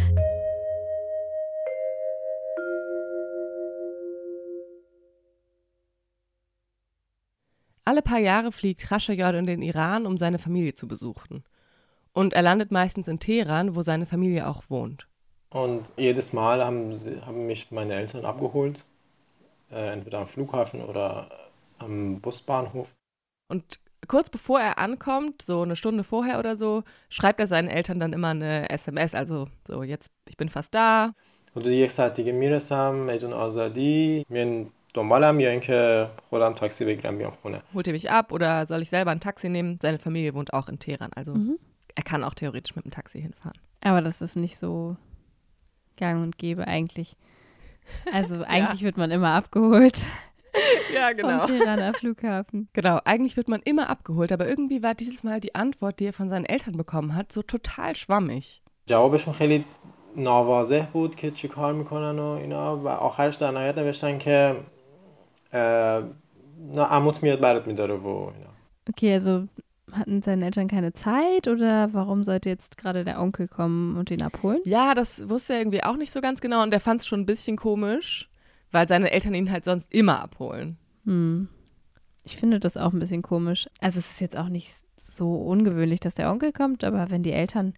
Alle 7.91 8.01
paar 8.01 8.19
Jahre 8.19 8.53
fliegt 8.53 8.87
Khashoggi 8.87 9.21
in 9.37 9.45
den 9.45 9.61
Iran, 9.61 10.05
um 10.05 10.17
seine 10.17 10.39
Familie 10.39 10.73
zu 10.73 10.87
besuchen. 10.87 11.43
Und 12.13 12.31
er 12.31 12.41
landet 12.41 12.71
meistens 12.71 13.09
in 13.09 13.19
Teheran, 13.19 13.75
wo 13.75 13.81
seine 13.81 14.05
Familie 14.05 14.47
auch 14.47 14.63
wohnt. 14.69 15.09
Und 15.49 15.91
jedes 15.97 16.31
Mal 16.31 16.63
haben, 16.63 16.95
sie, 16.95 17.21
haben 17.21 17.47
mich 17.47 17.69
meine 17.69 17.95
Eltern 17.95 18.23
abgeholt, 18.23 18.85
äh, 19.69 19.91
entweder 19.91 20.19
am 20.19 20.27
Flughafen 20.29 20.81
oder 20.81 21.27
äh, 21.29 21.83
am 21.83 22.21
Busbahnhof. 22.21 22.87
Und 23.49 23.81
kurz 24.07 24.29
bevor 24.29 24.61
er 24.61 24.77
ankommt, 24.77 25.41
so 25.41 25.63
eine 25.63 25.75
Stunde 25.75 26.05
vorher 26.05 26.39
oder 26.39 26.55
so, 26.55 26.83
schreibt 27.09 27.41
er 27.41 27.47
seinen 27.47 27.67
Eltern 27.67 27.99
dann 27.99 28.13
immer 28.13 28.29
eine 28.29 28.69
SMS, 28.69 29.15
also 29.15 29.49
so 29.67 29.83
jetzt, 29.83 30.11
ich 30.29 30.37
bin 30.37 30.47
fast 30.47 30.73
da. 30.73 31.11
Und 31.53 31.65
die 31.65 31.81
gesagt, 31.81 32.19
die 32.19 32.31
Miresam, 32.31 33.09
Azadi, 33.09 34.25
دنبالم 34.94 35.40
یا 35.40 35.50
اینکه 35.50 36.06
خودم 36.30 36.52
تاکسی 36.52 36.84
بگیرم 36.84 37.18
بیام 37.18 37.30
خونه 37.30 37.62
Holt 37.74 37.86
ihr 37.86 37.92
mich 37.92 38.10
ab 38.10 38.32
oder 38.32 38.66
soll 38.66 38.82
ich 38.82 38.90
selber 38.90 39.10
ein 39.10 39.20
Taxi 39.20 39.48
nehmen? 39.48 39.78
Seine 39.82 39.98
Familie 39.98 40.34
wohnt 40.34 40.52
auch 40.54 40.68
in 40.68 40.78
Teheran, 40.78 41.10
also 41.14 41.34
er 41.94 42.02
kann 42.02 42.24
auch 42.24 42.34
theoretisch 42.34 42.76
mit 42.76 42.84
dem 42.84 42.90
Taxi 42.90 43.20
hinfahren. 43.20 43.58
Aber 43.82 44.00
das 44.00 44.20
ist 44.20 44.36
nicht 44.36 44.56
so 44.56 44.96
gang 45.96 46.22
und 46.22 46.38
gäbe 46.38 46.66
eigentlich. 46.66 47.16
Also 48.12 48.42
eigentlich 48.42 48.82
wird 48.82 48.96
man 48.96 49.10
immer 49.10 49.30
abgeholt 49.40 50.06
Ja, 50.94 51.10
vom 51.20 51.46
Teheraner 51.46 51.92
Flughafen. 51.94 52.68
Genau, 52.72 52.98
eigentlich 53.04 53.36
wird 53.36 53.48
man 53.48 53.60
immer 53.64 53.90
abgeholt, 53.90 54.32
aber 54.32 54.48
irgendwie 54.48 54.82
war 54.82 54.94
dieses 54.94 55.22
Mal 55.22 55.40
die 55.40 55.54
Antwort, 55.54 56.00
die 56.00 56.06
er 56.06 56.12
von 56.12 56.28
seinen 56.28 56.46
Eltern 56.46 56.76
bekommen 56.76 57.14
hat, 57.14 57.32
so 57.32 57.42
total 57.42 57.94
schwammig. 57.94 58.62
جوابشون 58.88 59.34
خیلی 59.34 59.64
ناواضح 60.16 60.86
بود 60.92 61.16
که 61.16 61.30
چی 61.30 61.48
کار 61.48 61.72
میکنن 61.72 62.18
و 62.18 62.24
اینا 62.24 62.76
و 62.76 62.88
آخرش 62.88 63.36
در 63.36 63.50
نهایت 63.50 63.78
نوشتن 63.78 64.18
که 64.18 64.56
اه، 65.52 66.04
نه 66.74 66.82
عموت 66.82 67.22
میاد 67.22 67.40
برات 67.40 67.66
میداره 67.66 67.94
و 67.94 68.06
اینا 68.06 68.56
Okay, 68.88 69.12
also 69.12 69.48
hatten 69.92 70.22
seine 70.22 70.44
Eltern 70.44 70.68
keine 70.68 70.92
Zeit 70.92 71.48
oder 71.48 71.92
warum 71.92 72.24
sollte 72.24 72.48
jetzt 72.48 72.76
gerade 72.76 73.04
der 73.04 73.20
Onkel 73.20 73.48
kommen 73.48 73.96
und 73.96 74.10
ihn 74.10 74.22
abholen? 74.22 74.60
Ja, 74.64 74.94
das 74.94 75.28
wusste 75.28 75.54
er 75.54 75.60
irgendwie 75.60 75.82
auch 75.82 75.96
nicht 75.96 76.12
so 76.12 76.20
ganz 76.20 76.40
genau 76.40 76.62
und 76.62 76.72
er 76.72 76.80
fand 76.80 77.00
es 77.00 77.06
schon 77.06 77.20
ein 77.20 77.26
bisschen 77.26 77.56
komisch, 77.56 78.28
weil 78.72 78.88
seine 78.88 79.10
Eltern 79.10 79.34
ihn 79.34 79.50
halt 79.50 79.64
sonst 79.64 79.92
immer 79.92 80.22
abholen. 80.22 80.76
Hm. 81.04 81.48
Ich 82.24 82.36
finde 82.36 82.58
das 82.58 82.76
auch 82.76 82.92
ein 82.92 82.98
bisschen 82.98 83.22
komisch. 83.22 83.68
Also 83.80 84.00
es 84.00 84.10
ist 84.10 84.20
jetzt 84.20 84.36
auch 84.36 84.48
nicht 84.48 84.72
so 84.96 85.34
ungewöhnlich, 85.36 86.00
dass 86.00 86.16
der 86.16 86.30
Onkel 86.30 86.52
kommt, 86.52 86.82
aber 86.82 87.10
wenn 87.10 87.22
die 87.22 87.32
Eltern 87.32 87.74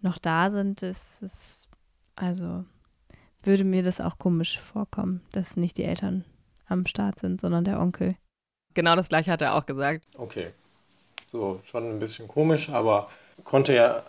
noch 0.00 0.16
da 0.16 0.50
sind, 0.50 0.82
ist 0.82 1.22
es, 1.22 1.68
also 2.16 2.64
würde 3.42 3.64
mir 3.64 3.82
das 3.82 4.00
auch 4.00 4.18
komisch 4.18 4.58
vorkommen, 4.58 5.20
dass 5.32 5.56
nicht 5.56 5.76
die 5.76 5.84
Eltern 5.84 6.24
am 6.67 6.85
Start 6.85 7.19
sind, 7.19 7.41
sondern 7.41 7.63
der 7.63 7.79
Onkel. 7.79 8.15
Genau 8.73 8.95
das 8.95 9.09
gleiche 9.09 9.31
hat 9.31 9.41
er 9.41 9.55
auch 9.55 9.65
gesagt. 9.65 10.03
Okay. 10.17 10.47
So, 11.27 11.59
schon 11.63 11.89
ein 11.89 11.99
bisschen 11.99 12.27
komisch, 12.27 12.69
aber 12.69 13.09
konnte 13.43 13.73
ja 13.73 14.03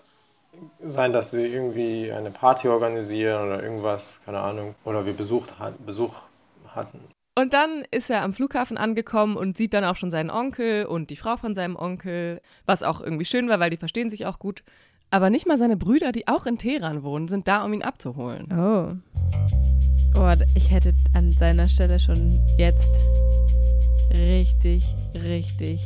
sein, 0.87 1.13
dass 1.13 1.31
sie 1.31 1.47
irgendwie 1.47 2.13
eine 2.13 2.31
Party 2.31 2.69
organisieren 2.69 3.47
oder 3.47 3.63
irgendwas, 3.63 4.21
keine 4.25 4.41
Ahnung. 4.41 4.75
Oder 4.85 5.07
wir 5.07 5.15
Besuch, 5.15 5.47
Besuch 5.85 6.23
hatten. 6.69 7.01
Und 7.39 7.53
dann 7.53 7.85
ist 7.91 8.09
er 8.09 8.23
am 8.23 8.33
Flughafen 8.33 8.79
angekommen 8.79 9.37
und 9.37 9.59
sieht 9.59 9.75
dann 9.75 9.85
auch 9.85 9.97
schon 9.97 10.11
seinen 10.11 10.31
Onkel 10.31 10.87
und 10.87 11.11
die 11.11 11.17
Frau 11.17 11.37
von 11.37 11.55
seinem 11.55 11.77
Onkel, 11.77 12.41
was 12.65 12.83
auch 12.83 13.01
irgendwie 13.01 13.27
schön 13.27 13.49
war, 13.49 13.61
weil 13.61 13.71
die 13.71 13.77
verstehen 13.77 14.09
sich 14.09 14.25
auch 14.25 14.39
gut. 14.39 14.63
Aber 15.11 15.31
nicht 15.31 15.47
mal 15.47 15.57
seine 15.57 15.77
Brüder, 15.77 16.13
die 16.13 16.27
auch 16.27 16.47
in 16.47 16.59
Teheran 16.59 17.03
wohnen, 17.03 17.29
sind 17.29 17.47
da, 17.49 17.65
um 17.65 17.73
ihn 17.73 17.83
abzuholen. 17.83 18.49
Oh. 18.53 18.93
Oh, 20.19 20.35
ich 20.55 20.71
hätte 20.71 20.95
an 21.15 21.33
seiner 21.33 21.69
Stelle 21.69 22.01
schon 22.01 22.41
jetzt 22.57 23.07
richtig, 24.13 24.97
richtig 25.15 25.81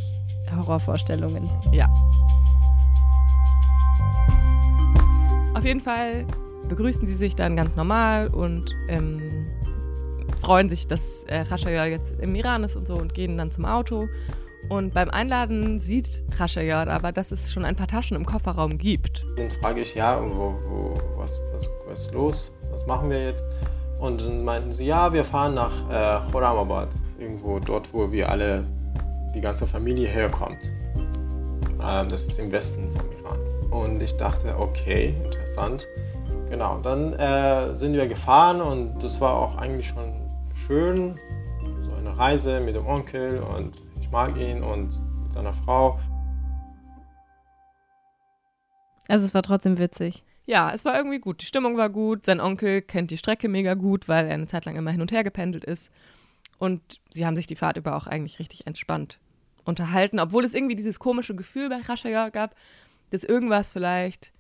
Horrorvorstellungen. 0.55 1.49
Ja. 1.73 1.89
Auf 5.55 5.65
jeden 5.65 5.81
Fall 5.81 6.25
begrüßen 6.69 7.07
sie 7.07 7.15
sich 7.15 7.35
dann 7.35 7.57
ganz 7.57 7.77
normal 7.77 8.29
und 8.29 8.71
ähm, 8.89 9.21
freuen 10.41 10.69
sich, 10.69 10.87
dass 10.87 11.25
äh, 11.25 11.45
Khashayar 11.45 11.87
jetzt 11.87 12.19
im 12.21 12.35
Iran 12.35 12.65
ist 12.65 12.77
und 12.77 12.87
so 12.87 12.95
und 12.95 13.13
gehen 13.13 13.37
dann 13.37 13.51
zum 13.51 13.65
Auto. 13.65 14.09
Und 14.71 14.95
beim 14.95 15.11
Einladen 15.11 15.81
sieht 15.81 16.23
Khashayar 16.31 16.87
aber, 16.87 17.11
dass 17.11 17.33
es 17.33 17.53
schon 17.53 17.65
ein 17.65 17.75
paar 17.75 17.89
Taschen 17.89 18.17
im 18.17 18.25
Kofferraum 18.25 18.79
gibt. 18.79 19.27
Dann 19.37 19.51
frage 19.51 19.81
ich, 19.81 19.97
ja, 19.97 20.23
wo, 20.23 20.55
wo, 20.69 20.99
was, 21.17 21.41
was, 21.53 21.69
was 21.89 22.07
ist 22.07 22.15
los? 22.15 22.57
Was 22.71 22.87
machen 22.87 23.11
wir 23.11 23.21
jetzt? 23.21 23.45
Und 23.99 24.23
dann 24.23 24.45
meinten 24.45 24.73
sie, 24.73 24.87
ja, 24.87 25.13
wir 25.13 25.25
fahren 25.25 25.55
nach 25.55 25.73
äh, 25.91 27.21
irgendwo 27.21 27.59
dort, 27.59 27.93
wo 27.93 28.13
wir 28.13 28.31
alle, 28.31 28.65
die 29.35 29.41
ganze 29.41 29.67
Familie 29.67 30.07
herkommt. 30.07 30.61
Ähm, 31.85 32.09
das 32.09 32.23
ist 32.23 32.39
im 32.39 32.53
Westen 32.53 32.97
von 32.97 33.11
Iran. 33.19 33.39
Und 33.73 34.01
ich 34.01 34.17
dachte, 34.19 34.57
okay, 34.57 35.17
interessant. 35.25 35.89
Genau, 36.49 36.79
dann 36.79 37.13
äh, 37.15 37.75
sind 37.75 37.95
wir 37.95 38.07
gefahren 38.07 38.61
und 38.61 39.03
das 39.03 39.21
war 39.21 39.35
auch 39.35 39.57
eigentlich 39.57 39.89
schon 39.89 40.13
schön. 40.55 41.17
So 41.83 41.93
eine 41.93 42.17
Reise 42.17 42.61
mit 42.61 42.77
dem 42.77 42.87
Onkel 42.87 43.41
und 43.41 43.75
ich 44.11 44.13
mag 44.13 44.37
ihn 44.37 44.65
und 44.65 44.91
mit 45.23 45.33
seiner 45.33 45.53
Frau. 45.53 46.01
Also 49.07 49.25
es 49.25 49.35
war 49.35 49.43
trotzdem 49.43 49.79
witzig. 49.79 50.25
Ja, 50.47 50.73
es 50.73 50.85
war 50.85 50.97
irgendwie 50.97 51.21
gut. 51.21 51.41
Die 51.43 51.47
Stimmung 51.47 51.77
war 51.77 51.91
gut. 51.91 52.27
Sein 52.27 52.41
Onkel 52.41 52.83
kennt 52.83 53.13
die 53.13 53.17
Strecke 53.17 53.49
mega 53.49 53.75
gut, 53.75 54.09
weil 54.09 54.27
er 54.27 54.35
eine 54.35 54.49
Zeit 54.49 54.65
lang 54.65 54.75
immer 54.75 54.91
hin 54.91 55.01
und 55.01 55.13
her 55.13 55.23
gependelt 55.23 55.65
ist. 55.65 55.93
Und 56.59 57.01
sie 57.11 57.25
haben 57.25 57.37
sich 57.37 57.47
die 57.47 57.55
Fahrt 57.55 57.77
über 57.77 57.95
auch 57.95 58.09
eigentlich 58.09 58.41
richtig 58.41 58.67
entspannt 58.67 59.21
unterhalten, 59.65 60.19
obwohl 60.19 60.45
es 60.45 60.55
irgendwie 60.55 60.75
dieses 60.75 60.99
komische 60.99 61.37
Gefühl 61.37 61.69
bei 61.69 61.79
Khashayar 61.79 62.33
gab, 62.33 62.57
dass 63.11 63.23
irgendwas 63.23 63.71
vielleicht 63.71 64.33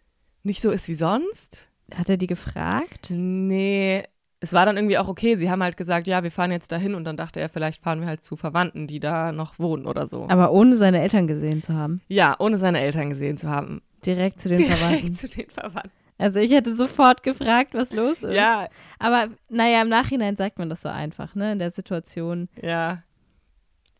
nicht 0.42 0.62
so 0.62 0.72
ist 0.72 0.88
wie 0.88 0.94
sonst. 0.94 1.68
Hat 1.94 2.08
er 2.08 2.16
die 2.16 2.26
gefragt? 2.26 3.10
Nee, 3.10 4.02
es 4.40 4.54
war 4.54 4.64
dann 4.64 4.76
irgendwie 4.76 4.96
auch 4.98 5.08
okay. 5.08 5.36
Sie 5.36 5.50
haben 5.50 5.62
halt 5.62 5.76
gesagt, 5.76 6.06
ja, 6.06 6.22
wir 6.22 6.30
fahren 6.30 6.50
jetzt 6.50 6.72
dahin 6.72 6.94
und 6.94 7.04
dann 7.04 7.16
dachte 7.16 7.40
er, 7.40 7.50
vielleicht 7.50 7.82
fahren 7.82 8.00
wir 8.00 8.08
halt 8.08 8.24
zu 8.24 8.36
Verwandten, 8.36 8.86
die 8.86 8.98
da 8.98 9.32
noch 9.32 9.58
wohnen 9.58 9.86
oder 9.86 10.06
so. 10.06 10.26
Aber 10.28 10.50
ohne 10.52 10.76
seine 10.76 11.00
Eltern 11.02 11.26
gesehen 11.26 11.62
zu 11.62 11.74
haben. 11.74 12.00
Ja, 12.08 12.36
ohne 12.38 12.56
seine 12.56 12.80
Eltern 12.80 13.10
gesehen 13.10 13.36
zu 13.36 13.48
haben. 13.50 13.82
Direkt 14.04 14.40
zu 14.40 14.48
den 14.48 14.56
Direkt 14.56 14.78
Verwandten. 14.78 15.14
zu 15.14 15.28
den 15.28 15.50
Verwandten. 15.50 15.90
Also 16.16 16.38
ich 16.38 16.50
hätte 16.52 16.74
sofort 16.74 17.22
gefragt, 17.22 17.74
was 17.74 17.92
los 17.92 18.22
ist. 18.22 18.34
Ja. 18.34 18.68
Aber 18.98 19.28
naja, 19.48 19.82
im 19.82 19.88
Nachhinein 19.88 20.36
sagt 20.36 20.58
man 20.58 20.68
das 20.68 20.82
so 20.82 20.88
einfach, 20.88 21.34
ne? 21.34 21.52
In 21.52 21.58
der 21.58 21.70
Situation. 21.70 22.48
Ja. 22.60 23.02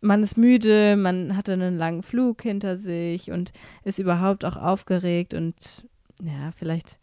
Man 0.02 0.22
ist 0.22 0.38
müde, 0.38 0.96
man 0.96 1.36
hatte 1.36 1.52
einen 1.52 1.76
langen 1.76 2.02
Flug 2.02 2.42
hinter 2.42 2.76
sich 2.78 3.30
und 3.30 3.52
ist 3.84 3.98
überhaupt 3.98 4.46
auch 4.46 4.56
aufgeregt 4.56 5.34
und 5.34 5.86
ja, 6.22 6.52
vielleicht 6.56 6.98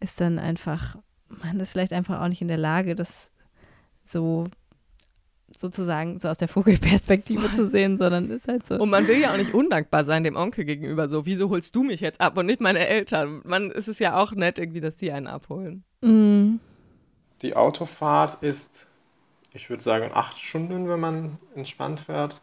ist 0.00 0.20
dann 0.20 0.38
einfach, 0.38 0.96
man 1.28 1.60
ist 1.60 1.70
vielleicht 1.70 1.92
einfach 1.92 2.20
auch 2.20 2.28
nicht 2.28 2.42
in 2.42 2.48
der 2.48 2.56
Lage, 2.56 2.94
das 2.94 3.30
so 4.04 4.44
sozusagen 5.56 6.18
so 6.18 6.28
aus 6.28 6.38
der 6.38 6.48
Vogelperspektive 6.48 7.52
zu 7.52 7.68
sehen, 7.68 7.98
sondern 7.98 8.30
ist 8.30 8.48
halt 8.48 8.66
so. 8.66 8.74
Und 8.76 8.90
man 8.90 9.06
will 9.06 9.18
ja 9.18 9.32
auch 9.32 9.36
nicht 9.36 9.54
undankbar 9.54 10.04
sein 10.04 10.24
dem 10.24 10.36
Onkel 10.36 10.64
gegenüber. 10.64 11.08
So, 11.08 11.26
wieso 11.26 11.50
holst 11.50 11.74
du 11.76 11.82
mich 11.82 12.00
jetzt 12.00 12.20
ab 12.20 12.36
und 12.36 12.46
nicht 12.46 12.60
meine 12.60 12.86
Eltern? 12.86 13.42
Man 13.44 13.70
ist 13.70 13.88
es 13.88 13.98
ja 13.98 14.20
auch 14.20 14.32
nett 14.32 14.58
irgendwie, 14.58 14.80
dass 14.80 14.96
die 14.96 15.12
einen 15.12 15.26
abholen. 15.26 15.84
Mm. 16.00 16.56
Die 17.42 17.54
Autofahrt 17.54 18.42
ist, 18.42 18.86
ich 19.52 19.70
würde 19.70 19.82
sagen, 19.82 20.10
acht 20.12 20.40
Stunden, 20.40 20.88
wenn 20.88 21.00
man 21.00 21.38
entspannt 21.54 22.00
fährt. 22.00 22.40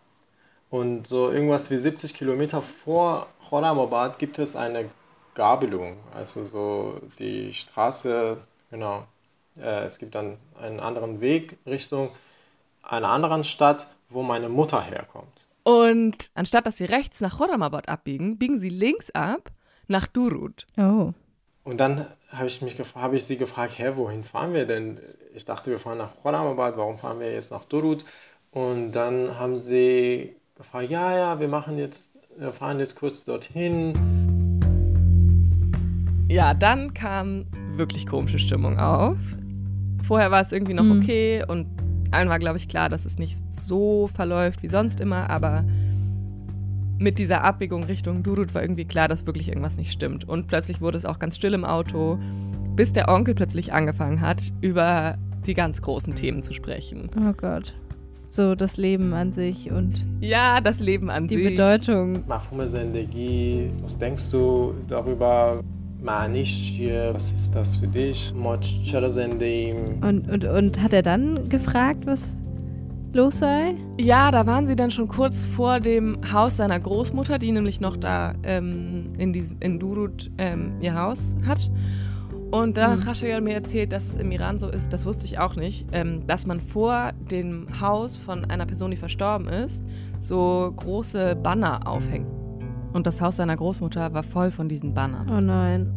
Und 0.70 1.08
so 1.08 1.32
irgendwas 1.32 1.70
wie 1.72 1.78
70 1.78 2.14
Kilometer 2.14 2.62
vor 2.62 3.28
Khorramabad 3.48 4.18
gibt 4.18 4.40
es 4.40 4.56
eine 4.56 4.90
Gabelung. 5.36 5.98
Also 6.14 6.48
so 6.48 7.02
die 7.20 7.54
Straße, 7.54 8.38
genau. 8.74 9.06
Äh, 9.56 9.86
es 9.86 10.00
gibt 10.00 10.16
dann 10.16 10.38
einen 10.60 10.80
anderen 10.80 11.22
Weg 11.22 11.58
Richtung 11.66 12.10
einer 12.82 13.10
anderen 13.10 13.44
Stadt, 13.46 13.88
wo 14.10 14.24
meine 14.24 14.50
Mutter 14.50 14.82
herkommt. 14.82 15.48
Und 15.64 16.32
anstatt 16.36 16.68
dass 16.68 16.78
sie 16.78 16.86
rechts 16.86 17.22
nach 17.22 17.38
Khorramabad 17.38 17.88
abbiegen, 17.88 18.38
biegen 18.38 18.60
sie 18.60 18.70
links 18.70 19.12
ab 19.12 19.52
nach 19.88 20.08
Durut. 20.08 20.66
Oh. 20.78 21.14
Und 21.64 21.78
dann 21.78 22.08
habe 22.30 22.48
ich, 22.48 22.62
mich 22.62 22.78
habe 22.96 23.16
ich 23.16 23.24
sie 23.24 23.38
gefragt, 23.38 23.78
hä, 23.78 23.94
wohin 23.96 24.26
fahren 24.26 24.54
wir 24.54 24.66
denn? 24.66 25.00
Ich 25.34 25.46
dachte, 25.46 25.72
wir 25.72 25.80
fahren 25.80 26.00
nach 26.00 26.22
Khorramabad, 26.22 26.76
warum 26.76 26.98
fahren 26.98 27.22
wir 27.22 27.32
jetzt 27.32 27.52
nach 27.52 27.64
Durut? 27.64 28.04
Und 28.52 28.92
dann 28.92 29.40
haben 29.40 29.58
sie 29.58 30.36
gefragt, 30.56 30.90
ja, 30.90 31.16
ja, 31.16 31.40
wir 31.40 31.48
machen 31.48 31.78
jetzt, 31.78 32.20
wir 32.38 32.52
fahren 32.52 32.80
jetzt 32.80 32.96
kurz 32.96 33.24
dorthin. 33.24 33.94
Ja, 36.28 36.54
dann 36.54 36.94
kam 36.94 37.46
wirklich 37.78 38.08
komische 38.08 38.40
Stimmung 38.40 38.80
auf. 38.80 39.18
Vorher 40.04 40.32
war 40.32 40.42
es 40.42 40.52
irgendwie 40.52 40.74
noch 40.74 40.84
mhm. 40.84 41.00
okay 41.00 41.44
und 41.48 41.68
allen 42.12 42.30
war, 42.30 42.40
glaube 42.40 42.58
ich, 42.58 42.68
klar, 42.68 42.90
dass 42.90 43.06
es 43.06 43.18
nicht 43.18 43.38
so 43.52 44.08
verläuft 44.08 44.64
wie 44.64 44.68
sonst 44.68 45.00
immer, 45.00 45.30
aber 45.30 45.66
mit 47.00 47.20
dieser 47.20 47.44
Abbiegung 47.44 47.84
Richtung 47.84 48.24
Dudut 48.24 48.54
war 48.54 48.62
irgendwie 48.62 48.86
klar, 48.86 49.08
dass 49.08 49.26
wirklich 49.26 49.50
irgendwas 49.50 49.78
nicht 49.78 49.92
stimmt. 49.92 50.28
Und 50.28 50.48
plötzlich 50.48 50.80
wurde 50.80 50.98
es 50.98 51.06
auch 51.06 51.20
ganz 51.20 51.36
still 51.36 51.54
im 51.54 51.66
Auto, 51.66 52.20
bis 52.76 52.94
der 52.94 53.10
Onkel 53.10 53.36
plötzlich 53.36 53.74
angefangen 53.74 54.22
hat, 54.22 54.52
über 54.62 55.18
die 55.46 55.54
ganz 55.54 55.82
großen 55.82 56.16
Themen 56.16 56.44
zu 56.44 56.54
sprechen. 56.54 57.10
Oh 57.18 57.34
Gott. 57.34 57.74
So 58.30 58.56
das 58.56 58.78
Leben 58.78 59.14
an 59.14 59.32
sich 59.32 59.70
und. 59.72 60.06
Ja, 60.20 60.60
das 60.62 60.80
Leben 60.80 61.12
an 61.12 61.28
die 61.28 61.36
sich. 61.36 61.44
Die 61.44 61.50
Bedeutung. 61.52 62.24
Was 62.28 63.98
denkst 64.00 64.32
du 64.32 64.74
darüber, 64.88 65.62
Manisch 66.04 66.50
hier, 66.50 67.14
was 67.14 67.32
ist 67.32 67.56
das 67.56 67.78
für 67.78 67.88
dich? 67.88 68.34
Und, 70.02 70.30
und, 70.30 70.44
und 70.44 70.82
hat 70.82 70.92
er 70.92 71.02
dann 71.02 71.48
gefragt, 71.48 72.06
was 72.06 72.38
los 73.14 73.40
sei? 73.40 73.74
Ja, 73.98 74.30
da 74.30 74.46
waren 74.46 74.68
sie 74.68 74.76
dann 74.76 74.92
schon 74.92 75.08
kurz 75.08 75.46
vor 75.46 75.80
dem 75.80 76.18
Haus 76.32 76.58
seiner 76.58 76.80
Großmutter, 76.80 77.40
die 77.40 77.52
nämlich 77.52 77.80
noch 77.80 77.96
da 77.96 78.34
ähm, 78.44 79.14
in, 79.18 79.32
die, 79.32 79.46
in 79.62 79.80
Durut 79.80 80.30
ähm, 80.38 80.74
ihr 80.82 80.94
Haus 80.94 81.38
hat. 81.46 81.72
Und 82.52 82.78
da 82.78 82.92
hat 82.92 83.00
mhm. 83.00 83.04
Khashoggi 83.04 83.42
mir 83.42 83.56
erzählt, 83.56 83.94
dass 83.94 84.10
es 84.10 84.16
im 84.18 84.32
Iran 84.32 84.60
so 84.60 84.68
ist, 84.68 84.94
das 84.94 85.06
wusste 85.06 85.26
ich 85.26 85.40
auch 85.40 85.56
nicht, 85.56 85.88
ähm, 85.92 86.28
dass 86.28 86.46
man 86.46 86.60
vor 86.60 87.12
dem 87.32 87.66
Haus 87.80 88.18
von 88.18 88.46
einer 88.46 88.66
Person, 88.66 88.92
die 88.92 88.98
verstorben 88.98 89.48
ist, 89.48 89.84
so 90.20 90.72
große 90.76 91.36
Banner 91.36 91.88
aufhängt. 91.88 92.43
Und 92.94 93.08
das 93.08 93.22
Haus 93.22 93.38
seiner 93.38 93.56
Großmutter 93.56 94.14
war 94.14 94.24
voll 94.24 94.52
von 94.52 94.70
diesen 94.70 94.94
Bannern. 94.94 95.28
Oh 95.30 95.42
nein. 95.42 95.92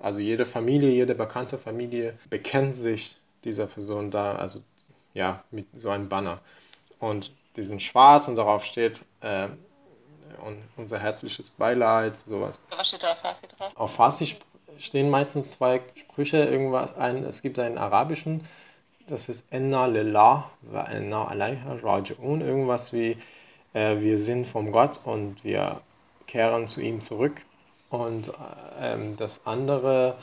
Also 0.00 0.20
jede 0.20 0.46
Familie, 0.46 0.90
jede 0.90 1.16
bekannte 1.16 1.58
Familie 1.58 2.16
bekennt 2.30 2.76
sich 2.76 3.16
dieser 3.42 3.66
Person 3.66 4.12
da, 4.12 4.36
also 4.36 4.60
ja, 5.14 5.42
mit 5.50 5.66
so 5.74 5.90
einem 5.90 6.08
Banner. 6.08 6.40
Und 7.00 7.32
die 7.56 7.64
sind 7.64 7.82
schwarz 7.82 8.28
und 8.28 8.36
darauf 8.36 8.64
steht 8.64 9.00
äh, 9.20 9.48
und 10.44 10.58
unser 10.76 11.00
herzliches 11.00 11.50
Beileid, 11.50 12.20
sowas. 12.20 12.62
Was 12.76 12.88
steht 12.88 13.02
da 13.02 13.12
auf 13.12 13.18
Farsi 13.18 13.46
drauf? 13.48 13.72
Auf 13.74 13.94
Farsi 13.94 14.36
stehen 14.78 15.10
meistens 15.10 15.52
zwei 15.52 15.80
Sprüche, 15.94 16.44
irgendwas, 16.44 16.96
ein, 16.96 17.24
es 17.24 17.42
gibt 17.42 17.58
einen 17.58 17.78
arabischen, 17.78 18.46
das 19.07 19.29
ist 19.29 19.51
Enna 19.51 19.85
lillah 19.87 20.51
wa 20.61 20.83
enna 20.83 21.27
alayha 21.27 21.75
raji'un, 21.83 22.41
irgendwas 22.41 22.93
wie 22.93 23.17
äh, 23.73 23.99
wir 23.99 24.19
sind 24.19 24.47
vom 24.47 24.71
Gott 24.71 24.99
und 25.03 25.43
wir 25.43 25.81
kehren 26.27 26.67
zu 26.67 26.81
ihm 26.81 27.01
zurück. 27.01 27.43
Und 27.89 28.31
ähm, 28.79 29.17
das 29.17 29.45
andere, 29.45 30.15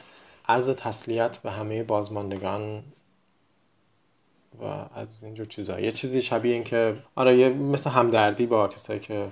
عرض 0.48 0.70
تسلیت 0.70 1.36
به 1.36 1.50
همه 1.50 1.82
بازماندگان 1.82 2.82
و 4.60 4.64
از 4.94 5.22
اینجور 5.22 5.46
چیزا 5.46 5.80
یه 5.80 5.92
چیزی 5.92 6.22
شبیه 6.22 6.54
این 6.54 6.64
که 6.64 6.96
آره 7.14 7.38
یه 7.38 7.48
مثل 7.48 7.90
همدردی 7.90 8.46
با 8.46 8.68
کسایی 8.68 9.00
که 9.00 9.28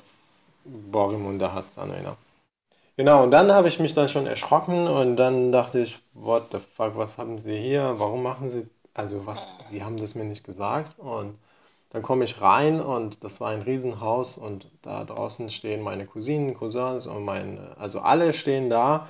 باقی 0.93 1.17
مونده 1.17 1.49
هستن 1.49 1.91
و 1.91 1.93
اینا 1.93 2.17
Genau, 2.99 3.23
und 3.23 3.31
dann 3.31 3.53
habe 3.53 3.69
ich 3.69 3.79
mich 3.79 3.93
dann 3.93 4.09
schon 4.09 4.27
erschrocken 4.27 4.87
und 4.87 5.17
dann 5.17 5.53
dachte 5.53 5.81
ich, 5.81 5.99
what 6.15 6.45
the 6.53 6.59
fuck, 6.77 6.97
was 6.97 7.19
haben 7.19 7.39
Sie 7.39 7.59
hier? 7.61 7.83
Warum 7.99 8.23
machen 8.23 8.49
Sie, 8.49 8.63
also 8.94 9.26
was, 9.26 9.48
Sie 9.72 9.84
haben 9.84 9.98
das 9.98 10.16
mir 10.16 10.26
nicht 10.26 10.44
gesagt. 10.44 11.00
Und 11.00 11.38
dann 11.90 12.02
komme 12.04 12.26
ich 12.26 12.42
rein 12.42 12.80
und 12.82 13.24
das 13.24 13.42
war 13.42 13.50
ein 13.52 13.62
Riesenhaus 13.62 14.38
und 14.38 14.70
da 14.82 15.04
draußen 15.04 15.50
stehen 15.50 15.82
meine 15.82 16.06
Cousinen, 16.06 16.54
Cousins 16.54 17.06
und 17.08 17.26
meine, 17.26 17.76
also 17.78 18.00
alle 18.00 18.34
stehen 18.34 18.70
da. 18.70 19.08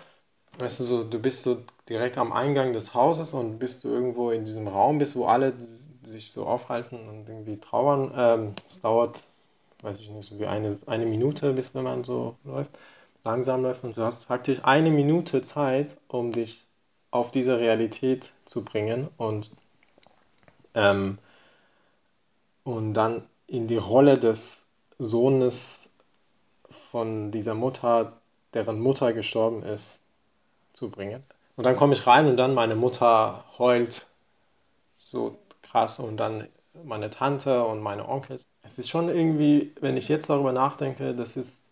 Weißt 0.60 0.80
du, 0.80 0.84
so, 0.84 1.04
du 1.04 1.20
bist 1.20 1.44
so 1.44 1.58
direkt 1.90 2.18
am 2.18 2.34
Eingang 2.34 2.74
des 2.74 2.94
Hauses 2.94 3.34
und 3.34 3.60
bist 3.60 3.84
du 3.84 3.90
irgendwo 3.90 4.32
in 4.32 4.46
diesem 4.46 4.68
Raum 4.68 4.98
bist, 5.00 5.16
wo 5.16 5.26
alle 5.28 5.54
sich 6.04 6.32
so 6.32 6.46
aufhalten 6.46 7.08
und 7.10 7.30
irgendwie 7.30 7.58
trauern. 7.58 8.12
Ähm, 8.18 8.54
es 8.68 8.82
dauert, 8.82 9.26
weiß 9.82 10.00
ich 10.00 10.10
nicht, 10.10 10.30
so 10.30 10.40
wie 10.40 10.48
eine, 10.48 10.76
eine 10.88 11.06
Minute, 11.06 11.54
bis 11.54 11.74
wenn 11.76 11.84
man 11.84 12.04
so 12.04 12.36
läuft 12.44 12.72
langsam 13.24 13.64
läuft 13.64 13.84
und 13.84 13.98
du 13.98 14.04
hast 14.04 14.28
praktisch 14.28 14.60
eine 14.64 14.92
Minute 14.92 15.42
Zeit, 15.42 15.98
um 16.08 16.32
dich 16.32 16.66
auf 17.12 17.32
diese 17.32 17.60
Realität 17.60 18.32
zu 18.46 18.64
bringen 18.64 19.10
und, 19.18 19.52
ähm, 20.76 21.18
und 22.64 22.94
dann 22.94 23.24
in 23.48 23.68
die 23.68 23.78
Rolle 23.78 24.18
des 24.18 24.66
Sohnes 25.00 25.90
von 26.92 27.32
dieser 27.32 27.56
Mutter, 27.56 28.14
deren 28.54 28.80
Mutter 28.80 29.14
gestorben 29.14 29.64
ist, 29.64 30.04
zu 30.74 30.90
bringen. 30.90 31.24
Und 31.56 31.66
dann 31.66 31.76
komme 31.76 31.94
ich 31.94 32.08
rein 32.08 32.28
und 32.28 32.38
dann 32.38 32.54
meine 32.54 32.76
Mutter 32.76 33.44
heult 33.58 34.08
so 34.96 35.38
krass 35.62 36.00
und 36.00 36.18
dann 36.18 36.48
meine 36.84 37.10
Tante 37.10 37.64
und 37.64 37.82
meine 37.82 38.08
Onkel. 38.08 38.40
Es 38.64 38.80
ist 38.80 38.90
schon 38.90 39.10
irgendwie, 39.10 39.74
wenn 39.82 39.98
ich 39.98 40.08
jetzt 40.08 40.30
darüber 40.30 40.54
nachdenke, 40.54 41.14
das 41.14 41.36
ist 41.36 41.66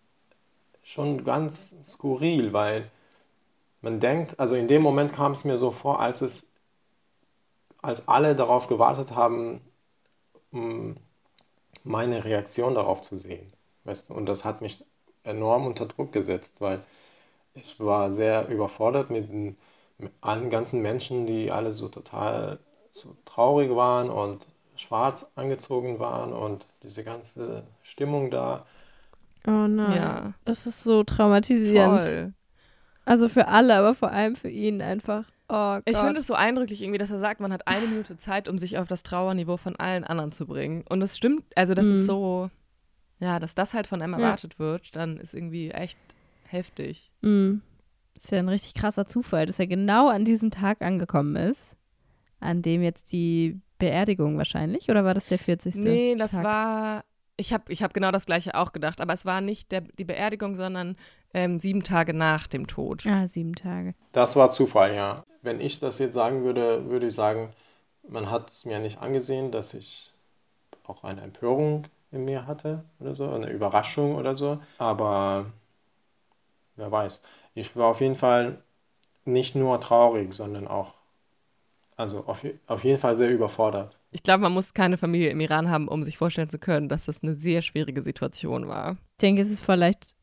schon 0.84 1.24
ganz 1.24 1.76
skurril, 1.84 2.52
weil 2.54 2.90
man 3.82 4.00
denkt, 4.00 4.40
also 4.40 4.56
in 4.56 4.68
dem 4.68 4.82
Moment 4.82 5.14
kam 5.14 5.32
es 5.32 5.46
mir 5.46 5.58
so 5.58 5.72
vor, 5.72 6.00
als 6.00 6.22
es, 6.22 6.49
als 7.82 8.08
alle 8.08 8.36
darauf 8.36 8.68
gewartet 8.68 9.16
haben, 9.16 9.62
meine 11.84 12.24
Reaktion 12.26 12.76
darauf 12.76 13.02
zu 13.02 13.18
sehen. 13.18 13.52
Weißt 13.84 14.10
du? 14.10 14.14
Und 14.14 14.26
das 14.26 14.46
hat 14.46 14.62
mich 14.62 14.86
enorm 15.24 15.66
unter 15.68 15.86
Druck 15.86 16.12
gesetzt, 16.12 16.62
weil 16.62 16.82
ich 17.54 17.80
war 17.80 18.12
sehr 18.12 18.48
überfordert 18.48 19.10
mit, 19.10 19.30
mit 19.32 20.12
allen 20.22 20.50
ganzen 20.50 20.82
Menschen, 20.82 21.26
die 21.26 21.52
alle 21.52 21.74
so 21.74 21.90
total 21.90 22.60
so 22.92 23.16
traurig 23.26 23.76
waren 23.76 24.10
und 24.10 24.48
schwarz 24.76 25.32
angezogen 25.36 26.00
waren 26.00 26.34
und 26.34 26.66
diese 26.84 27.04
ganze 27.04 27.64
Stimmung 27.84 28.32
da. 28.32 28.66
Oh 29.48 29.68
nein. 29.68 29.96
Ja. 29.98 30.34
Das 30.46 30.66
ist 30.66 30.84
so 30.84 31.04
traumatisierend. 31.04 32.02
Voll. 32.02 32.34
Also 33.06 33.30
für 33.30 33.48
alle, 33.48 33.76
aber 33.76 33.94
vor 33.94 34.12
allem 34.12 34.36
für 34.36 34.50
ihn 34.50 34.82
einfach. 34.82 35.26
Oh. 35.50 35.80
Ich 35.86 35.98
finde 35.98 36.20
es 36.20 36.28
so 36.28 36.36
eindrücklich 36.36 36.82
irgendwie, 36.82 37.00
dass 37.00 37.10
er 37.10 37.20
sagt, 37.20 37.42
man 37.42 37.52
hat 37.52 37.68
eine 37.68 37.88
Minute 37.88 38.18
Zeit, 38.18 38.48
um 38.48 38.60
sich 38.60 38.78
auf 38.78 38.88
das 38.88 39.02
Trauerniveau 39.02 39.58
von 39.58 39.76
allen 39.76 40.04
anderen 40.04 40.32
zu 40.32 40.46
bringen. 40.46 40.84
Und 40.88 41.02
es 41.02 41.18
stimmt, 41.18 41.44
also 41.56 41.74
das 41.74 41.88
mhm. 41.88 41.94
ist 41.94 42.06
so, 42.06 42.52
ja, 43.20 43.40
dass 43.40 43.56
das 43.56 43.74
halt 43.74 43.88
von 43.88 44.02
einem 44.02 44.14
erwartet 44.14 44.54
ja. 44.54 44.60
wird, 44.60 44.96
dann 44.96 45.18
ist 45.18 45.34
irgendwie 45.34 45.72
echt 45.72 45.98
heftig. 46.44 47.12
Mhm. 47.22 47.62
Ist 48.14 48.32
ja 48.32 48.38
ein 48.38 48.50
richtig 48.50 48.76
krasser 48.76 49.08
Zufall, 49.08 49.48
dass 49.48 49.60
er 49.60 49.68
genau 49.68 50.10
an 50.10 50.24
diesem 50.24 50.52
Tag 50.52 50.84
angekommen 50.84 51.36
ist, 51.36 51.76
an 52.40 52.62
dem 52.62 52.84
jetzt 52.84 53.12
die 53.12 53.60
Beerdigung 53.80 54.38
wahrscheinlich, 54.38 54.90
oder 54.90 55.04
war 55.04 55.16
das 55.16 55.26
der 55.26 55.40
40. 55.40 55.76
Nee, 55.78 56.16
das 56.16 56.32
Tag? 56.32 56.44
war 56.44 57.04
ich 57.40 57.54
habe 57.54 57.72
ich 57.72 57.82
hab 57.82 57.94
genau 57.94 58.12
das 58.12 58.26
gleiche 58.26 58.54
auch 58.56 58.74
gedacht, 58.74 59.00
aber 59.02 59.14
es 59.14 59.26
war 59.26 59.42
nicht 59.42 59.72
der, 59.72 59.82
die 59.82 60.04
Beerdigung, 60.04 60.56
sondern 60.56 60.98
ähm, 61.34 61.60
sieben 61.60 61.84
Tage 61.84 62.14
nach 62.14 62.48
dem 62.48 62.68
Tod. 62.68 63.06
Ah, 63.06 63.28
sieben 63.28 63.56
Tage. 63.56 63.96
Das 64.12 64.36
war 64.36 64.50
Zufall, 64.50 64.96
ja. 64.96 65.24
Wenn 65.42 65.62
ich 65.62 65.80
das 65.80 66.00
jetzt 66.00 66.14
sagen 66.14 66.44
würde, 66.44 66.90
würde 66.90 67.08
ich 67.08 67.16
sagen, 67.16 67.54
man 68.08 68.30
hat 68.30 68.50
es 68.50 68.66
mir 68.66 68.80
nicht 68.80 69.00
angesehen, 69.00 69.52
dass 69.52 69.74
ich 69.74 70.12
auch 70.86 71.04
eine 71.04 71.22
Empörung 71.22 71.86
in 72.12 72.26
mir 72.26 72.48
hatte 72.48 72.84
oder 73.00 73.16
so, 73.16 73.30
eine 73.30 73.50
Überraschung 73.50 74.16
oder 74.16 74.36
so. 74.36 74.60
Aber 74.78 75.46
wer 76.76 76.92
weiß. 76.92 77.22
Ich 77.54 77.76
war 77.76 77.88
auf 77.88 78.02
jeden 78.02 78.16
Fall 78.16 78.62
nicht 79.26 79.56
nur 79.56 79.80
traurig, 79.80 80.34
sondern 80.34 80.68
auch, 80.68 80.96
also 81.96 82.24
auf, 82.26 82.44
auf 82.68 82.84
jeden 82.84 83.00
Fall 83.00 83.16
sehr 83.16 83.30
überfordert. 83.30 83.98
Ich 84.12 84.24
glaube, 84.24 84.42
man 84.42 84.54
muss 84.54 84.74
keine 84.74 84.98
Familie 84.98 85.30
im 85.30 85.40
Iran 85.40 85.70
haben, 85.70 85.88
um 85.88 86.04
sich 86.04 86.18
vorstellen 86.18 86.50
zu 86.50 86.58
können, 86.58 86.90
dass 86.90 87.06
das 87.06 87.22
eine 87.22 87.36
sehr 87.36 87.62
schwierige 87.62 88.02
Situation 88.02 88.68
war. 88.68 88.94
Ich 88.94 89.22
denke, 89.22 89.42
es 89.42 89.52
ist 89.52 89.64
vielleicht 89.64 90.16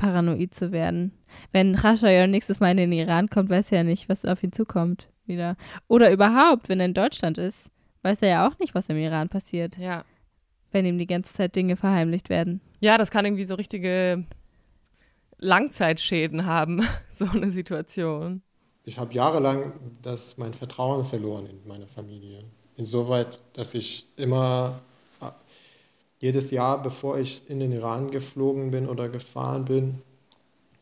paranoid 0.00 0.54
zu 0.54 0.72
werden. 0.72 1.12
Wenn 1.52 1.76
Khashoggi 1.76 2.26
nächstes 2.26 2.58
Mal 2.58 2.70
in 2.72 2.78
den 2.78 2.92
Iran 2.92 3.28
kommt, 3.28 3.50
weiß 3.50 3.70
er 3.70 3.78
ja 3.78 3.84
nicht, 3.84 4.08
was 4.08 4.24
auf 4.24 4.42
ihn 4.42 4.52
zukommt 4.52 5.08
wieder. 5.26 5.56
Oder 5.86 6.10
überhaupt, 6.10 6.68
wenn 6.68 6.80
er 6.80 6.86
in 6.86 6.94
Deutschland 6.94 7.38
ist, 7.38 7.70
weiß 8.02 8.22
er 8.22 8.28
ja 8.28 8.48
auch 8.48 8.58
nicht, 8.58 8.74
was 8.74 8.88
im 8.88 8.96
Iran 8.96 9.28
passiert. 9.28 9.76
Ja. 9.76 10.04
Wenn 10.72 10.86
ihm 10.86 10.98
die 10.98 11.06
ganze 11.06 11.34
Zeit 11.34 11.54
Dinge 11.54 11.76
verheimlicht 11.76 12.30
werden. 12.30 12.60
Ja, 12.80 12.96
das 12.96 13.10
kann 13.10 13.26
irgendwie 13.26 13.44
so 13.44 13.54
richtige 13.54 14.24
Langzeitschäden 15.38 16.46
haben, 16.46 16.82
so 17.10 17.26
eine 17.26 17.50
Situation. 17.50 18.42
Ich 18.84 18.98
habe 18.98 19.12
jahrelang 19.12 19.74
das, 20.00 20.38
mein 20.38 20.54
Vertrauen 20.54 21.04
verloren 21.04 21.46
in 21.46 21.60
meine 21.68 21.86
Familie 21.86 22.44
insoweit, 22.76 23.42
dass 23.52 23.74
ich 23.74 24.06
immer 24.16 24.80
jedes 26.20 26.50
Jahr, 26.50 26.82
bevor 26.82 27.18
ich 27.18 27.42
in 27.48 27.60
den 27.60 27.72
Iran 27.72 28.10
geflogen 28.10 28.70
bin 28.70 28.88
oder 28.88 29.08
gefahren 29.08 29.64
bin, 29.64 30.02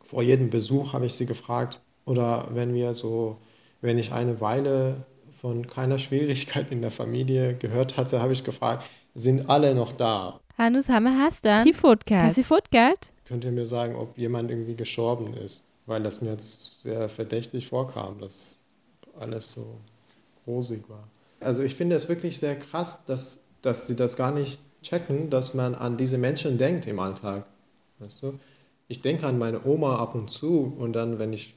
vor 0.04 0.22
jedem 0.22 0.50
Besuch 0.50 0.92
habe 0.92 1.06
ich 1.06 1.14
sie 1.14 1.26
gefragt, 1.26 1.80
oder 2.04 2.48
wenn 2.52 2.74
wir 2.74 2.92
so, 2.94 3.38
wenn 3.80 3.98
ich 3.98 4.12
eine 4.12 4.40
Weile 4.40 5.04
von 5.30 5.66
keiner 5.66 5.98
Schwierigkeit 5.98 6.70
in 6.70 6.82
der 6.82 6.90
Familie 6.90 7.54
gehört 7.54 7.96
hatte, 7.96 8.20
habe 8.20 8.32
ich 8.32 8.44
gefragt, 8.44 8.84
sind 9.14 9.48
alle 9.48 9.74
noch 9.74 9.92
da? 9.92 10.40
Hanus 10.56 10.88
Hammer 10.88 11.16
hast 11.18 11.44
du? 11.44 11.62
Die? 11.64 13.12
Könnt 13.26 13.44
ihr 13.44 13.52
mir 13.52 13.66
sagen, 13.66 13.94
ob 13.94 14.18
jemand 14.18 14.50
irgendwie 14.50 14.74
gestorben 14.74 15.34
ist? 15.34 15.64
Weil 15.86 16.02
das 16.02 16.20
mir 16.20 16.30
jetzt 16.30 16.82
sehr 16.82 17.08
verdächtig 17.08 17.68
vorkam, 17.68 18.18
dass 18.20 18.58
alles 19.20 19.52
so 19.52 19.78
rosig 20.46 20.88
war. 20.88 21.06
Also 21.40 21.62
ich 21.62 21.76
finde 21.76 21.94
es 21.94 22.08
wirklich 22.08 22.38
sehr 22.38 22.56
krass, 22.56 23.04
dass, 23.06 23.44
dass 23.62 23.86
sie 23.86 23.94
das 23.94 24.16
gar 24.16 24.32
nicht 24.32 24.60
checken, 24.82 25.30
dass 25.30 25.54
man 25.54 25.74
an 25.74 25.96
diese 25.96 26.18
Menschen 26.18 26.58
denkt 26.58 26.86
im 26.86 26.98
Alltag. 26.98 27.46
Weißt 27.98 28.22
du? 28.22 28.38
Ich 28.88 29.02
denke 29.02 29.26
an 29.26 29.38
meine 29.38 29.64
Oma 29.66 29.96
ab 29.96 30.14
und 30.14 30.30
zu 30.30 30.74
und 30.78 30.94
dann, 30.94 31.18
wenn 31.18 31.32
ich 31.32 31.54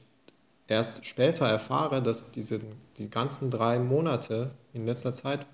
erst 0.68 1.06
später 1.06 1.46
erfahre, 1.46 2.02
dass 2.02 2.32
diese 2.32 2.60
die 2.98 3.08
ganzen 3.08 3.50
drei 3.50 3.78
Monate 3.78 4.50
in 4.72 4.86
letzter 4.86 5.14
Zeit, 5.14 5.46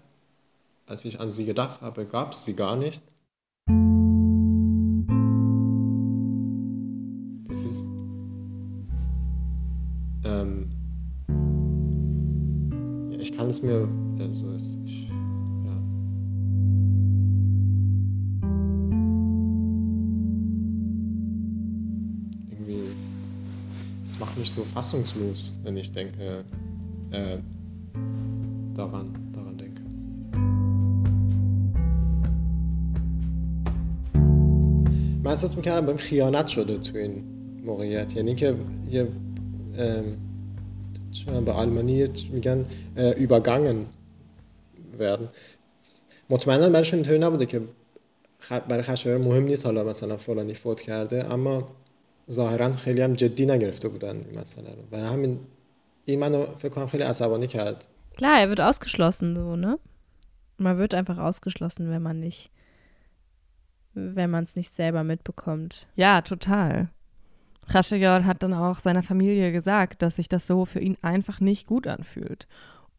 als 0.86 1.04
ich 1.04 1.20
an 1.20 1.30
sie 1.30 1.44
gedacht 1.44 1.80
habe, 1.80 2.06
gab 2.06 2.32
es 2.32 2.44
sie 2.44 2.56
gar 2.56 2.76
nicht. 2.76 3.02
so 24.57 24.63
fassungslos, 24.63 25.59
wenn 25.63 25.77
ich 25.77 25.91
denke, 25.91 26.43
äh, 27.11 27.37
daran, 28.75 29.13
daran 29.33 29.57
denke. 29.57 29.81
من 35.23 35.31
احساس 35.31 35.57
میکردم 35.57 35.85
بهم 35.85 35.97
خیانت 35.97 36.47
شده 36.47 36.77
تو 36.77 36.97
این 36.97 37.23
موقعیت 37.65 38.15
یعنی 38.15 38.35
که 38.35 38.55
یه 38.91 39.07
به 41.45 41.51
آلمانی 41.51 42.07
میگن 42.31 42.65
übergangen 42.97 43.77
werden 44.99 45.27
مطمئنا 46.29 46.69
برایشون 46.69 46.99
اینطوری 46.99 47.19
نبوده 47.19 47.45
که 47.45 47.61
برای 48.67 48.83
خشایار 48.83 49.17
مهم 49.17 49.43
نیست 49.43 49.65
حالا 49.65 49.83
مثلا 49.83 50.17
فلانی 50.17 50.53
فوت 50.53 50.81
کرده 50.81 51.33
اما 51.33 51.67
ظاهرا 52.31 52.71
خیلی 52.71 53.01
هم 53.01 53.13
جدی 53.13 53.45
نگرفته 53.45 53.87
بودن 53.87 54.15
این 54.29 54.39
مسئله 54.39 54.69
رو 54.69 54.81
برای 54.91 55.07
همین 55.13 55.39
این 56.05 56.19
منو 56.19 56.45
فکر 56.45 56.69
کنم 56.69 56.87
خیلی 56.87 57.03
عصبانی 57.03 57.47
کرد 57.47 57.85
Klar, 58.15 58.39
er 58.41 58.49
wird 58.49 58.61
ausgeschlossen, 58.61 59.35
so, 59.35 59.55
ne? 59.55 59.79
Man 60.57 60.77
wird 60.77 60.93
einfach 60.93 61.17
ausgeschlossen, 61.17 61.89
wenn 61.89 62.03
man 62.03 62.19
nicht, 62.19 62.51
wenn 63.95 64.29
man 64.29 64.43
es 64.43 64.55
nicht 64.55 64.73
selber 64.73 65.03
mitbekommt. 65.03 65.87
Ja, 65.95 66.21
total. 66.21 66.89
Khashayar 67.67 68.25
hat 68.25 68.43
dann 68.43 68.53
auch 68.53 68.79
seiner 68.79 69.03
Familie 69.03 69.51
gesagt, 69.51 70.01
dass 70.01 70.17
sich 70.17 70.27
das 70.27 70.45
so 70.45 70.65
für 70.65 70.79
ihn 70.79 70.97
einfach 71.01 71.39
nicht 71.39 71.65
gut 71.65 71.87
anfühlt 71.87 72.47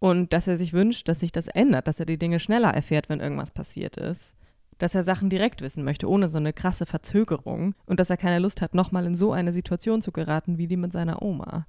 und 0.01 0.33
dass 0.33 0.49
er 0.49 0.57
sich 0.57 0.73
wünscht, 0.73 1.09
dass 1.09 1.21
sich 1.21 1.33
das 1.33 1.49
ändert, 1.49 1.87
dass 1.87 2.01
er 2.01 2.07
die 2.07 2.19
Dinge 2.19 2.41
schneller 2.41 2.75
erfährt, 2.75 3.09
wenn 3.09 3.21
irgendwas 3.21 3.53
passiert 3.53 3.97
ist. 3.97 4.37
dass 4.79 4.95
er 4.95 5.03
Sachen 5.03 5.31
direkt 5.31 5.61
wissen 5.63 5.85
möchte, 5.85 6.09
ohne 6.09 6.29
so 6.29 6.39
eine 6.39 6.53
krasse 6.53 6.87
Verzögerung 6.87 7.75
und 7.87 8.01
dass 8.01 8.11
er 8.11 8.17
keine 8.17 8.39
Lust 8.39 8.61
hat, 8.63 8.75
nochmal 8.75 9.07
in 9.07 9.15
so 9.15 9.33
eine 9.33 9.53
Situation 9.53 10.03
zu 10.03 10.13
geraten 10.13 10.59
wie 10.59 10.67
die 10.67 10.77
mit 10.77 10.93
seiner 10.93 11.23
Oma. 11.23 11.67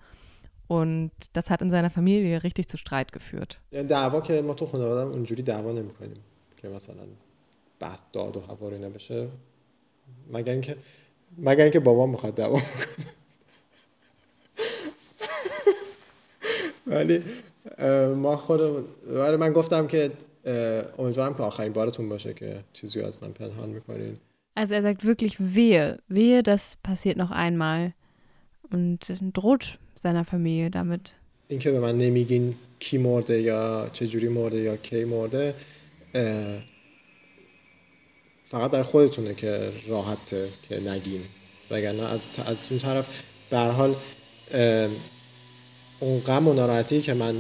Und 0.68 1.12
das 1.34 1.52
hat 1.52 1.62
in 1.62 1.70
seiner 1.70 1.92
Familie 1.92 2.44
richtig 2.44 2.68
zu 2.68 2.78
Streit 2.78 3.12
geführt. 3.12 3.60
دعوا 3.72 4.22
که 4.22 4.42
ما 4.42 4.54
تو 4.54 4.66
خانواده‌ام 4.66 5.12
اونجوری 5.12 5.44
دعوا 5.44 5.72
نمی‌کنیم 5.72 6.24
که 6.58 6.68
مثلا 6.70 7.06
بحث 7.80 8.02
داد 8.14 8.38
و 8.38 8.40
هواری 8.40 8.80
نبشه 8.80 9.28
مگر 10.32 10.54
اینکه 10.54 10.78
مگر 11.38 11.64
اینکه 11.64 11.80
بابام 11.80 12.10
میخواد 12.10 12.36
دعوا 12.36 12.60
کنه 12.60 13.06
ولی 16.88 17.24
ما 18.16 18.38
خودم 18.38 18.84
ولی 19.08 19.38
من 19.38 19.54
گفتم 19.54 19.88
که 19.88 20.12
امیدوارم 20.99 21.35
که 21.35 21.43
آخرین 21.43 21.73
بارتون 21.73 22.09
باشه 22.09 22.35
که 22.35 22.65
چیزی 22.73 23.01
از 23.01 23.23
من 23.23 23.33
پنهان 23.33 23.69
می‌کنین 23.69 24.17
Also 24.57 24.75
er 24.75 24.83
sagt 24.83 25.05
wirklich 25.07 25.35
wehe, 25.39 25.99
wehe, 26.09 26.43
das 26.43 26.77
passiert 26.83 27.17
noch 27.17 27.31
einmal 27.31 27.83
und 28.73 29.01
droht 29.33 29.79
seiner 29.95 30.25
Familie 30.25 30.71
damit. 30.71 31.15
اینکه 31.49 31.71
به 31.71 31.81
من 31.81 31.99
نمیگین 31.99 32.55
کی 32.79 32.99
مرده 32.99 33.43
یا 33.43 33.89
چه 33.93 34.07
جوری 34.07 34.29
مرده 34.29 34.61
یا 34.61 34.77
کی 34.77 35.05
مرده 35.05 35.55
فقط 38.45 38.71
برای 38.71 38.83
خودتونه 38.83 39.35
که 39.35 39.73
راحته 39.89 40.49
که 40.69 40.81
نگین 40.81 41.21
وگرنه 41.71 42.03
از 42.03 42.29
از 42.47 42.69
اون 42.71 42.81
طرف 42.81 43.23
به 43.51 43.59
هر 43.59 43.71
حال 43.71 43.95
اون 46.01 46.21
غم 46.21 46.49
و 46.49 46.53
ناراحتی 46.53 47.01
که 47.01 47.15
من 47.15 47.35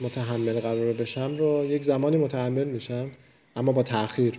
متحمل 0.00 0.60
قرار 0.60 0.92
بشم 0.92 1.36
رو 1.36 1.64
یک 1.64 1.84
زمانی 1.84 2.16
متحمل 2.16 2.64
میشم 2.64 3.10
اما 3.56 3.72
با 3.72 3.82
تاخیر 3.82 4.38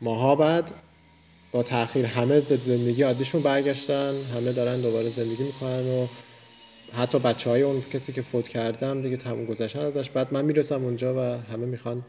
ماها 0.00 0.36
بعد 0.36 0.70
با 1.52 1.62
تاخیر 1.62 2.06
همه 2.06 2.40
به 2.40 2.56
زندگی 2.56 3.02
عادیشون 3.02 3.42
برگشتن 3.42 4.14
همه 4.34 4.52
دارن 4.52 4.80
دوباره 4.80 5.10
زندگی 5.10 5.42
می‌کنن 5.42 5.86
و 5.86 6.06
حتی 6.92 7.18
بچه 7.18 7.50
های 7.50 7.62
اون 7.62 7.80
کسی 7.80 8.12
که 8.12 8.22
فوت 8.22 8.48
کردم 8.48 9.02
دیگه 9.02 9.16
تموم 9.16 9.44
گذشتن 9.44 9.80
ازش. 9.80 10.10
بعد 10.10 10.34
من 10.34 10.44
می‌رسم 10.44 10.84
اونجا 10.84 11.14
و 11.14 11.18
همه 11.52 11.66
می‌خوان 11.66 12.04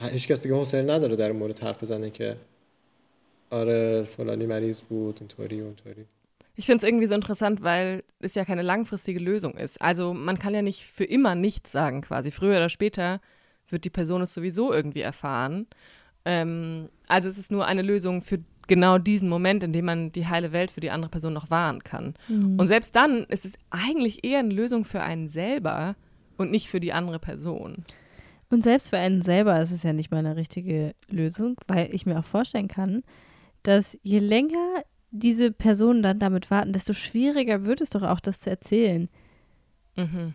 هیچ 0.00 0.28
کسی 0.28 0.42
دیگه 0.42 0.54
حوصله 0.54 0.94
نداره 0.94 1.16
در 1.16 1.32
مورد 1.32 1.58
حرف 1.58 1.82
بزنه 1.82 2.10
که 2.10 2.36
آره 3.50 4.04
فلانی 4.04 4.46
مریض 4.46 4.82
بود 4.82 5.16
اینطوری 5.20 5.60
اونطوری. 5.60 6.06
Ich 6.60 6.66
finde 6.66 6.84
es 6.84 6.88
irgendwie 6.88 7.06
so 7.06 7.14
interessant, 7.14 7.62
weil 7.62 8.04
es 8.18 8.34
ja 8.34 8.44
keine 8.44 8.60
langfristige 8.60 9.18
Lösung 9.18 9.54
ist. 9.54 9.80
Also 9.80 10.12
man 10.12 10.38
kann 10.38 10.52
ja 10.52 10.60
nicht 10.60 10.84
für 10.84 11.04
immer 11.04 11.34
nichts 11.34 11.72
sagen 11.72 12.02
quasi. 12.02 12.30
Früher 12.30 12.58
oder 12.58 12.68
später 12.68 13.22
wird 13.70 13.86
die 13.86 13.90
Person 13.90 14.20
es 14.20 14.34
sowieso 14.34 14.70
irgendwie 14.70 15.00
erfahren. 15.00 15.68
Ähm, 16.26 16.90
also 17.08 17.30
es 17.30 17.38
ist 17.38 17.50
nur 17.50 17.64
eine 17.64 17.80
Lösung 17.80 18.20
für 18.20 18.40
genau 18.68 18.98
diesen 18.98 19.30
Moment, 19.30 19.62
in 19.62 19.72
dem 19.72 19.86
man 19.86 20.12
die 20.12 20.26
heile 20.26 20.52
Welt 20.52 20.70
für 20.70 20.80
die 20.80 20.90
andere 20.90 21.10
Person 21.10 21.32
noch 21.32 21.48
wahren 21.48 21.82
kann. 21.82 22.12
Mhm. 22.28 22.60
Und 22.60 22.66
selbst 22.66 22.94
dann 22.94 23.24
ist 23.24 23.46
es 23.46 23.54
eigentlich 23.70 24.22
eher 24.22 24.40
eine 24.40 24.52
Lösung 24.52 24.84
für 24.84 25.00
einen 25.00 25.28
selber 25.28 25.96
und 26.36 26.50
nicht 26.50 26.68
für 26.68 26.80
die 26.80 26.92
andere 26.92 27.20
Person. 27.20 27.86
Und 28.50 28.64
selbst 28.64 28.90
für 28.90 28.98
einen 28.98 29.22
selber 29.22 29.58
ist 29.62 29.70
es 29.70 29.82
ja 29.82 29.94
nicht 29.94 30.10
mal 30.10 30.18
eine 30.18 30.36
richtige 30.36 30.94
Lösung, 31.08 31.56
weil 31.68 31.88
ich 31.94 32.04
mir 32.04 32.18
auch 32.18 32.24
vorstellen 32.26 32.68
kann, 32.68 33.02
dass 33.62 33.98
je 34.02 34.18
länger 34.18 34.82
diese 35.10 35.50
Personen 35.50 36.02
dann 36.02 36.18
damit 36.18 36.50
warten, 36.50 36.72
desto 36.72 36.92
schwieriger 36.92 37.64
wird 37.64 37.80
es 37.80 37.90
doch 37.90 38.02
auch, 38.02 38.20
das 38.20 38.40
zu 38.40 38.50
erzählen. 38.50 39.08
Mhm. 39.96 40.34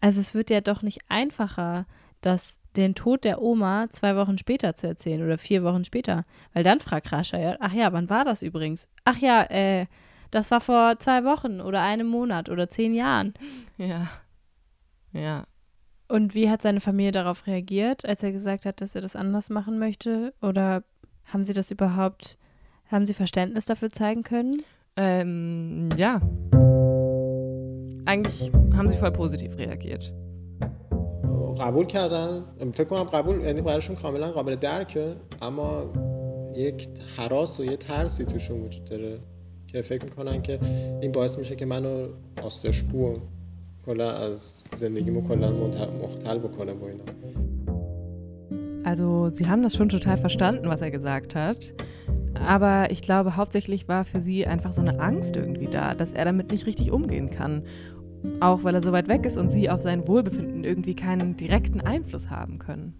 Also 0.00 0.20
es 0.20 0.34
wird 0.34 0.50
ja 0.50 0.60
doch 0.60 0.82
nicht 0.82 1.00
einfacher, 1.08 1.86
das 2.20 2.60
den 2.76 2.94
Tod 2.94 3.24
der 3.24 3.42
Oma 3.42 3.88
zwei 3.90 4.16
Wochen 4.16 4.38
später 4.38 4.74
zu 4.74 4.86
erzählen 4.86 5.22
oder 5.24 5.38
vier 5.38 5.64
Wochen 5.64 5.84
später. 5.84 6.24
Weil 6.52 6.62
dann 6.62 6.80
fragt 6.80 7.12
Rascha 7.12 7.38
ja, 7.38 7.56
ach 7.60 7.72
ja, 7.72 7.92
wann 7.92 8.08
war 8.08 8.24
das 8.24 8.42
übrigens? 8.42 8.88
Ach 9.04 9.18
ja, 9.18 9.42
äh, 9.50 9.86
das 10.30 10.50
war 10.50 10.60
vor 10.60 10.98
zwei 10.98 11.24
Wochen 11.24 11.60
oder 11.60 11.82
einem 11.82 12.06
Monat 12.06 12.48
oder 12.48 12.68
zehn 12.68 12.94
Jahren. 12.94 13.34
Ja. 13.76 14.08
Ja. 15.12 15.46
Und 16.08 16.34
wie 16.34 16.50
hat 16.50 16.62
seine 16.62 16.80
Familie 16.80 17.12
darauf 17.12 17.46
reagiert, 17.46 18.04
als 18.04 18.22
er 18.22 18.32
gesagt 18.32 18.66
hat, 18.66 18.80
dass 18.80 18.94
er 18.94 19.00
das 19.00 19.14
anders 19.14 19.50
machen 19.50 19.78
möchte? 19.78 20.34
Oder 20.42 20.82
haben 21.26 21.44
sie 21.44 21.52
das 21.52 21.70
überhaupt 21.70 22.38
haben 22.91 23.07
Sie 23.07 23.13
Verständnis 23.13 23.65
dafür 23.65 23.89
zeigen 23.89 24.23
können? 24.23 24.63
Ähm, 24.97 25.89
ja. 25.97 26.21
Eigentlich 28.05 28.51
haben 28.75 28.89
sie 28.89 28.97
voll 28.97 29.11
positiv 29.11 29.57
reagiert. 29.57 30.13
قبول 31.59 31.85
کردن 31.85 32.43
فکر 32.73 32.83
کنم 32.83 33.03
قبول 33.03 33.41
یعنی 33.41 33.61
برایشون 33.61 33.95
کاملا 33.95 34.31
قابل 34.31 34.55
درکه 34.55 35.15
اما 35.41 35.91
یک 36.55 36.87
حراس 37.17 37.59
و 37.59 37.65
یه 37.65 37.77
ترسی 37.77 38.25
توشون 38.25 38.61
وجود 38.61 38.85
داره 38.85 39.19
که 39.67 39.81
فکر 39.81 40.03
میکنن 40.03 40.41
که 40.41 40.59
این 41.01 41.11
باعث 41.11 41.39
میشه 41.39 41.55
که 41.55 41.65
منو 41.65 42.07
آستشپو 42.43 43.13
کلا 43.85 44.11
از 44.11 44.63
زندگیمو 44.75 45.27
کلا 45.27 45.51
مختل 46.03 46.37
بکنه 46.37 46.73
با 46.73 46.87
اینا 46.87 47.03
Also 48.85 49.29
sie 49.29 49.45
haben 49.47 49.63
das 49.63 49.75
schon 49.77 49.87
total 49.87 50.17
verstanden, 50.17 50.67
was 50.67 50.81
er 50.81 50.91
gesagt 50.91 51.35
hat. 51.35 51.73
Aber 52.45 52.91
ich 52.91 53.01
glaube, 53.01 53.35
hauptsächlich 53.35 53.87
war 53.87 54.05
für 54.05 54.19
sie 54.19 54.45
einfach 54.45 54.73
so 54.73 54.81
eine 54.81 54.99
Angst 54.99 55.35
irgendwie 55.35 55.67
da, 55.67 55.93
dass 55.93 56.11
er 56.11 56.25
damit 56.25 56.51
nicht 56.51 56.65
richtig 56.65 56.91
umgehen 56.91 57.29
kann. 57.29 57.63
Auch 58.39 58.63
weil 58.63 58.75
er 58.75 58.81
so 58.81 58.91
weit 58.91 59.07
weg 59.07 59.25
ist 59.25 59.37
und 59.37 59.49
sie 59.49 59.69
auf 59.69 59.81
sein 59.81 60.07
Wohlbefinden 60.07 60.63
irgendwie 60.63 60.95
keinen 60.95 61.37
direkten 61.37 61.81
Einfluss 61.81 62.29
haben 62.29 62.59
können. 62.59 62.93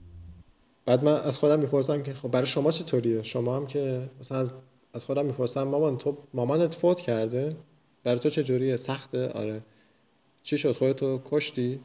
بعد 0.86 1.04
من 1.04 1.12
از 1.12 1.38
خودم 1.38 1.60
میپرسم 1.60 2.04
که 2.04 2.14
خب 2.14 2.32
برای 2.32 2.46
شما 2.46 2.72
چطوریه 2.72 3.24
شما 3.24 3.58
هم 3.58 3.68
که 3.68 4.10
مثلا 4.20 4.38
از, 4.38 4.50
از 4.94 5.06
خودم 5.06 5.26
میپرسم 5.26 5.64
مامان 5.64 5.98
تو 5.98 6.18
مامانت 6.34 6.76
فوت 6.76 7.02
کرده 7.02 7.56
برای 8.04 8.20
تو 8.20 8.30
چجوریه 8.30 8.78
سخته 8.78 9.30
آره 9.30 9.62
چی 10.44 10.58
شد 10.58 10.72
خودتو 10.72 11.22
کشتی 11.26 11.80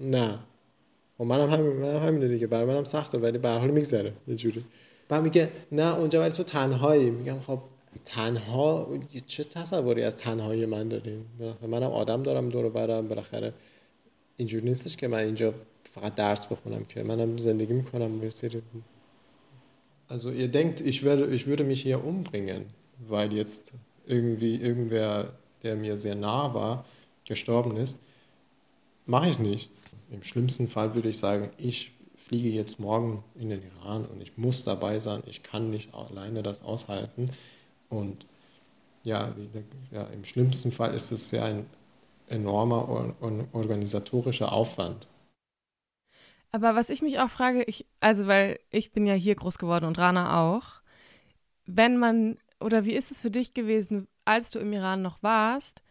نه 0.00 0.38
و 1.20 1.24
منم 1.24 1.50
همین 1.50 1.72
منم 1.72 2.02
همینه 2.02 2.28
دیگه 2.28 2.46
برای 2.46 2.64
منم 2.66 2.84
سخته 2.84 3.18
ولی 3.18 3.38
به 3.38 3.48
هر 3.48 3.58
حال 3.58 3.70
میگذره 3.70 4.12
یه 4.28 4.34
جوری 4.34 4.64
و 5.10 5.22
میگه 5.22 5.50
نه 5.72 5.98
اونجا 5.98 6.20
ولی 6.20 6.32
تو 6.32 6.42
تنهایی 6.42 7.10
میگم 7.10 7.40
خب 7.40 7.58
تنها 8.04 8.88
چه 9.26 9.44
تصوری 9.44 10.02
از 10.02 10.16
تنهایی 10.16 10.66
من 10.66 10.88
داریم 10.88 11.26
منم 11.62 11.82
آدم 11.82 12.22
دارم 12.22 12.48
دور 12.48 12.68
برم 12.68 13.08
بالاخره 13.08 13.52
اینجور 14.36 14.62
نیستش 14.62 14.96
که 14.96 15.08
من 15.08 15.18
اینجا 15.18 15.54
فقط 15.92 16.14
درس 16.14 16.46
بخونم 16.46 16.84
که 16.84 17.02
منم 17.02 17.36
زندگی 17.36 17.72
میکنم 17.72 18.18
به 18.18 18.30
سری 18.30 18.62
Also 20.08 20.30
ihr 20.30 20.48
denkt, 20.48 20.80
ich, 20.80 21.02
werde, 21.02 21.26
ich 21.34 21.46
würde 21.46 21.64
mich 21.64 21.80
hier 21.80 22.04
umbringen, 22.04 22.66
weil 23.08 23.32
jetzt 23.32 23.72
irgendwie 24.06 24.56
irgendwer, 24.56 25.32
der 25.62 25.76
mir 25.76 25.96
sehr 25.96 26.14
nah 26.14 26.52
war, 26.52 26.84
gestorben 27.24 27.76
ist. 27.76 28.00
Mache 29.06 29.30
ich 29.30 29.38
nicht. 29.38 29.70
Im 30.10 30.22
schlimmsten 30.22 30.68
Fall 30.68 30.94
würde 30.94 31.08
ich 31.08 31.18
sagen, 31.18 31.50
ich 31.56 31.92
fliege 32.29 32.49
jetzt 32.49 32.79
morgen 32.79 33.23
in 33.33 33.49
den 33.49 33.63
Iran 33.63 34.05
und 34.05 34.21
ich 34.21 34.37
muss 34.37 34.63
dabei 34.63 34.99
sein, 34.99 35.23
ich 35.25 35.41
kann 35.41 35.71
nicht 35.71 35.95
alleine 35.95 36.43
das 36.43 36.61
aushalten. 36.61 37.31
Und 37.89 38.27
ja, 39.03 39.33
ja 39.89 40.03
im 40.03 40.23
schlimmsten 40.25 40.71
Fall 40.71 40.93
ist 40.93 41.09
es 41.09 41.31
ja 41.31 41.43
ein 41.43 41.65
enormer 42.27 43.15
organisatorischer 43.51 44.51
Aufwand. 44.51 45.07
Aber 46.51 46.75
was 46.75 46.91
ich 46.91 47.01
mich 47.01 47.19
auch 47.19 47.31
frage, 47.31 47.63
ich, 47.63 47.87
also 47.99 48.27
weil 48.27 48.59
ich 48.69 48.91
bin 48.91 49.07
ja 49.07 49.15
hier 49.15 49.33
groß 49.33 49.57
geworden 49.57 49.85
und 49.85 49.97
Rana 49.97 50.51
auch, 50.51 50.83
wenn 51.65 51.97
man, 51.97 52.37
oder 52.59 52.85
wie 52.85 52.93
ist 52.93 53.09
es 53.09 53.23
für 53.23 53.31
dich 53.31 53.55
gewesen, 53.55 54.07
als 54.25 54.51
du 54.51 54.59
im 54.59 54.71
Iran 54.71 55.01
noch 55.01 55.23
warst, 55.23 55.81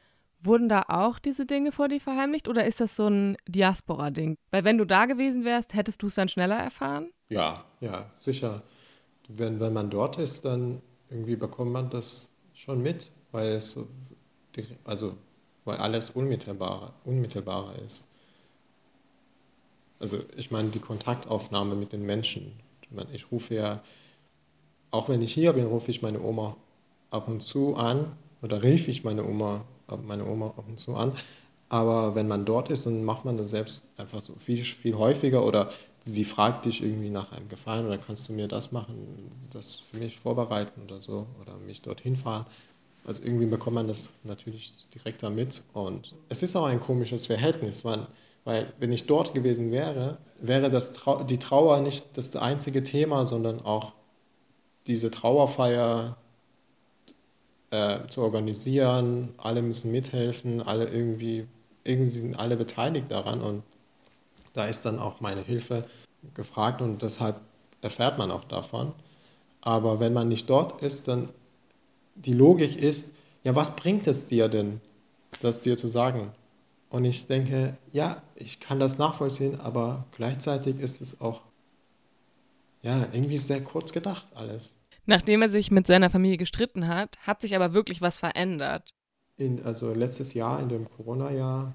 Wurden 0.40 0.68
da 0.68 0.84
auch 0.88 1.18
diese 1.18 1.46
Dinge 1.46 1.72
vor 1.72 1.88
dir 1.88 2.00
verheimlicht 2.00 2.48
oder 2.48 2.64
ist 2.64 2.80
das 2.80 2.94
so 2.94 3.08
ein 3.08 3.36
Diaspora-Ding? 3.48 4.36
Weil 4.50 4.64
wenn 4.64 4.78
du 4.78 4.84
da 4.84 5.06
gewesen 5.06 5.44
wärst, 5.44 5.74
hättest 5.74 6.02
du 6.02 6.06
es 6.06 6.14
dann 6.14 6.28
schneller 6.28 6.56
erfahren? 6.56 7.10
Ja, 7.28 7.64
ja, 7.80 8.08
sicher. 8.12 8.62
Wenn, 9.28 9.58
wenn 9.60 9.72
man 9.72 9.90
dort 9.90 10.18
ist, 10.18 10.44
dann 10.44 10.80
irgendwie 11.10 11.36
bekommt 11.36 11.72
man 11.72 11.90
das 11.90 12.30
schon 12.54 12.82
mit, 12.82 13.10
weil 13.32 13.48
es 13.48 13.72
so, 13.72 13.88
also 14.84 15.16
weil 15.64 15.76
alles 15.76 16.10
unmittelbarer, 16.10 16.94
unmittelbarer 17.04 17.78
ist. 17.84 18.08
Also 19.98 20.18
ich 20.36 20.50
meine 20.50 20.68
die 20.70 20.78
Kontaktaufnahme 20.78 21.74
mit 21.74 21.92
den 21.92 22.02
Menschen. 22.02 22.52
Ich 23.12 23.30
rufe 23.32 23.54
ja, 23.54 23.82
auch 24.90 25.08
wenn 25.08 25.20
ich 25.20 25.34
hier 25.34 25.52
bin, 25.52 25.66
rufe 25.66 25.90
ich 25.90 26.00
meine 26.00 26.22
Oma 26.22 26.56
ab 27.10 27.28
und 27.28 27.42
zu 27.42 27.76
an 27.76 28.16
oder 28.40 28.62
rief 28.62 28.88
ich 28.88 29.04
meine 29.04 29.24
Oma 29.24 29.64
meine 29.96 30.26
Oma 30.26 30.48
ab 30.48 30.64
und 30.68 30.78
zu 30.78 30.94
an. 30.94 31.12
Aber 31.68 32.14
wenn 32.14 32.28
man 32.28 32.44
dort 32.44 32.70
ist, 32.70 32.86
dann 32.86 33.04
macht 33.04 33.24
man 33.24 33.36
das 33.36 33.50
selbst 33.50 33.86
einfach 33.98 34.20
so 34.20 34.34
viel, 34.36 34.64
viel 34.64 34.96
häufiger 34.96 35.44
oder 35.44 35.70
sie 36.00 36.24
fragt 36.24 36.64
dich 36.64 36.82
irgendwie 36.82 37.10
nach 37.10 37.32
einem 37.32 37.48
Gefallen 37.48 37.86
oder 37.86 37.98
kannst 37.98 38.28
du 38.28 38.32
mir 38.32 38.48
das 38.48 38.72
machen, 38.72 38.96
das 39.52 39.76
für 39.76 39.98
mich 39.98 40.18
vorbereiten 40.20 40.82
oder 40.82 41.00
so 41.00 41.26
oder 41.40 41.56
mich 41.66 41.82
dorthin 41.82 42.16
fahren. 42.16 42.46
Also 43.04 43.22
irgendwie 43.22 43.46
bekommt 43.46 43.74
man 43.74 43.88
das 43.88 44.14
natürlich 44.24 44.72
direkt 44.94 45.22
damit 45.22 45.62
und 45.72 46.14
es 46.28 46.42
ist 46.42 46.56
auch 46.56 46.66
ein 46.66 46.80
komisches 46.80 47.26
Verhältnis, 47.26 47.84
man, 47.84 48.06
Weil 48.44 48.72
wenn 48.78 48.92
ich 48.92 49.06
dort 49.06 49.34
gewesen 49.34 49.70
wäre, 49.72 50.18
wäre 50.40 50.70
das 50.70 50.92
Trau 50.92 51.22
die 51.22 51.38
Trauer 51.38 51.80
nicht 51.80 52.06
das 52.14 52.34
einzige 52.36 52.82
Thema, 52.82 53.26
sondern 53.26 53.60
auch 53.60 53.92
diese 54.86 55.10
Trauerfeier 55.10 56.16
äh, 57.70 58.06
zu 58.08 58.22
organisieren. 58.22 59.34
Alle 59.38 59.62
müssen 59.62 59.92
mithelfen, 59.92 60.62
alle 60.62 60.88
irgendwie, 60.88 61.46
irgendwie 61.84 62.10
sind 62.10 62.38
alle 62.38 62.56
beteiligt 62.56 63.10
daran 63.10 63.40
und 63.40 63.62
da 64.54 64.66
ist 64.66 64.84
dann 64.84 64.98
auch 64.98 65.20
meine 65.20 65.42
Hilfe 65.42 65.82
gefragt 66.34 66.80
und 66.82 67.02
deshalb 67.02 67.40
erfährt 67.80 68.18
man 68.18 68.30
auch 68.30 68.44
davon. 68.44 68.92
Aber 69.60 70.00
wenn 70.00 70.12
man 70.12 70.28
nicht 70.28 70.48
dort 70.48 70.82
ist, 70.82 71.08
dann 71.08 71.28
die 72.14 72.32
Logik 72.32 72.76
ist, 72.76 73.14
ja, 73.44 73.54
was 73.54 73.76
bringt 73.76 74.06
es 74.06 74.26
dir 74.26 74.48
denn, 74.48 74.80
das 75.40 75.62
dir 75.62 75.76
zu 75.76 75.88
sagen? 75.88 76.32
Und 76.90 77.04
ich 77.04 77.26
denke, 77.26 77.76
ja, 77.92 78.22
ich 78.34 78.60
kann 78.60 78.80
das 78.80 78.98
nachvollziehen, 78.98 79.60
aber 79.60 80.04
gleichzeitig 80.16 80.80
ist 80.80 81.00
es 81.00 81.20
auch, 81.20 81.42
ja, 82.82 83.06
irgendwie 83.12 83.36
sehr 83.36 83.62
kurz 83.62 83.92
gedacht 83.92 84.24
alles. 84.34 84.77
Nachdem 85.08 85.40
er 85.40 85.48
sich 85.48 85.70
mit 85.70 85.86
seiner 85.86 86.10
Familie 86.10 86.36
gestritten 86.36 86.86
hat, 86.86 87.16
hat 87.26 87.40
sich 87.40 87.56
aber 87.56 87.72
wirklich 87.72 88.02
was 88.02 88.18
verändert. 88.18 88.90
In, 89.38 89.64
also 89.64 89.94
letztes 89.94 90.34
Jahr, 90.34 90.60
in 90.60 90.68
dem 90.68 90.86
Corona-Jahr 90.86 91.74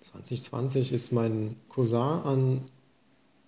2020, 0.00 0.94
ist 0.94 1.12
mein 1.12 1.56
Cousin 1.68 2.00
an, 2.00 2.62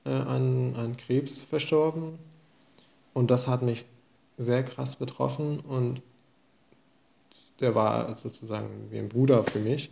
äh, 0.05 0.11
an, 0.11 0.74
an 0.76 0.99
Krebs 0.99 1.41
verstorben. 1.41 2.18
Und 3.14 3.30
das 3.30 3.47
hat 3.47 3.62
mich 3.62 3.87
sehr 4.37 4.62
krass 4.62 4.97
betroffen 4.97 5.61
und 5.61 6.03
der 7.61 7.74
war 7.74 8.14
sozusagen 8.14 8.91
wie 8.91 8.99
ein 8.99 9.09
Bruder 9.09 9.45
für 9.45 9.61
mich. 9.61 9.89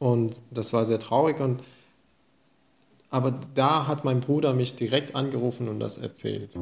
Und 0.00 0.40
das 0.50 0.72
war 0.72 0.86
sehr 0.86 0.98
traurig. 0.98 1.38
Und, 1.38 1.62
aber 3.10 3.30
da 3.54 3.86
hat 3.86 4.04
mein 4.04 4.18
Bruder 4.18 4.54
mich 4.54 4.74
direkt 4.74 5.14
angerufen 5.14 5.68
und 5.68 5.78
das 5.78 5.98
erzählt. 5.98 6.56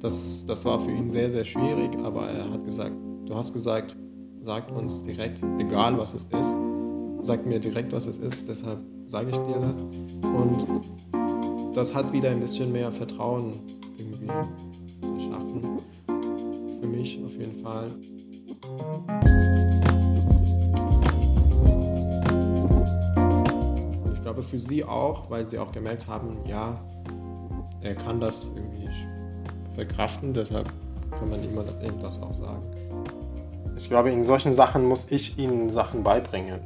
Das, 0.00 0.44
das 0.46 0.64
war 0.64 0.80
für 0.80 0.90
ihn 0.90 1.08
sehr, 1.08 1.30
sehr 1.30 1.44
schwierig, 1.44 1.96
aber 2.02 2.28
er 2.28 2.50
hat 2.50 2.64
gesagt, 2.64 2.94
du 3.26 3.34
hast 3.34 3.52
gesagt, 3.52 3.96
sag 4.40 4.70
uns 4.70 5.02
direkt, 5.02 5.42
egal 5.58 5.98
was 5.98 6.14
es 6.14 6.26
ist, 6.26 6.56
sag 7.20 7.44
mir 7.46 7.58
direkt, 7.58 7.92
was 7.92 8.06
es 8.06 8.18
ist, 8.18 8.46
deshalb 8.46 8.78
sage 9.06 9.30
ich 9.30 9.38
dir 9.38 9.58
das. 9.58 9.82
Und 10.22 10.66
das 11.74 11.94
hat 11.94 12.12
wieder 12.12 12.30
ein 12.30 12.40
bisschen 12.40 12.72
mehr 12.72 12.92
Vertrauen 12.92 13.54
irgendwie 13.98 14.30
geschaffen. 15.16 15.80
Für 16.80 16.86
mich 16.86 17.18
auf 17.24 17.32
jeden 17.32 17.62
Fall. 17.62 17.90
Ich 24.14 24.22
glaube 24.22 24.42
für 24.42 24.58
sie 24.58 24.84
auch, 24.84 25.30
weil 25.30 25.48
sie 25.48 25.58
auch 25.58 25.72
gemerkt 25.72 26.06
haben, 26.06 26.38
ja, 26.46 26.78
er 27.80 27.94
kann 27.94 28.20
das 28.20 28.52
irgendwie 28.54 28.88
verkraften, 29.76 30.32
deshalb 30.32 30.72
kann 31.10 31.30
man 31.30 31.44
ihm 31.44 31.56
eben 31.82 32.00
das 32.00 32.20
auch 32.20 32.34
sagen. 32.34 32.62
Ich 33.76 33.88
glaube, 33.88 34.10
in 34.10 34.24
solchen 34.24 34.54
Sachen 34.54 34.84
muss 34.86 35.10
ich 35.12 35.38
ihnen 35.38 35.70
Sachen 35.70 36.02
beibringen. 36.02 36.60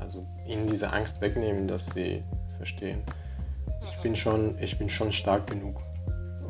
Also 0.00 0.26
ihnen 0.46 0.68
diese 0.68 0.92
Angst 0.92 1.20
wegnehmen, 1.20 1.68
dass 1.68 1.86
sie 1.86 2.22
verstehen. 2.56 3.02
Ich 3.84 4.02
bin 4.02 4.16
schon, 4.16 4.58
ich 4.58 4.76
bin 4.76 4.90
schon 4.90 5.12
stark 5.12 5.46
genug 5.46 5.76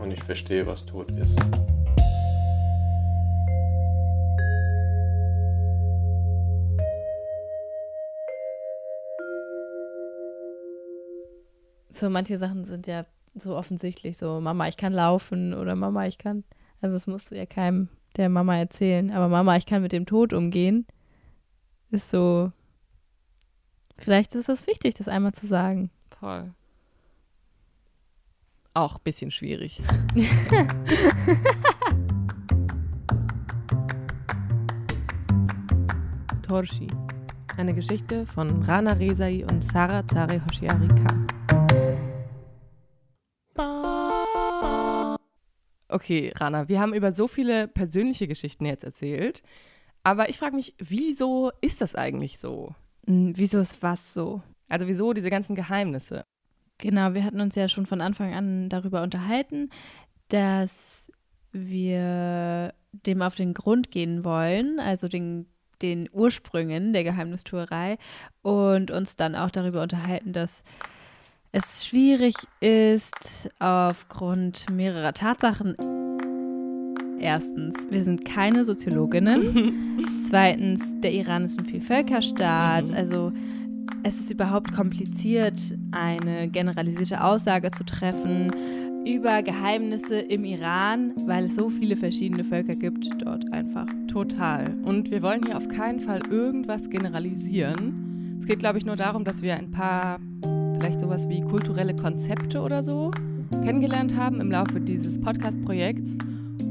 und 0.00 0.10
ich 0.10 0.22
verstehe, 0.24 0.66
was 0.66 0.86
Tod 0.86 1.10
ist. 1.12 1.38
So, 11.90 12.08
manche 12.08 12.38
Sachen 12.38 12.64
sind 12.64 12.86
ja 12.86 13.04
so 13.42 13.56
offensichtlich, 13.56 14.16
so 14.16 14.40
Mama, 14.40 14.68
ich 14.68 14.76
kann 14.76 14.92
laufen 14.92 15.54
oder 15.54 15.74
Mama, 15.74 16.06
ich 16.06 16.18
kann. 16.18 16.44
Also 16.80 16.96
das 16.96 17.06
musst 17.06 17.30
du 17.30 17.36
ja 17.36 17.46
keinem 17.46 17.88
der 18.16 18.28
Mama 18.28 18.56
erzählen. 18.56 19.10
Aber 19.10 19.28
Mama, 19.28 19.56
ich 19.56 19.66
kann 19.66 19.82
mit 19.82 19.92
dem 19.92 20.06
Tod 20.06 20.32
umgehen, 20.32 20.86
ist 21.90 22.10
so. 22.10 22.52
Vielleicht 23.96 24.34
ist 24.34 24.48
es 24.48 24.66
wichtig, 24.66 24.94
das 24.94 25.08
einmal 25.08 25.32
zu 25.32 25.46
sagen. 25.46 25.90
Voll. 26.20 26.54
Auch 28.74 28.96
ein 28.96 29.02
bisschen 29.02 29.30
schwierig. 29.30 29.82
Torshi. 36.42 36.88
Eine 37.56 37.74
Geschichte 37.74 38.24
von 38.24 38.62
Rana 38.62 38.92
Rezai 38.92 39.44
und 39.50 39.64
Sarah 39.64 40.06
Zare 40.06 40.40
Hoshiari 40.46 40.88
Okay, 45.88 46.32
Rana, 46.36 46.68
wir 46.68 46.80
haben 46.80 46.92
über 46.92 47.14
so 47.14 47.28
viele 47.28 47.66
persönliche 47.66 48.28
Geschichten 48.28 48.66
jetzt 48.66 48.84
erzählt. 48.84 49.42
Aber 50.04 50.28
ich 50.28 50.38
frage 50.38 50.56
mich, 50.56 50.74
wieso 50.78 51.50
ist 51.60 51.80
das 51.80 51.94
eigentlich 51.94 52.38
so? 52.38 52.74
Hm, 53.06 53.32
wieso 53.36 53.58
ist 53.58 53.82
was 53.82 54.14
so? 54.14 54.42
Also 54.68 54.86
wieso 54.86 55.12
diese 55.12 55.30
ganzen 55.30 55.54
Geheimnisse? 55.54 56.24
Genau, 56.78 57.14
wir 57.14 57.24
hatten 57.24 57.40
uns 57.40 57.54
ja 57.54 57.68
schon 57.68 57.86
von 57.86 58.00
Anfang 58.00 58.34
an 58.34 58.68
darüber 58.68 59.02
unterhalten, 59.02 59.70
dass 60.28 61.10
wir 61.52 62.74
dem 62.92 63.22
auf 63.22 63.34
den 63.34 63.54
Grund 63.54 63.90
gehen 63.90 64.24
wollen, 64.24 64.78
also 64.78 65.08
den, 65.08 65.46
den 65.82 66.08
Ursprüngen 66.12 66.92
der 66.92 67.04
Geheimnistuerei 67.04 67.98
und 68.42 68.90
uns 68.90 69.16
dann 69.16 69.34
auch 69.34 69.50
darüber 69.50 69.82
unterhalten, 69.82 70.32
dass 70.32 70.62
es 71.52 71.86
schwierig 71.86 72.34
ist 72.60 73.48
aufgrund 73.58 74.70
mehrerer 74.70 75.14
Tatsachen. 75.14 75.74
Erstens, 77.20 77.74
wir 77.90 78.04
sind 78.04 78.24
keine 78.24 78.64
Soziologinnen. 78.64 80.04
Zweitens, 80.28 80.94
der 81.00 81.12
Iran 81.12 81.44
ist 81.44 81.58
ein 81.58 81.64
Vielvölkerstaat. 81.64 82.88
Mhm. 82.88 82.94
Also 82.94 83.32
es 84.02 84.20
ist 84.20 84.30
überhaupt 84.30 84.72
kompliziert, 84.72 85.60
eine 85.90 86.48
generalisierte 86.48 87.22
Aussage 87.24 87.70
zu 87.70 87.84
treffen 87.84 88.52
über 89.06 89.42
Geheimnisse 89.42 90.18
im 90.18 90.44
Iran, 90.44 91.14
weil 91.26 91.44
es 91.44 91.54
so 91.54 91.70
viele 91.70 91.96
verschiedene 91.96 92.44
Völker 92.44 92.74
gibt 92.74 93.08
dort 93.18 93.50
einfach. 93.52 93.86
Total. 94.06 94.76
Und 94.84 95.10
wir 95.10 95.22
wollen 95.22 95.44
hier 95.46 95.56
auf 95.56 95.68
keinen 95.68 96.00
Fall 96.00 96.20
irgendwas 96.30 96.90
generalisieren. 96.90 98.36
Es 98.40 98.46
geht, 98.46 98.58
glaube 98.58 98.78
ich, 98.78 98.84
nur 98.84 98.96
darum, 98.96 99.24
dass 99.24 99.40
wir 99.40 99.56
ein 99.56 99.70
paar 99.70 100.20
vielleicht 100.78 101.00
sowas 101.00 101.28
wie 101.28 101.40
kulturelle 101.40 101.94
Konzepte 101.96 102.60
oder 102.60 102.84
so 102.84 103.10
kennengelernt 103.64 104.14
haben 104.16 104.40
im 104.40 104.50
Laufe 104.50 104.80
dieses 104.80 105.20
Podcast-Projekts 105.20 106.16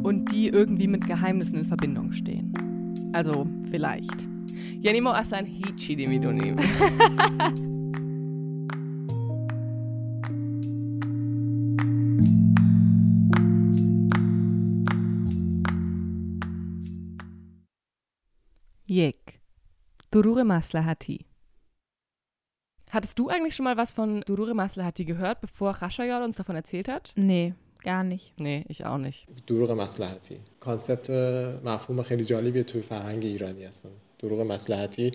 und 0.03 0.31
die 0.31 0.47
irgendwie 0.47 0.87
mit 0.87 1.05
Geheimnissen 1.05 1.59
in 1.59 1.65
Verbindung 1.65 2.13
stehen. 2.13 2.53
Also 3.11 3.45
vielleicht. 3.69 4.29
Janimo 4.79 5.09
Asan 5.11 5.45
Hichi 5.45 5.97
Demidonim. 5.97 6.55
Yek. 18.87 19.41
Durure 20.11 20.45
Maslahati. 20.45 21.25
Hattest 22.89 23.19
du 23.19 23.27
eigentlich 23.27 23.53
schon 23.55 23.65
mal 23.65 23.75
was 23.75 23.91
von 23.91 24.21
Durure 24.21 24.53
Maslahati 24.53 25.03
gehört, 25.03 25.41
bevor 25.41 25.71
Rashayol 25.71 26.23
uns 26.23 26.37
davon 26.37 26.55
erzählt 26.55 26.87
hat? 26.87 27.11
Nee, 27.15 27.53
gar 27.83 28.03
nicht. 28.03 28.33
Nee, 28.39 28.63
ich 28.69 28.85
auch 28.85 28.97
nicht. 28.97 29.27
دروغ 29.47 29.71
مصلحتی 29.71 30.37
کانسپت 30.59 31.09
مفهوم 31.65 32.01
خیلی 32.01 32.25
جالبیه 32.25 32.63
توی 32.63 32.81
فرهنگ 32.81 33.25
ایرانی 33.25 33.63
هستن 33.63 33.89
دروغ 34.19 34.41
مصلحتی 34.41 35.11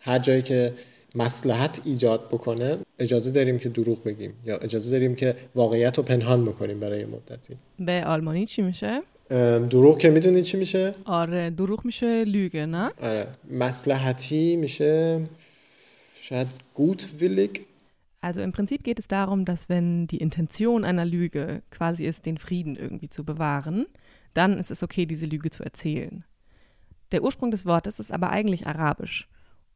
هر 0.00 0.18
جایی 0.18 0.42
که 0.42 0.74
مصلحت 1.14 1.80
ایجاد 1.84 2.28
بکنه 2.28 2.76
اجازه 2.98 3.30
داریم 3.30 3.58
که 3.58 3.68
دروغ 3.68 4.04
بگیم 4.04 4.32
یا 4.46 4.56
اجازه 4.56 4.90
داریم 4.90 5.14
که 5.14 5.36
واقعیت 5.54 5.96
رو 5.96 6.02
پنهان 6.02 6.44
بکنیم 6.44 6.80
برای 6.80 7.04
مدتی 7.04 7.56
به 7.78 8.04
آلمانی 8.06 8.46
چی 8.46 8.62
میشه؟ 8.62 9.02
دروغ 9.70 9.98
که 9.98 10.10
می‌دونی 10.10 10.42
چی 10.42 10.56
میشه؟ 10.56 10.94
آره 11.04 11.50
دروغ 11.50 11.84
میشه 11.84 12.24
لüge 12.24 12.54
نه؟ 12.54 12.90
آره 13.02 13.26
مصلحتی 13.50 14.56
میشه 14.56 15.20
schreibt 16.26 16.74
gutwillig. 16.74 17.66
Also 18.20 18.40
im 18.40 18.50
Prinzip 18.50 18.82
geht 18.82 18.98
es 18.98 19.06
darum, 19.06 19.44
dass 19.44 19.68
wenn 19.68 20.06
die 20.08 20.18
Intention 20.18 20.84
einer 20.84 21.04
Lüge 21.04 21.62
quasi 21.70 22.04
ist, 22.04 22.26
den 22.26 22.38
Frieden 22.38 22.74
irgendwie 22.74 23.08
zu 23.08 23.24
bewahren, 23.24 23.86
dann 24.34 24.58
ist 24.58 24.70
es 24.70 24.82
okay, 24.82 25.06
diese 25.06 25.26
Lüge 25.26 25.50
zu 25.50 25.62
erzählen. 25.62 26.24
Der 27.12 27.22
Ursprung 27.22 27.52
des 27.52 27.66
Wortes 27.66 28.00
ist 28.00 28.10
aber 28.10 28.30
eigentlich 28.30 28.66
arabisch. 28.66 29.28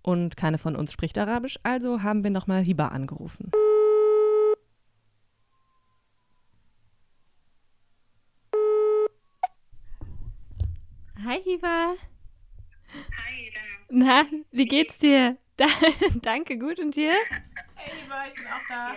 Und 0.02 0.36
keine 0.36 0.58
von 0.58 0.74
uns 0.74 0.92
spricht 0.92 1.18
arabisch, 1.18 1.58
also 1.62 2.02
haben 2.02 2.24
wir 2.24 2.30
nochmal 2.30 2.62
Hiba 2.62 2.88
angerufen. 2.88 3.52
Hi 11.22 11.38
Hiba. 11.44 11.94
Hi, 12.92 13.52
Dana. 13.54 14.24
Na, 14.24 14.24
wie 14.50 14.66
geht's 14.66 14.98
dir? 14.98 15.36
Da, 15.60 15.66
danke, 16.22 16.58
gut 16.58 16.80
und 16.80 16.96
dir? 16.96 17.12
Hey, 17.74 17.92
lieber, 18.00 18.24
ich 18.26 18.34
bin 18.34 18.46
auch 18.46 18.66
da. 18.66 18.96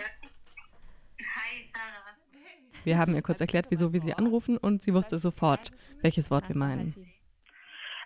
Wir 2.84 2.96
haben 2.96 3.14
ihr 3.14 3.20
kurz 3.20 3.42
erklärt, 3.42 3.66
wieso 3.68 3.92
wir 3.92 4.00
sie 4.00 4.14
anrufen 4.14 4.56
und 4.56 4.82
sie 4.82 4.94
wusste 4.94 5.18
sofort, 5.18 5.72
welches 6.00 6.30
Wort 6.30 6.48
wir 6.48 6.56
meinen. 6.56 6.94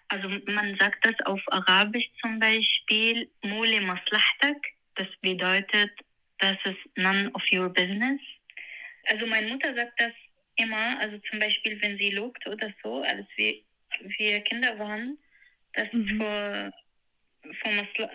Also 0.09 0.29
man 0.47 0.77
sagt 0.81 1.07
das 1.07 1.15
auf 1.27 1.41
Arabisch 1.47 2.11
zum 2.21 2.41
Beispiel, 2.41 3.31
Mole 3.43 3.81
maslahtak. 3.81 4.57
Das 4.97 5.07
bedeutet, 5.21 5.93
das 6.39 6.57
ist 6.65 6.79
none 6.97 7.31
of 7.35 7.43
your 7.53 7.69
business. 7.69 8.21
Also 9.07 9.25
meine 9.27 9.53
Mutter 9.53 9.73
sagt 9.73 10.01
das 10.01 10.13
immer, 10.57 10.99
also 10.99 11.17
zum 11.31 11.39
Beispiel, 11.39 11.81
wenn 11.81 11.97
sie 11.97 12.11
lobt 12.11 12.45
oder 12.49 12.75
so, 12.83 13.03
als 13.03 13.27
wir, 13.37 13.55
wir 14.19 14.41
Kinder 14.41 14.77
waren, 14.81 15.17
das 15.75 15.87
ist 15.93 16.11
für, 16.11 16.73
für 17.43 17.71
masla, 17.71 18.11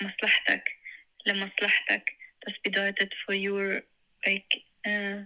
le 0.00 1.34
maslahtak. 1.34 2.10
Das 2.40 2.54
bedeutet 2.62 3.12
for 3.24 3.34
your, 3.34 3.82
like, 4.24 4.46
uh, 4.86 5.24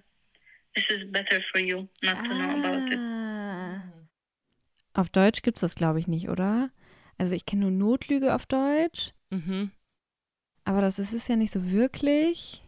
this 0.75 0.85
is 0.89 1.11
better 1.11 1.43
for 1.53 1.61
you, 1.61 1.89
not 2.03 2.17
to 2.25 2.35
know 2.35 2.59
about 2.59 2.93
it. 2.93 2.99
Ah. 2.99 3.83
Auf 4.95 5.11
Deutsch 5.11 5.43
gibt's 5.43 5.61
das, 5.61 5.75
glaube 5.75 5.99
ich, 5.99 6.09
nicht, 6.09 6.29
oder? 6.29 6.71
Also 7.19 7.35
ich 7.35 7.45
kenne 7.45 7.63
nur 7.63 7.71
Notlüge 7.71 8.35
auf 8.35 8.47
Deutsch. 8.47 9.13
Mhm. 9.31 9.73
Aber 10.65 10.81
das 10.81 10.99
ist 10.99 11.13
es 11.13 11.29
ja 11.29 11.37
nicht 11.37 11.51
so 11.51 11.71
wirklich. 11.71 12.63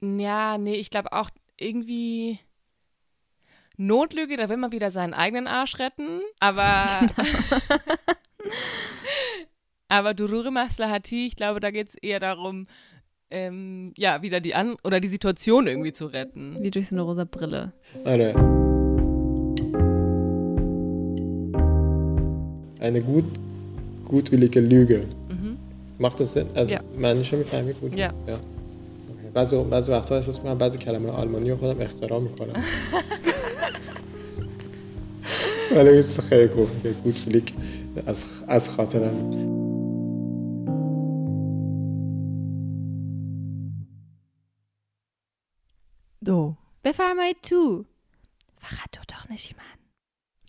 Ja, 0.00 0.58
nee, 0.58 0.76
ich 0.76 0.90
glaube 0.90 1.12
auch 1.12 1.30
irgendwie 1.56 2.38
Notlüge, 3.76 4.36
da 4.36 4.48
will 4.48 4.56
man 4.56 4.72
wieder 4.72 4.90
seinen 4.90 5.14
eigenen 5.14 5.46
Arsch 5.46 5.78
retten, 5.78 6.20
aber 6.40 7.08
aber 9.89 10.13
Durure 10.13 10.51
Maslahati, 10.51 11.27
ich 11.27 11.35
glaube, 11.35 11.59
da 11.59 11.69
geht 11.71 11.89
es 11.89 11.95
eher 11.95 12.19
darum, 12.19 12.67
ähm, 13.29 13.93
ja, 13.97 14.21
wieder 14.21 14.39
die 14.39 14.55
An 14.55 14.75
oder 14.83 14.99
die 14.99 15.07
Situation 15.07 15.67
irgendwie 15.67 15.93
zu 15.93 16.05
retten. 16.07 16.57
Wie 16.61 16.71
durch 16.71 16.87
so 16.87 16.95
eine 16.95 17.01
rosa 17.03 17.23
Brille. 17.25 17.73
Eine, 18.05 18.33
eine 22.79 23.01
gut, 23.01 23.25
gutwillige 24.05 24.59
Lüge. 24.59 25.07
Mhm. 25.29 25.57
Macht 25.97 26.19
das 26.19 26.33
Sinn؟ 26.33 26.47
از 26.55 26.69
Ja. 26.69 26.79
معنیش 26.97 27.33
رو 27.33 27.39
میفهمی 27.39 27.73
بود؟ 27.73 27.93
Ja. 27.93 27.97
Ja. 27.97 28.09
Okay. 28.35 29.31
بعضی 29.33 29.63
بعضی 29.63 29.91
وقتا 29.91 30.15
احساس 30.15 30.37
میکنم 30.37 30.57
بعضی 30.57 30.77
کلمه 30.77 31.09
آلمانی 31.09 31.49
رو 31.49 31.57
خودم 31.57 31.81
اختراع 31.81 32.19
میکنم 32.19 32.63
ولی 35.75 35.95
یه 35.95 36.01
چیز 36.03 36.19
خیلی 36.19 36.47
خوب 36.47 36.67
که 36.83 36.89
گوتفلیک 37.03 37.53
از 38.05 38.25
از 38.47 38.69
خاطرم 38.69 39.31
Do. 46.25 46.55
بفرمایید 46.83 47.41
تو. 47.41 47.83
فقط 48.57 48.89
تو 48.91 49.01
doch 49.07 49.29
nicht 49.29 49.47
jemand. 49.49 49.79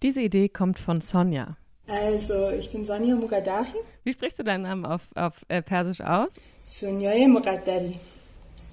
Diese 0.03 0.20
Idee 0.20 0.49
kommt 0.49 0.78
von 0.78 1.01
Sonja. 1.01 1.57
Also, 1.87 2.51
ich 2.51 2.70
bin 2.70 2.85
Sonja 2.85 3.14
Mugadahi, 3.14 3.78
Wie 4.05 4.12
sprichst 4.12 4.39
du 4.39 4.43
deinen 4.45 4.62
Namen 4.62 4.87
auf, 4.87 5.03
auf 5.14 5.45
äh, 5.49 5.62
Persisch 5.62 6.01
aus? 6.01 6.30
Sonjaye 6.64 7.28
Mugaddari. 7.28 7.97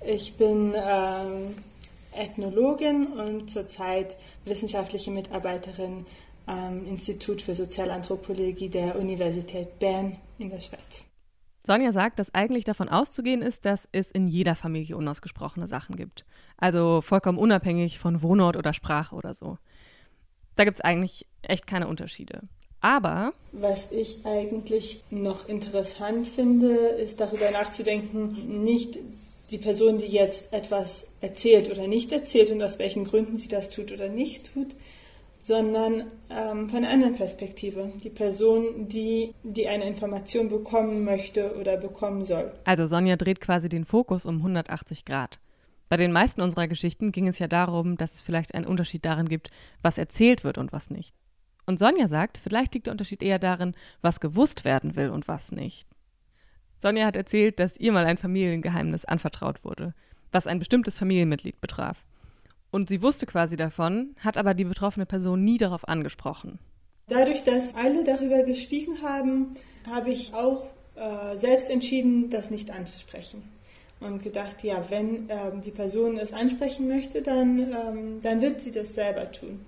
Ich 0.06 0.36
bin 0.38 0.74
ähm, 0.76 1.56
Ethnologin 2.16 3.08
und 3.08 3.52
zurzeit 3.52 4.16
wissenschaftliche 4.46 5.12
Mitarbeiterin 5.12 6.06
am 6.46 6.86
Institut 6.88 7.42
für 7.42 7.54
Sozialanthropologie 7.54 8.70
der 8.70 8.98
Universität 8.98 9.78
Bern 9.80 10.16
in 10.38 10.50
der 10.50 10.62
Schweiz. 10.62 11.06
Sonja 11.67 11.93
sagt, 11.93 12.19
dass 12.19 12.35
eigentlich 12.35 12.65
davon 12.65 12.91
auszugehen 12.91 13.41
ist, 13.41 13.65
dass 13.65 13.89
es 13.91 14.11
in 14.11 14.27
jeder 14.27 14.55
Familie 14.55 14.97
unausgesprochene 14.97 15.67
Sachen 15.67 15.97
gibt. 15.97 16.27
Also 16.59 17.01
vollkommen 17.01 17.39
unabhängig 17.39 17.99
von 17.99 18.23
Wohnort 18.23 18.57
oder 18.57 18.75
Sprache 18.75 19.15
oder 19.15 19.33
so. 19.33 19.57
Da 20.57 20.65
gibt 20.65 20.77
es 20.77 20.81
eigentlich 20.83 21.27
echt 21.43 21.67
keine 21.67 21.89
Unterschiede. 21.89 22.43
Aber 22.81 23.33
Was 23.53 23.91
ich 23.93 24.27
eigentlich 24.27 25.03
noch 25.11 25.49
interessant 25.49 26.29
finde, 26.29 26.75
ist 26.75 27.19
darüber 27.19 27.51
nachzudenken, 27.51 28.63
nicht 28.63 28.99
die 29.51 29.59
Person, 29.59 29.99
die 29.99 30.07
jetzt 30.07 30.53
etwas 30.53 31.07
erzählt 31.23 31.71
oder 31.71 31.87
nicht 31.87 32.13
erzählt 32.13 32.51
und 32.51 32.63
aus 32.63 32.79
welchen 32.79 33.05
Gründen 33.05 33.39
sie 33.39 33.49
das 33.49 33.71
tut 33.71 33.91
oder 33.91 34.09
nicht 34.09 34.53
tut, 34.53 34.75
sondern 35.45 36.11
ähm, 36.31 36.71
von 36.71 36.79
einer 36.79 36.89
anderen 36.89 37.17
Perspektive. 37.17 37.93
Die 38.03 38.09
Person, 38.09 38.89
die, 38.89 39.35
die 39.43 39.69
eine 39.69 39.87
Information 39.87 40.49
bekommen 40.49 41.05
möchte 41.05 41.55
oder 41.57 41.77
bekommen 41.77 42.25
soll. 42.25 42.51
Also 42.65 42.87
Sonja 42.87 43.17
dreht 43.17 43.43
quasi 43.43 43.69
den 43.69 43.85
Fokus 43.85 44.25
um 44.25 44.39
180 44.39 45.05
Grad. 45.05 45.39
Bei 45.91 45.99
den 45.99 46.13
meisten 46.13 46.41
unserer 46.41 46.67
Geschichten 46.67 47.13
ging 47.13 47.29
es 47.29 47.39
ja 47.39 47.47
darum, 47.47 47.99
dass 47.99 48.15
es 48.15 48.21
vielleicht 48.23 48.55
einen 48.55 48.65
Unterschied 48.65 49.05
darin 49.05 49.29
gibt, 49.29 49.51
was 49.83 49.99
erzählt 49.99 50.45
wird 50.45 50.57
und 50.57 50.73
was 50.73 50.89
nicht. 50.89 51.15
Und 51.67 51.79
Sonja 51.79 52.09
sagt, 52.09 52.39
vielleicht 52.39 52.73
liegt 52.73 52.87
der 52.87 52.93
Unterschied 52.93 53.23
eher 53.23 53.39
darin, 53.39 53.75
was 54.01 54.21
gewusst 54.21 54.65
werden 54.65 54.97
will 54.97 55.11
und 55.11 55.29
was 55.29 55.53
nicht. 55.53 55.87
Sonja 56.79 57.05
hat 57.05 57.17
erzählt, 57.17 57.61
dass 57.61 57.77
ihr 57.77 57.93
mal 57.93 58.07
ein 58.07 58.17
Familiengeheimnis 58.17 59.05
anvertraut 59.05 59.63
wurde, 59.63 59.95
was 60.33 60.47
ein 60.47 60.59
bestimmtes 60.59 60.99
Familienmitglied 60.99 61.61
betraf. 61.61 62.07
Und 62.75 62.89
sie 62.89 63.03
wusste 63.03 63.25
quasi 63.25 63.55
davon, 63.55 64.17
hat 64.19 64.37
aber 64.37 64.53
die 64.53 64.65
betroffene 64.65 65.07
Person 65.07 65.45
nie 65.45 65.59
darauf 65.59 65.87
angesprochen. 65.87 66.59
Dadurch, 67.07 67.45
dass 67.45 67.73
alle 67.77 68.03
darüber 68.03 68.43
geschwiegen 68.43 69.01
haben, 69.01 69.55
habe 69.87 70.11
ich 70.11 70.35
auch 70.35 70.67
äh, 70.97 71.37
selbst 71.37 71.71
entschieden, 71.71 72.31
das 72.31 72.51
nicht 72.51 72.73
anzusprechen. 72.73 73.45
Und 74.01 74.25
gedacht, 74.25 74.65
ja, 74.65 74.85
wenn 74.91 75.29
ähm, 75.29 75.61
die 75.65 75.71
Person 75.71 76.19
es 76.19 76.33
ansprechen 76.33 76.89
möchte, 76.89 77.23
dann, 77.23 77.61
ähm, 77.61 78.21
dann 78.25 78.43
wird 78.43 78.61
sie 78.61 78.73
das 78.73 78.93
selber 78.93 79.31
tun. 79.31 79.65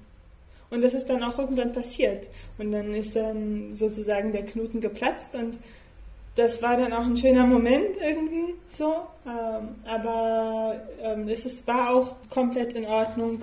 Und 0.71 0.83
das 0.83 0.93
ist 0.93 1.09
dann 1.09 1.23
auch 1.23 1.39
irgendwann 1.39 1.73
passiert. 1.73 2.27
Und 2.59 2.73
dann 2.73 2.93
ist 2.93 3.15
dann 3.15 3.77
sozusagen 3.77 4.33
der 4.33 4.47
Knoten 4.47 4.81
geplatzt 4.81 5.33
und 5.33 5.61
das 6.37 6.63
war 6.63 6.77
dann 6.77 6.93
auch 6.93 7.05
ein 7.05 7.17
schöner 7.17 7.47
Moment 7.47 7.97
irgendwie 7.97 8.55
so. 8.69 8.95
Ähm, 9.27 9.75
aber 9.85 10.81
ähm, 11.03 11.29
es 11.29 11.47
ist, 11.47 11.67
war 11.67 11.95
auch 11.95 12.15
komplett 12.31 12.75
in 12.75 12.85
Ordnung, 12.85 13.43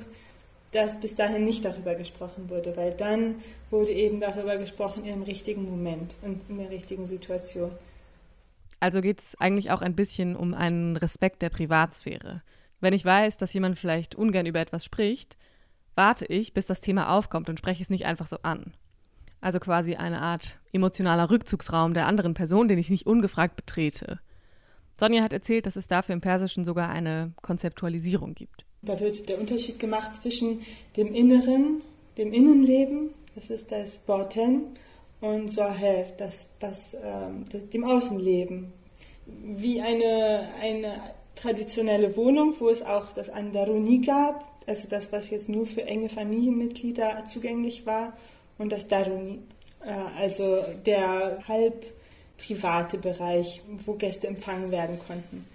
dass 0.71 0.99
bis 0.99 1.15
dahin 1.15 1.43
nicht 1.43 1.65
darüber 1.65 1.95
gesprochen 1.95 2.49
wurde, 2.49 2.77
weil 2.77 2.93
dann 2.93 3.35
wurde 3.69 3.91
eben 3.91 4.19
darüber 4.19 4.57
gesprochen 4.57 5.05
im 5.05 5.23
richtigen 5.23 5.69
Moment 5.69 6.15
und 6.21 6.41
in 6.49 6.57
der 6.57 6.69
richtigen 6.69 7.05
Situation. 7.05 7.71
Also 8.79 9.01
geht 9.01 9.19
es 9.19 9.35
eigentlich 9.39 9.71
auch 9.71 9.81
ein 9.81 9.95
bisschen 9.95 10.35
um 10.35 10.53
einen 10.53 10.95
Respekt 10.97 11.41
der 11.41 11.49
Privatsphäre. 11.49 12.41
Wenn 12.79 12.93
ich 12.93 13.05
weiß, 13.05 13.37
dass 13.37 13.53
jemand 13.53 13.79
vielleicht 13.79 14.15
ungern 14.15 14.45
über 14.45 14.59
etwas 14.59 14.83
spricht, 14.85 15.37
warte 15.95 16.25
ich, 16.25 16.53
bis 16.53 16.65
das 16.65 16.81
Thema 16.81 17.15
aufkommt 17.15 17.49
und 17.49 17.57
spreche 17.57 17.81
es 17.81 17.89
nicht 17.89 18.05
einfach 18.05 18.27
so 18.27 18.37
an. 18.43 18.73
Also 19.43 19.59
quasi 19.59 19.95
eine 19.95 20.21
Art 20.21 20.57
emotionaler 20.71 21.29
Rückzugsraum 21.29 21.93
der 21.93 22.07
anderen 22.07 22.33
Person, 22.33 22.69
den 22.69 22.79
ich 22.79 22.89
nicht 22.89 23.05
ungefragt 23.05 23.57
betrete. 23.57 24.21
Sonja 24.97 25.21
hat 25.21 25.33
erzählt, 25.33 25.65
dass 25.65 25.75
es 25.75 25.87
dafür 25.87 26.13
im 26.13 26.21
Persischen 26.21 26.63
sogar 26.63 26.87
eine 26.87 27.33
Konzeptualisierung 27.41 28.35
gibt. 28.35 28.63
Da 28.83 28.97
wird 29.01 29.27
der 29.27 29.41
Unterschied 29.41 29.79
gemacht 29.79 30.15
zwischen 30.15 30.61
dem 30.95 31.13
Inneren, 31.13 31.81
dem 32.17 32.31
Innenleben, 32.31 33.09
das 33.35 33.49
ist 33.49 33.69
das 33.69 33.97
Baten, 33.97 34.77
und 35.19 35.51
Zahir, 35.51 36.05
das, 36.17 36.47
was, 36.61 36.95
ähm, 37.03 37.43
dem 37.73 37.83
Außenleben. 37.83 38.71
Wie 39.25 39.81
eine, 39.81 40.51
eine 40.61 41.01
traditionelle 41.35 42.15
Wohnung, 42.15 42.55
wo 42.59 42.69
es 42.69 42.81
auch 42.81 43.11
das 43.11 43.29
Andaruni 43.29 43.99
gab, 43.99 44.45
also 44.67 44.87
das, 44.87 45.11
was 45.11 45.31
jetzt 45.31 45.49
nur 45.49 45.65
für 45.65 45.83
enge 45.83 46.07
Familienmitglieder 46.07 47.25
zugänglich 47.25 47.85
war, 47.85 48.13
und 48.57 48.71
das 48.71 48.87
Daruni, 48.87 49.39
äh, 49.85 49.91
also 50.17 50.63
der 50.85 51.39
halb 51.47 51.85
private 52.37 52.97
Bereich, 52.97 53.61
wo 53.85 53.93
Gäste 53.93 54.27
empfangen 54.27 54.71
werden 54.71 54.99
konnten. 55.07 55.45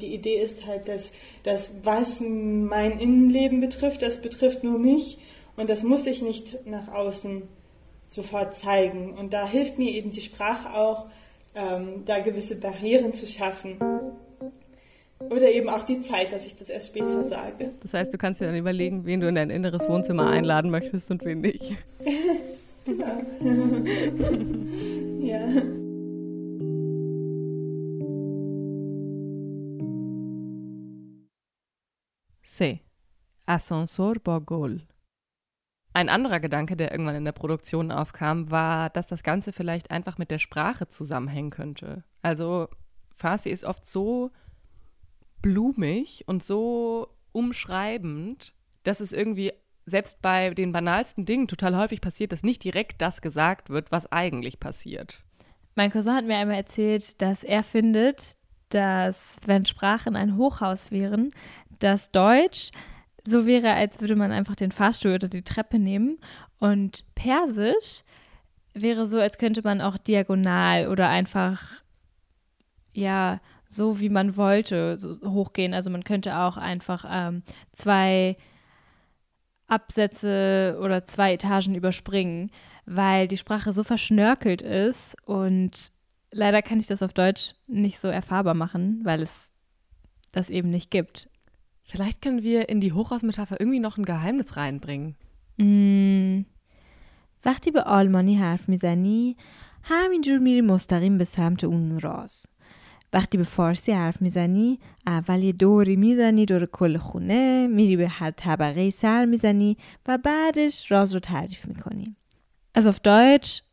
Die 0.00 0.14
Idee 0.14 0.40
ist 0.40 0.66
halt, 0.66 0.88
dass, 0.88 1.12
dass 1.42 1.72
was 1.82 2.20
mein 2.20 2.98
Innenleben 2.98 3.60
betrifft, 3.60 4.02
das 4.02 4.20
betrifft 4.22 4.64
nur 4.64 4.78
mich 4.78 5.18
und 5.56 5.68
das 5.68 5.82
muss 5.82 6.06
ich 6.06 6.22
nicht 6.22 6.66
nach 6.66 6.88
außen 6.88 7.42
sofort 8.08 8.56
zeigen. 8.56 9.14
Und 9.14 9.32
da 9.32 9.48
hilft 9.48 9.78
mir 9.78 9.90
eben 9.92 10.10
die 10.10 10.20
Sprache 10.20 10.74
auch, 10.74 11.06
ähm, 11.54 12.04
da 12.06 12.20
gewisse 12.20 12.56
Barrieren 12.56 13.14
zu 13.14 13.26
schaffen. 13.26 13.78
Oder 15.28 15.50
eben 15.50 15.68
auch 15.68 15.84
die 15.84 16.00
Zeit, 16.00 16.32
dass 16.32 16.46
ich 16.46 16.56
das 16.56 16.70
erst 16.70 16.88
später 16.88 17.22
sage. 17.24 17.72
Das 17.80 17.92
heißt, 17.92 18.12
du 18.12 18.16
kannst 18.16 18.40
dir 18.40 18.46
dann 18.46 18.56
überlegen, 18.56 19.04
wen 19.04 19.20
du 19.20 19.28
in 19.28 19.34
dein 19.34 19.50
inneres 19.50 19.86
Wohnzimmer 19.86 20.30
einladen 20.30 20.70
möchtest 20.70 21.10
und 21.10 21.24
wen 21.24 21.42
nicht. 21.42 21.76
ja. 22.86 23.18
ja. 25.20 25.62
C. 32.42 32.80
Ascensor 33.44 34.14
Borgol. 34.14 34.82
Ein 35.92 36.08
anderer 36.08 36.40
Gedanke, 36.40 36.76
der 36.76 36.92
irgendwann 36.92 37.16
in 37.16 37.24
der 37.24 37.32
Produktion 37.32 37.92
aufkam, 37.92 38.50
war, 38.50 38.88
dass 38.90 39.08
das 39.08 39.22
Ganze 39.22 39.52
vielleicht 39.52 39.90
einfach 39.90 40.16
mit 40.16 40.30
der 40.30 40.38
Sprache 40.38 40.88
zusammenhängen 40.88 41.50
könnte. 41.50 42.04
Also 42.22 42.68
Farsi 43.14 43.50
ist 43.50 43.64
oft 43.64 43.84
so 43.84 44.30
blumig 45.42 46.24
und 46.26 46.42
so 46.42 47.08
umschreibend, 47.32 48.54
dass 48.82 49.00
es 49.00 49.12
irgendwie 49.12 49.52
selbst 49.86 50.22
bei 50.22 50.50
den 50.50 50.72
banalsten 50.72 51.24
Dingen 51.24 51.48
total 51.48 51.76
häufig 51.76 52.00
passiert, 52.00 52.32
dass 52.32 52.42
nicht 52.42 52.62
direkt 52.64 53.02
das 53.02 53.22
gesagt 53.22 53.70
wird, 53.70 53.90
was 53.90 54.10
eigentlich 54.10 54.60
passiert. 54.60 55.24
Mein 55.74 55.90
Cousin 55.90 56.14
hat 56.14 56.24
mir 56.26 56.36
einmal 56.36 56.56
erzählt, 56.56 57.20
dass 57.22 57.42
er 57.42 57.62
findet, 57.62 58.36
dass 58.68 59.38
wenn 59.46 59.66
Sprachen 59.66 60.16
ein 60.16 60.36
Hochhaus 60.36 60.90
wären, 60.90 61.32
dass 61.78 62.10
Deutsch 62.10 62.70
so 63.24 63.46
wäre, 63.46 63.72
als 63.72 64.00
würde 64.00 64.16
man 64.16 64.32
einfach 64.32 64.56
den 64.56 64.72
Fahrstuhl 64.72 65.14
oder 65.14 65.28
die 65.28 65.42
Treppe 65.42 65.78
nehmen. 65.78 66.18
Und 66.58 67.04
Persisch 67.14 68.02
wäre 68.74 69.06
so, 69.06 69.18
als 69.18 69.38
könnte 69.38 69.62
man 69.62 69.80
auch 69.80 69.98
diagonal 69.98 70.88
oder 70.88 71.08
einfach, 71.08 71.82
ja, 72.92 73.40
so 73.69 73.99
wie 73.99 74.09
man 74.09 74.37
wollte, 74.37 74.97
so 74.97 75.17
hochgehen. 75.25 75.73
Also 75.73 75.89
man 75.89 76.03
könnte 76.03 76.37
auch 76.37 76.57
einfach 76.57 77.05
ähm, 77.09 77.43
zwei 77.71 78.37
Absätze 79.67 80.77
oder 80.81 81.05
zwei 81.05 81.33
Etagen 81.33 81.75
überspringen, 81.75 82.51
weil 82.85 83.27
die 83.27 83.37
Sprache 83.37 83.73
so 83.73 83.83
verschnörkelt 83.83 84.61
ist 84.61 85.15
und 85.25 85.91
leider 86.31 86.61
kann 86.61 86.79
ich 86.79 86.87
das 86.87 87.01
auf 87.01 87.13
Deutsch 87.13 87.55
nicht 87.67 87.99
so 87.99 88.07
erfahrbar 88.07 88.53
machen, 88.53 89.01
weil 89.03 89.21
es 89.21 89.51
das 90.31 90.49
eben 90.49 90.69
nicht 90.69 90.91
gibt. 90.91 91.29
Vielleicht 91.83 92.21
können 92.21 92.43
wir 92.43 92.69
in 92.69 92.79
die 92.79 92.93
Hochhausmetapher 92.93 93.59
irgendwie 93.59 93.79
noch 93.79 93.97
ein 93.97 94.05
Geheimnis 94.05 94.57
reinbringen. 94.57 95.15
Mm. 95.57 96.45
وقتی 97.45 97.71
به 97.71 97.81
آلمانی 97.81 98.35
حرف 98.35 98.69
میزنی 98.69 99.37
همینجور 99.83 100.37
میری 100.37 100.61
مستقیم 100.61 101.17
به 101.17 101.23
سمت 101.23 101.63
اون 101.63 101.99
راز 101.99 102.45
وقتی 103.13 103.37
به 103.37 103.43
فارسی 103.43 103.91
حرف 103.91 104.21
میزنی 104.21 104.79
اول 105.07 105.43
یه 105.43 105.51
دوری 105.51 105.95
میزنی 105.95 106.45
دور 106.45 106.65
کل 106.65 106.97
خونه 106.97 107.67
میری 107.67 107.97
به 107.97 108.07
هر 108.07 108.31
طبقه 108.31 108.89
سر 108.89 109.25
میزنی 109.25 109.77
و 110.07 110.17
بعدش 110.17 110.91
راز 110.91 111.13
رو 111.13 111.19
تعریف 111.19 111.65
میکنی 111.65 112.15
Also 112.77 112.89
auf 112.89 112.99
Deutsch 112.99 113.63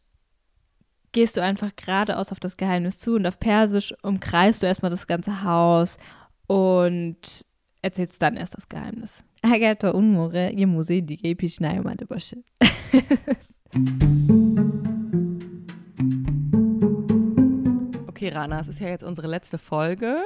gehst 1.12 1.36
du 1.36 1.40
einfach 1.40 1.72
geradeaus 1.76 2.32
auf 2.32 2.40
das 2.40 2.56
Geheimnis 2.56 2.98
zu 2.98 3.14
und 3.14 3.26
auf 3.26 3.38
Persisch 3.38 3.94
umkreist 4.02 4.62
du 4.62 4.66
erstmal 4.66 4.90
das 4.90 5.06
ganze 5.06 5.44
Haus 5.44 5.98
und 6.46 7.44
erzählst 7.82 8.22
dann 8.22 8.36
erst 8.36 8.56
das 8.56 8.68
Geheimnis. 8.68 9.24
اگر 9.42 9.74
تا 9.74 9.90
اون 9.90 10.04
موقع 10.04 10.52
یه 10.56 10.66
موضوع 10.66 11.00
دیگه 11.00 11.34
پیش 11.34 11.62
نیومده 11.62 12.04
باشه. 12.04 12.36
Okay, 18.17 18.29
Rana, 18.29 18.61
es 18.61 18.67
ist 18.67 18.79
ja 18.79 18.87
jetzt 18.87 19.03
unsere 19.03 19.27
letzte 19.27 19.59
Folge. 19.59 20.17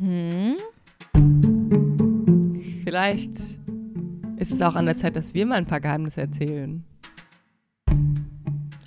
Mhm. 0.00 0.56
Vielleicht 2.82 3.30
ist 4.38 4.50
es 4.50 4.60
auch 4.60 4.74
an 4.74 4.86
der 4.86 4.96
Zeit, 4.96 5.14
dass 5.14 5.32
wir 5.34 5.46
mal 5.46 5.58
ein 5.58 5.66
paar 5.66 5.78
Geheimnisse 5.78 6.22
erzählen. 6.22 6.84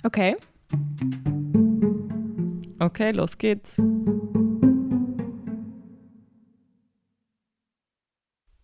Okay. 0.02 0.36
Okay, 2.80 3.12
los 3.12 3.38
geht's. 3.38 3.78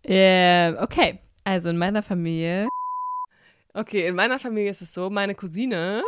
Äh, 0.03 0.74
okay, 0.74 1.20
also 1.45 1.70
in 1.70 1.78
meiner 1.78 2.03
Familie. 2.03 2.68
Okay, 3.72 4.07
in 4.07 4.14
meiner 4.14 4.39
Familie 4.39 4.72
ist 4.72 4.82
es 4.82 4.93
so, 4.93 5.09
meine 5.09 5.35
Cousine 5.35 6.05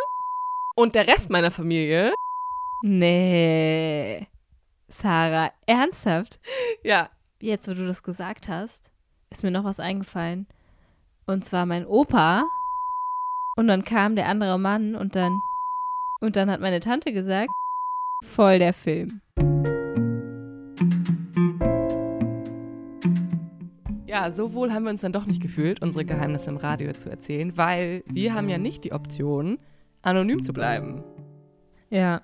und 0.74 0.95
der 0.95 1.07
Rest 1.07 1.31
meiner 1.31 1.51
Familie. 1.51 2.12
Nee. 2.83 4.27
Sarah, 4.89 5.51
ernsthaft? 5.66 6.41
Ja. 6.83 7.11
Jetzt, 7.41 7.68
wo 7.68 7.74
du 7.74 7.87
das 7.87 8.03
gesagt 8.03 8.49
hast, 8.49 8.93
ist 9.31 9.43
mir 9.43 9.51
noch 9.51 9.64
was 9.64 9.81
eingefallen. 9.81 10.47
Und 11.27 11.45
zwar 11.45 11.66
mein 11.66 11.87
Opa. 11.87 12.45
Und 13.57 13.68
dann 13.68 13.85
kam 13.85 14.16
der 14.16 14.29
andere 14.29 14.59
Mann 14.59 14.95
und 14.95 15.16
dann. 15.16 15.41
Und 16.20 16.37
dann 16.37 16.51
hat 16.51 16.61
meine 16.61 16.81
Tante 16.81 17.12
gesagt, 17.12 17.51
voll 18.24 18.59
der 18.59 18.72
Film. 18.72 19.20
Ja, 24.07 24.33
so 24.33 24.55
wohl 24.55 24.72
haben 24.72 24.85
wir 24.85 24.91
uns 24.91 25.03
dann 25.03 25.12
doch 25.12 25.27
nicht 25.27 25.43
gefühlt, 25.43 25.83
unsere 25.83 26.05
Geheimnisse 26.05 26.49
im 26.49 26.57
Radio 26.57 26.93
zu 26.93 27.11
erzählen, 27.11 27.57
weil 27.59 28.03
wir 28.07 28.33
haben 28.33 28.49
ja 28.49 28.57
nicht 28.57 28.85
die 28.85 28.93
Option, 28.93 29.59
anonym 30.01 30.43
zu 30.43 30.53
bleiben. 30.53 31.05
Ja. 31.91 32.22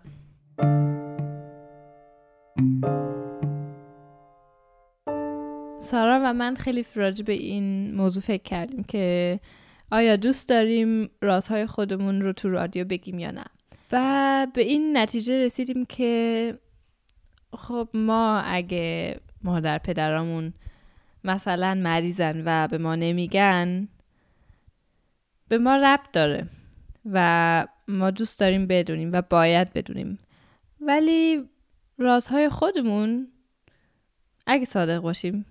سارا 5.79 6.21
و 6.25 6.33
من 6.35 6.55
خیلی 6.55 6.85
راجع 6.95 7.25
به 7.25 7.33
این 7.33 7.95
موضوع 7.95 8.23
فکر 8.23 8.43
کردیم 8.43 8.85
که 8.85 9.41
آیا 9.91 10.17
دوست 10.17 10.49
داریم 10.49 11.11
رازهای 11.21 11.67
خودمون 11.67 12.23
رو 12.23 12.33
تو 12.33 12.51
رادیو 12.51 12.85
بگیم 12.85 13.19
یا 13.19 13.31
نه؟ 13.31 13.45
و 13.93 14.47
به 14.55 14.63
این 14.63 14.97
نتیجه 14.97 15.45
رسیدیم 15.45 15.85
که 15.85 16.55
خب 17.57 17.89
ما 17.95 18.41
اگه 18.41 19.17
مادر 19.45 19.79
پدرامون 19.79 20.53
مثلا 21.25 21.75
مریضن 21.75 22.43
و 22.47 22.69
به 22.69 22.79
ما 22.79 22.95
نمیگن 22.95 23.89
به 25.49 25.59
ما 25.59 25.77
ربط 25.77 26.13
داره 26.13 26.47
و 27.13 27.67
ما 27.89 28.11
دوست 28.11 28.41
داریم 28.41 28.67
بدونیم 28.67 29.13
و 29.13 29.23
باید 29.23 29.73
بدونیم. 29.73 30.19
ولی 30.82 31.50
رازهای 31.98 32.50
خودمون 32.50 33.32
اگه 34.46 34.66
صادق 34.66 35.02
باشیم 35.02 35.46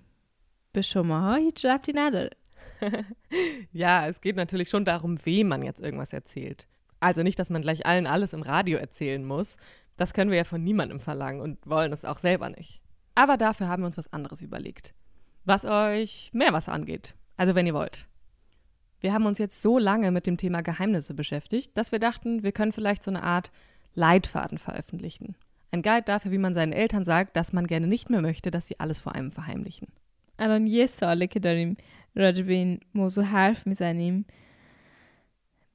به 0.71 0.81
شماها 0.81 1.35
هیچ 1.35 1.65
ربطی 1.65 1.93
نداره 1.95 2.37
ja, 3.71 4.07
es 4.07 4.21
geht 4.21 4.35
natürlich 4.35 4.69
schon 4.69 4.85
darum, 4.85 5.17
wem 5.25 5.47
man 5.47 5.61
jetzt 5.61 5.81
irgendwas 5.81 6.13
erzählt. 6.13 6.67
Also 6.99 7.23
nicht, 7.23 7.39
dass 7.39 7.49
man 7.49 7.61
gleich 7.61 7.85
allen 7.85 8.07
alles 8.07 8.33
im 8.33 8.41
Radio 8.41 8.77
erzählen 8.77 9.23
muss. 9.23 9.57
Das 9.97 10.13
können 10.13 10.31
wir 10.31 10.37
ja 10.37 10.43
von 10.43 10.63
niemandem 10.63 10.99
verlangen 10.99 11.41
und 11.41 11.65
wollen 11.65 11.93
es 11.93 12.05
auch 12.05 12.19
selber 12.19 12.49
nicht. 12.49 12.81
Aber 13.15 13.37
dafür 13.37 13.67
haben 13.67 13.81
wir 13.81 13.87
uns 13.87 13.97
was 13.97 14.13
anderes 14.13 14.41
überlegt. 14.41 14.93
Was 15.45 15.65
euch 15.65 16.29
mehr 16.33 16.53
was 16.53 16.69
angeht. 16.69 17.15
Also 17.35 17.55
wenn 17.55 17.65
ihr 17.65 17.73
wollt. 17.73 18.07
Wir 18.99 19.13
haben 19.13 19.25
uns 19.25 19.37
jetzt 19.37 19.61
so 19.61 19.77
lange 19.77 20.11
mit 20.11 20.25
dem 20.25 20.37
Thema 20.37 20.61
Geheimnisse 20.61 21.13
beschäftigt, 21.13 21.77
dass 21.77 21.91
wir 21.91 21.99
dachten, 21.99 22.43
wir 22.43 22.51
können 22.51 22.71
vielleicht 22.71 23.03
so 23.03 23.11
eine 23.11 23.23
Art 23.23 23.51
Leitfaden 23.95 24.57
veröffentlichen. 24.57 25.35
Ein 25.71 25.81
Guide 25.81 26.03
dafür, 26.03 26.31
wie 26.31 26.37
man 26.37 26.53
seinen 26.53 26.73
Eltern 26.73 27.03
sagt, 27.03 27.35
dass 27.35 27.53
man 27.53 27.67
gerne 27.67 27.87
nicht 27.87 28.09
mehr 28.09 28.21
möchte, 28.21 28.51
dass 28.51 28.67
sie 28.67 28.79
alles 28.79 29.01
vor 29.01 29.15
einem 29.15 29.31
verheimlichen. 29.31 29.87
الان 30.39 30.67
یه 30.67 30.87
ساله 30.87 31.27
که 31.27 31.39
داریم 31.39 31.77
راجع 32.15 32.43
به 32.43 32.53
این 32.53 32.79
موضوع 32.93 33.23
حرف 33.23 33.67
میزنیم 33.67 34.25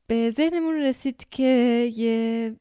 به 0.07 0.31
ذهنمون 0.31 0.83
رسید 0.83 1.27
که 1.31 1.89
یه 1.97 2.55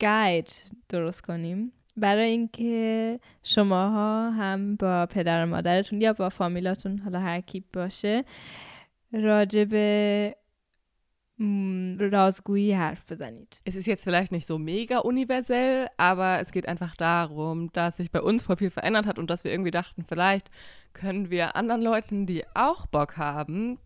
گاید 0.00 0.62
درست 0.88 1.22
کنیم 1.22 1.72
برای 1.96 2.30
اینکه 2.30 3.20
شماها 3.42 4.30
هم 4.30 4.76
با 4.76 5.06
پدر 5.06 5.44
و 5.44 5.46
مادرتون 5.46 6.00
یا 6.00 6.12
با 6.12 6.28
فامیلاتون 6.28 6.98
حالا 6.98 7.20
هر 7.20 7.40
کی 7.40 7.64
باشه 7.72 8.24
راجع 9.12 9.64
به 9.64 10.36
Rausgui 11.42 12.74
حرف 12.74 13.12
بزنید. 13.12 13.60
Es 13.64 13.76
ist 13.76 13.86
jetzt 13.86 14.02
vielleicht 14.02 14.32
nicht 14.32 14.46
so 14.46 14.58
mega 14.58 14.98
universell, 14.98 15.88
aber 15.96 16.40
es 16.40 16.50
geht 16.50 16.66
einfach 16.66 16.96
darum, 16.96 17.70
dass 17.72 17.98
sich 17.98 18.10
bei 18.10 18.20
uns 18.20 18.42
voll 18.42 18.56
viel 18.56 18.70
verändert 18.70 19.06
hat 19.06 19.18
und 19.18 19.30
dass 19.30 19.44
wir 19.44 19.52
irgendwie 19.52 19.70
dachten, 19.70 20.04
vielleicht 20.04 20.50
können 20.92 21.30
wir 21.30 21.54
anderen 21.54 21.82
Leuten, 21.82 22.26
die 22.26 22.44
auch 22.54 22.86
Bock 22.86 23.16
haben, 23.16 23.78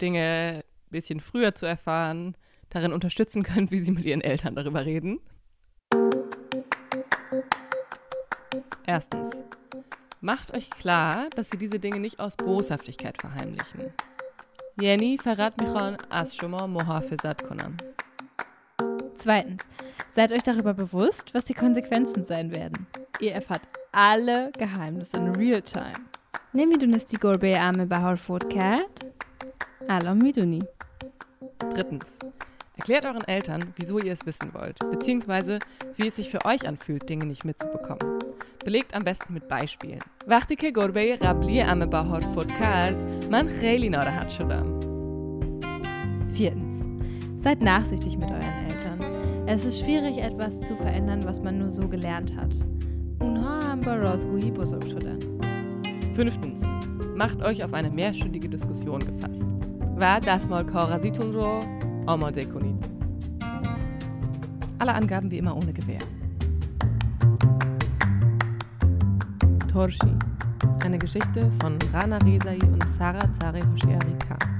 Dinge 0.00 0.64
ein 0.64 0.90
bisschen 0.90 1.20
früher 1.20 1.54
zu 1.54 1.66
erfahren, 1.66 2.36
darin 2.68 2.92
unterstützen 2.92 3.44
können, 3.44 3.70
wie 3.70 3.80
sie 3.80 3.92
mit 3.92 4.04
ihren 4.04 4.20
Eltern 4.20 4.56
darüber 4.56 4.84
reden. 4.84 5.20
Erstens, 8.84 9.30
macht 10.20 10.52
euch 10.52 10.68
klar, 10.70 11.30
dass 11.36 11.50
sie 11.50 11.58
diese 11.58 11.78
Dinge 11.78 12.00
nicht 12.00 12.18
aus 12.18 12.36
Boshaftigkeit 12.36 13.20
verheimlichen. 13.20 13.92
یعنی 14.80 15.16
فقط 15.16 15.52
میخوان 15.60 15.96
از 16.10 16.34
شما 16.34 16.66
محافظت 16.66 17.40
کنم. 17.40 17.76
Zweitens, 19.18 19.62
seid 20.16 20.32
euch 20.32 20.42
darüber 20.42 20.74
bewusst, 20.74 21.32
was 21.34 21.44
die 21.44 21.54
Konsequenzen 21.54 22.24
sein 22.24 22.50
werden. 22.50 22.86
Ihr 23.20 23.32
erfahrt 23.32 23.62
alle 23.92 24.50
Geheimnisse 24.52 25.16
in 25.16 25.34
real 25.34 25.62
time. 25.62 26.00
نمیدونستی 26.54 27.16
گربه 27.16 27.58
عمه 27.58 27.84
بهار 27.84 28.14
فوت 28.14 28.48
کرد؟ 28.48 29.12
الان 29.88 30.22
میدونی. 30.22 30.62
Drittens, 31.74 32.18
erklärt 32.76 33.04
euren 33.06 33.24
Eltern, 33.24 33.72
wieso 33.76 33.98
ihr 33.98 34.12
es 34.12 34.26
wissen 34.26 34.52
wollt, 34.54 34.78
beziehungsweise 34.90 35.58
wie 35.96 36.08
es 36.08 36.16
sich 36.16 36.30
für 36.30 36.44
euch 36.44 36.66
anfühlt, 36.66 37.08
Dinge 37.08 37.26
nicht 37.26 37.44
mitzubekommen. 37.44 38.15
Belegt 38.66 38.94
am 38.94 39.04
besten 39.04 39.34
mit 39.34 39.48
Beispielen. 39.48 40.00
وقتی 40.26 40.56
که 40.56 40.70
گربه 40.70 41.16
قبلی 41.16 41.60
عمه 41.60 41.86
بهار 41.86 42.20
فوت 42.20 42.52
کرد 42.58 43.26
من 43.30 43.48
خیلی 43.48 43.88
ناراحت 43.88 44.28
شدم. 44.28 44.80
Viertens. 46.34 46.88
Seid 47.44 47.60
nachsichtig 47.62 48.18
mit 48.18 48.30
euren 48.30 48.54
Eltern. 48.68 48.98
Es 49.46 49.64
ist 49.64 49.80
schwierig, 49.80 50.18
etwas 50.18 50.60
zu 50.60 50.76
verändern, 50.76 51.24
was 51.24 51.42
man 51.42 51.58
nur 51.58 51.70
so 51.70 51.88
gelernt 51.88 52.36
hat. 52.36 52.66
اونها 53.20 53.60
هم 53.60 53.80
با 53.80 53.94
رازگویی 53.94 54.50
بزرگ 54.50 54.86
شدن. 54.86 55.18
Fünftens. 56.14 56.64
Macht 57.16 57.42
euch 57.42 57.64
auf 57.64 57.74
eine 57.74 57.90
mehrstündige 57.90 58.48
Diskussion 58.48 58.98
gefasst. 58.98 59.46
و 60.00 60.20
دستمال 60.26 60.64
کاغذیتون 60.64 61.32
رو 61.32 61.60
آماده 62.06 62.44
کنید. 62.44 62.86
Alle 64.80 64.94
Angaben 64.94 65.30
wie 65.30 65.38
immer 65.38 65.56
ohne 65.56 65.72
Gewähr. 65.72 66.04
Torshi. 69.77 70.11
Eine 70.83 70.97
Geschichte 70.97 71.51
von 71.61 71.77
Rana 71.93 72.17
Rezai 72.25 72.57
und 72.63 72.83
Sarah 72.89 73.31
Zari 73.35 73.61
Hoshiari 73.61 74.17
Khan. 74.27 74.56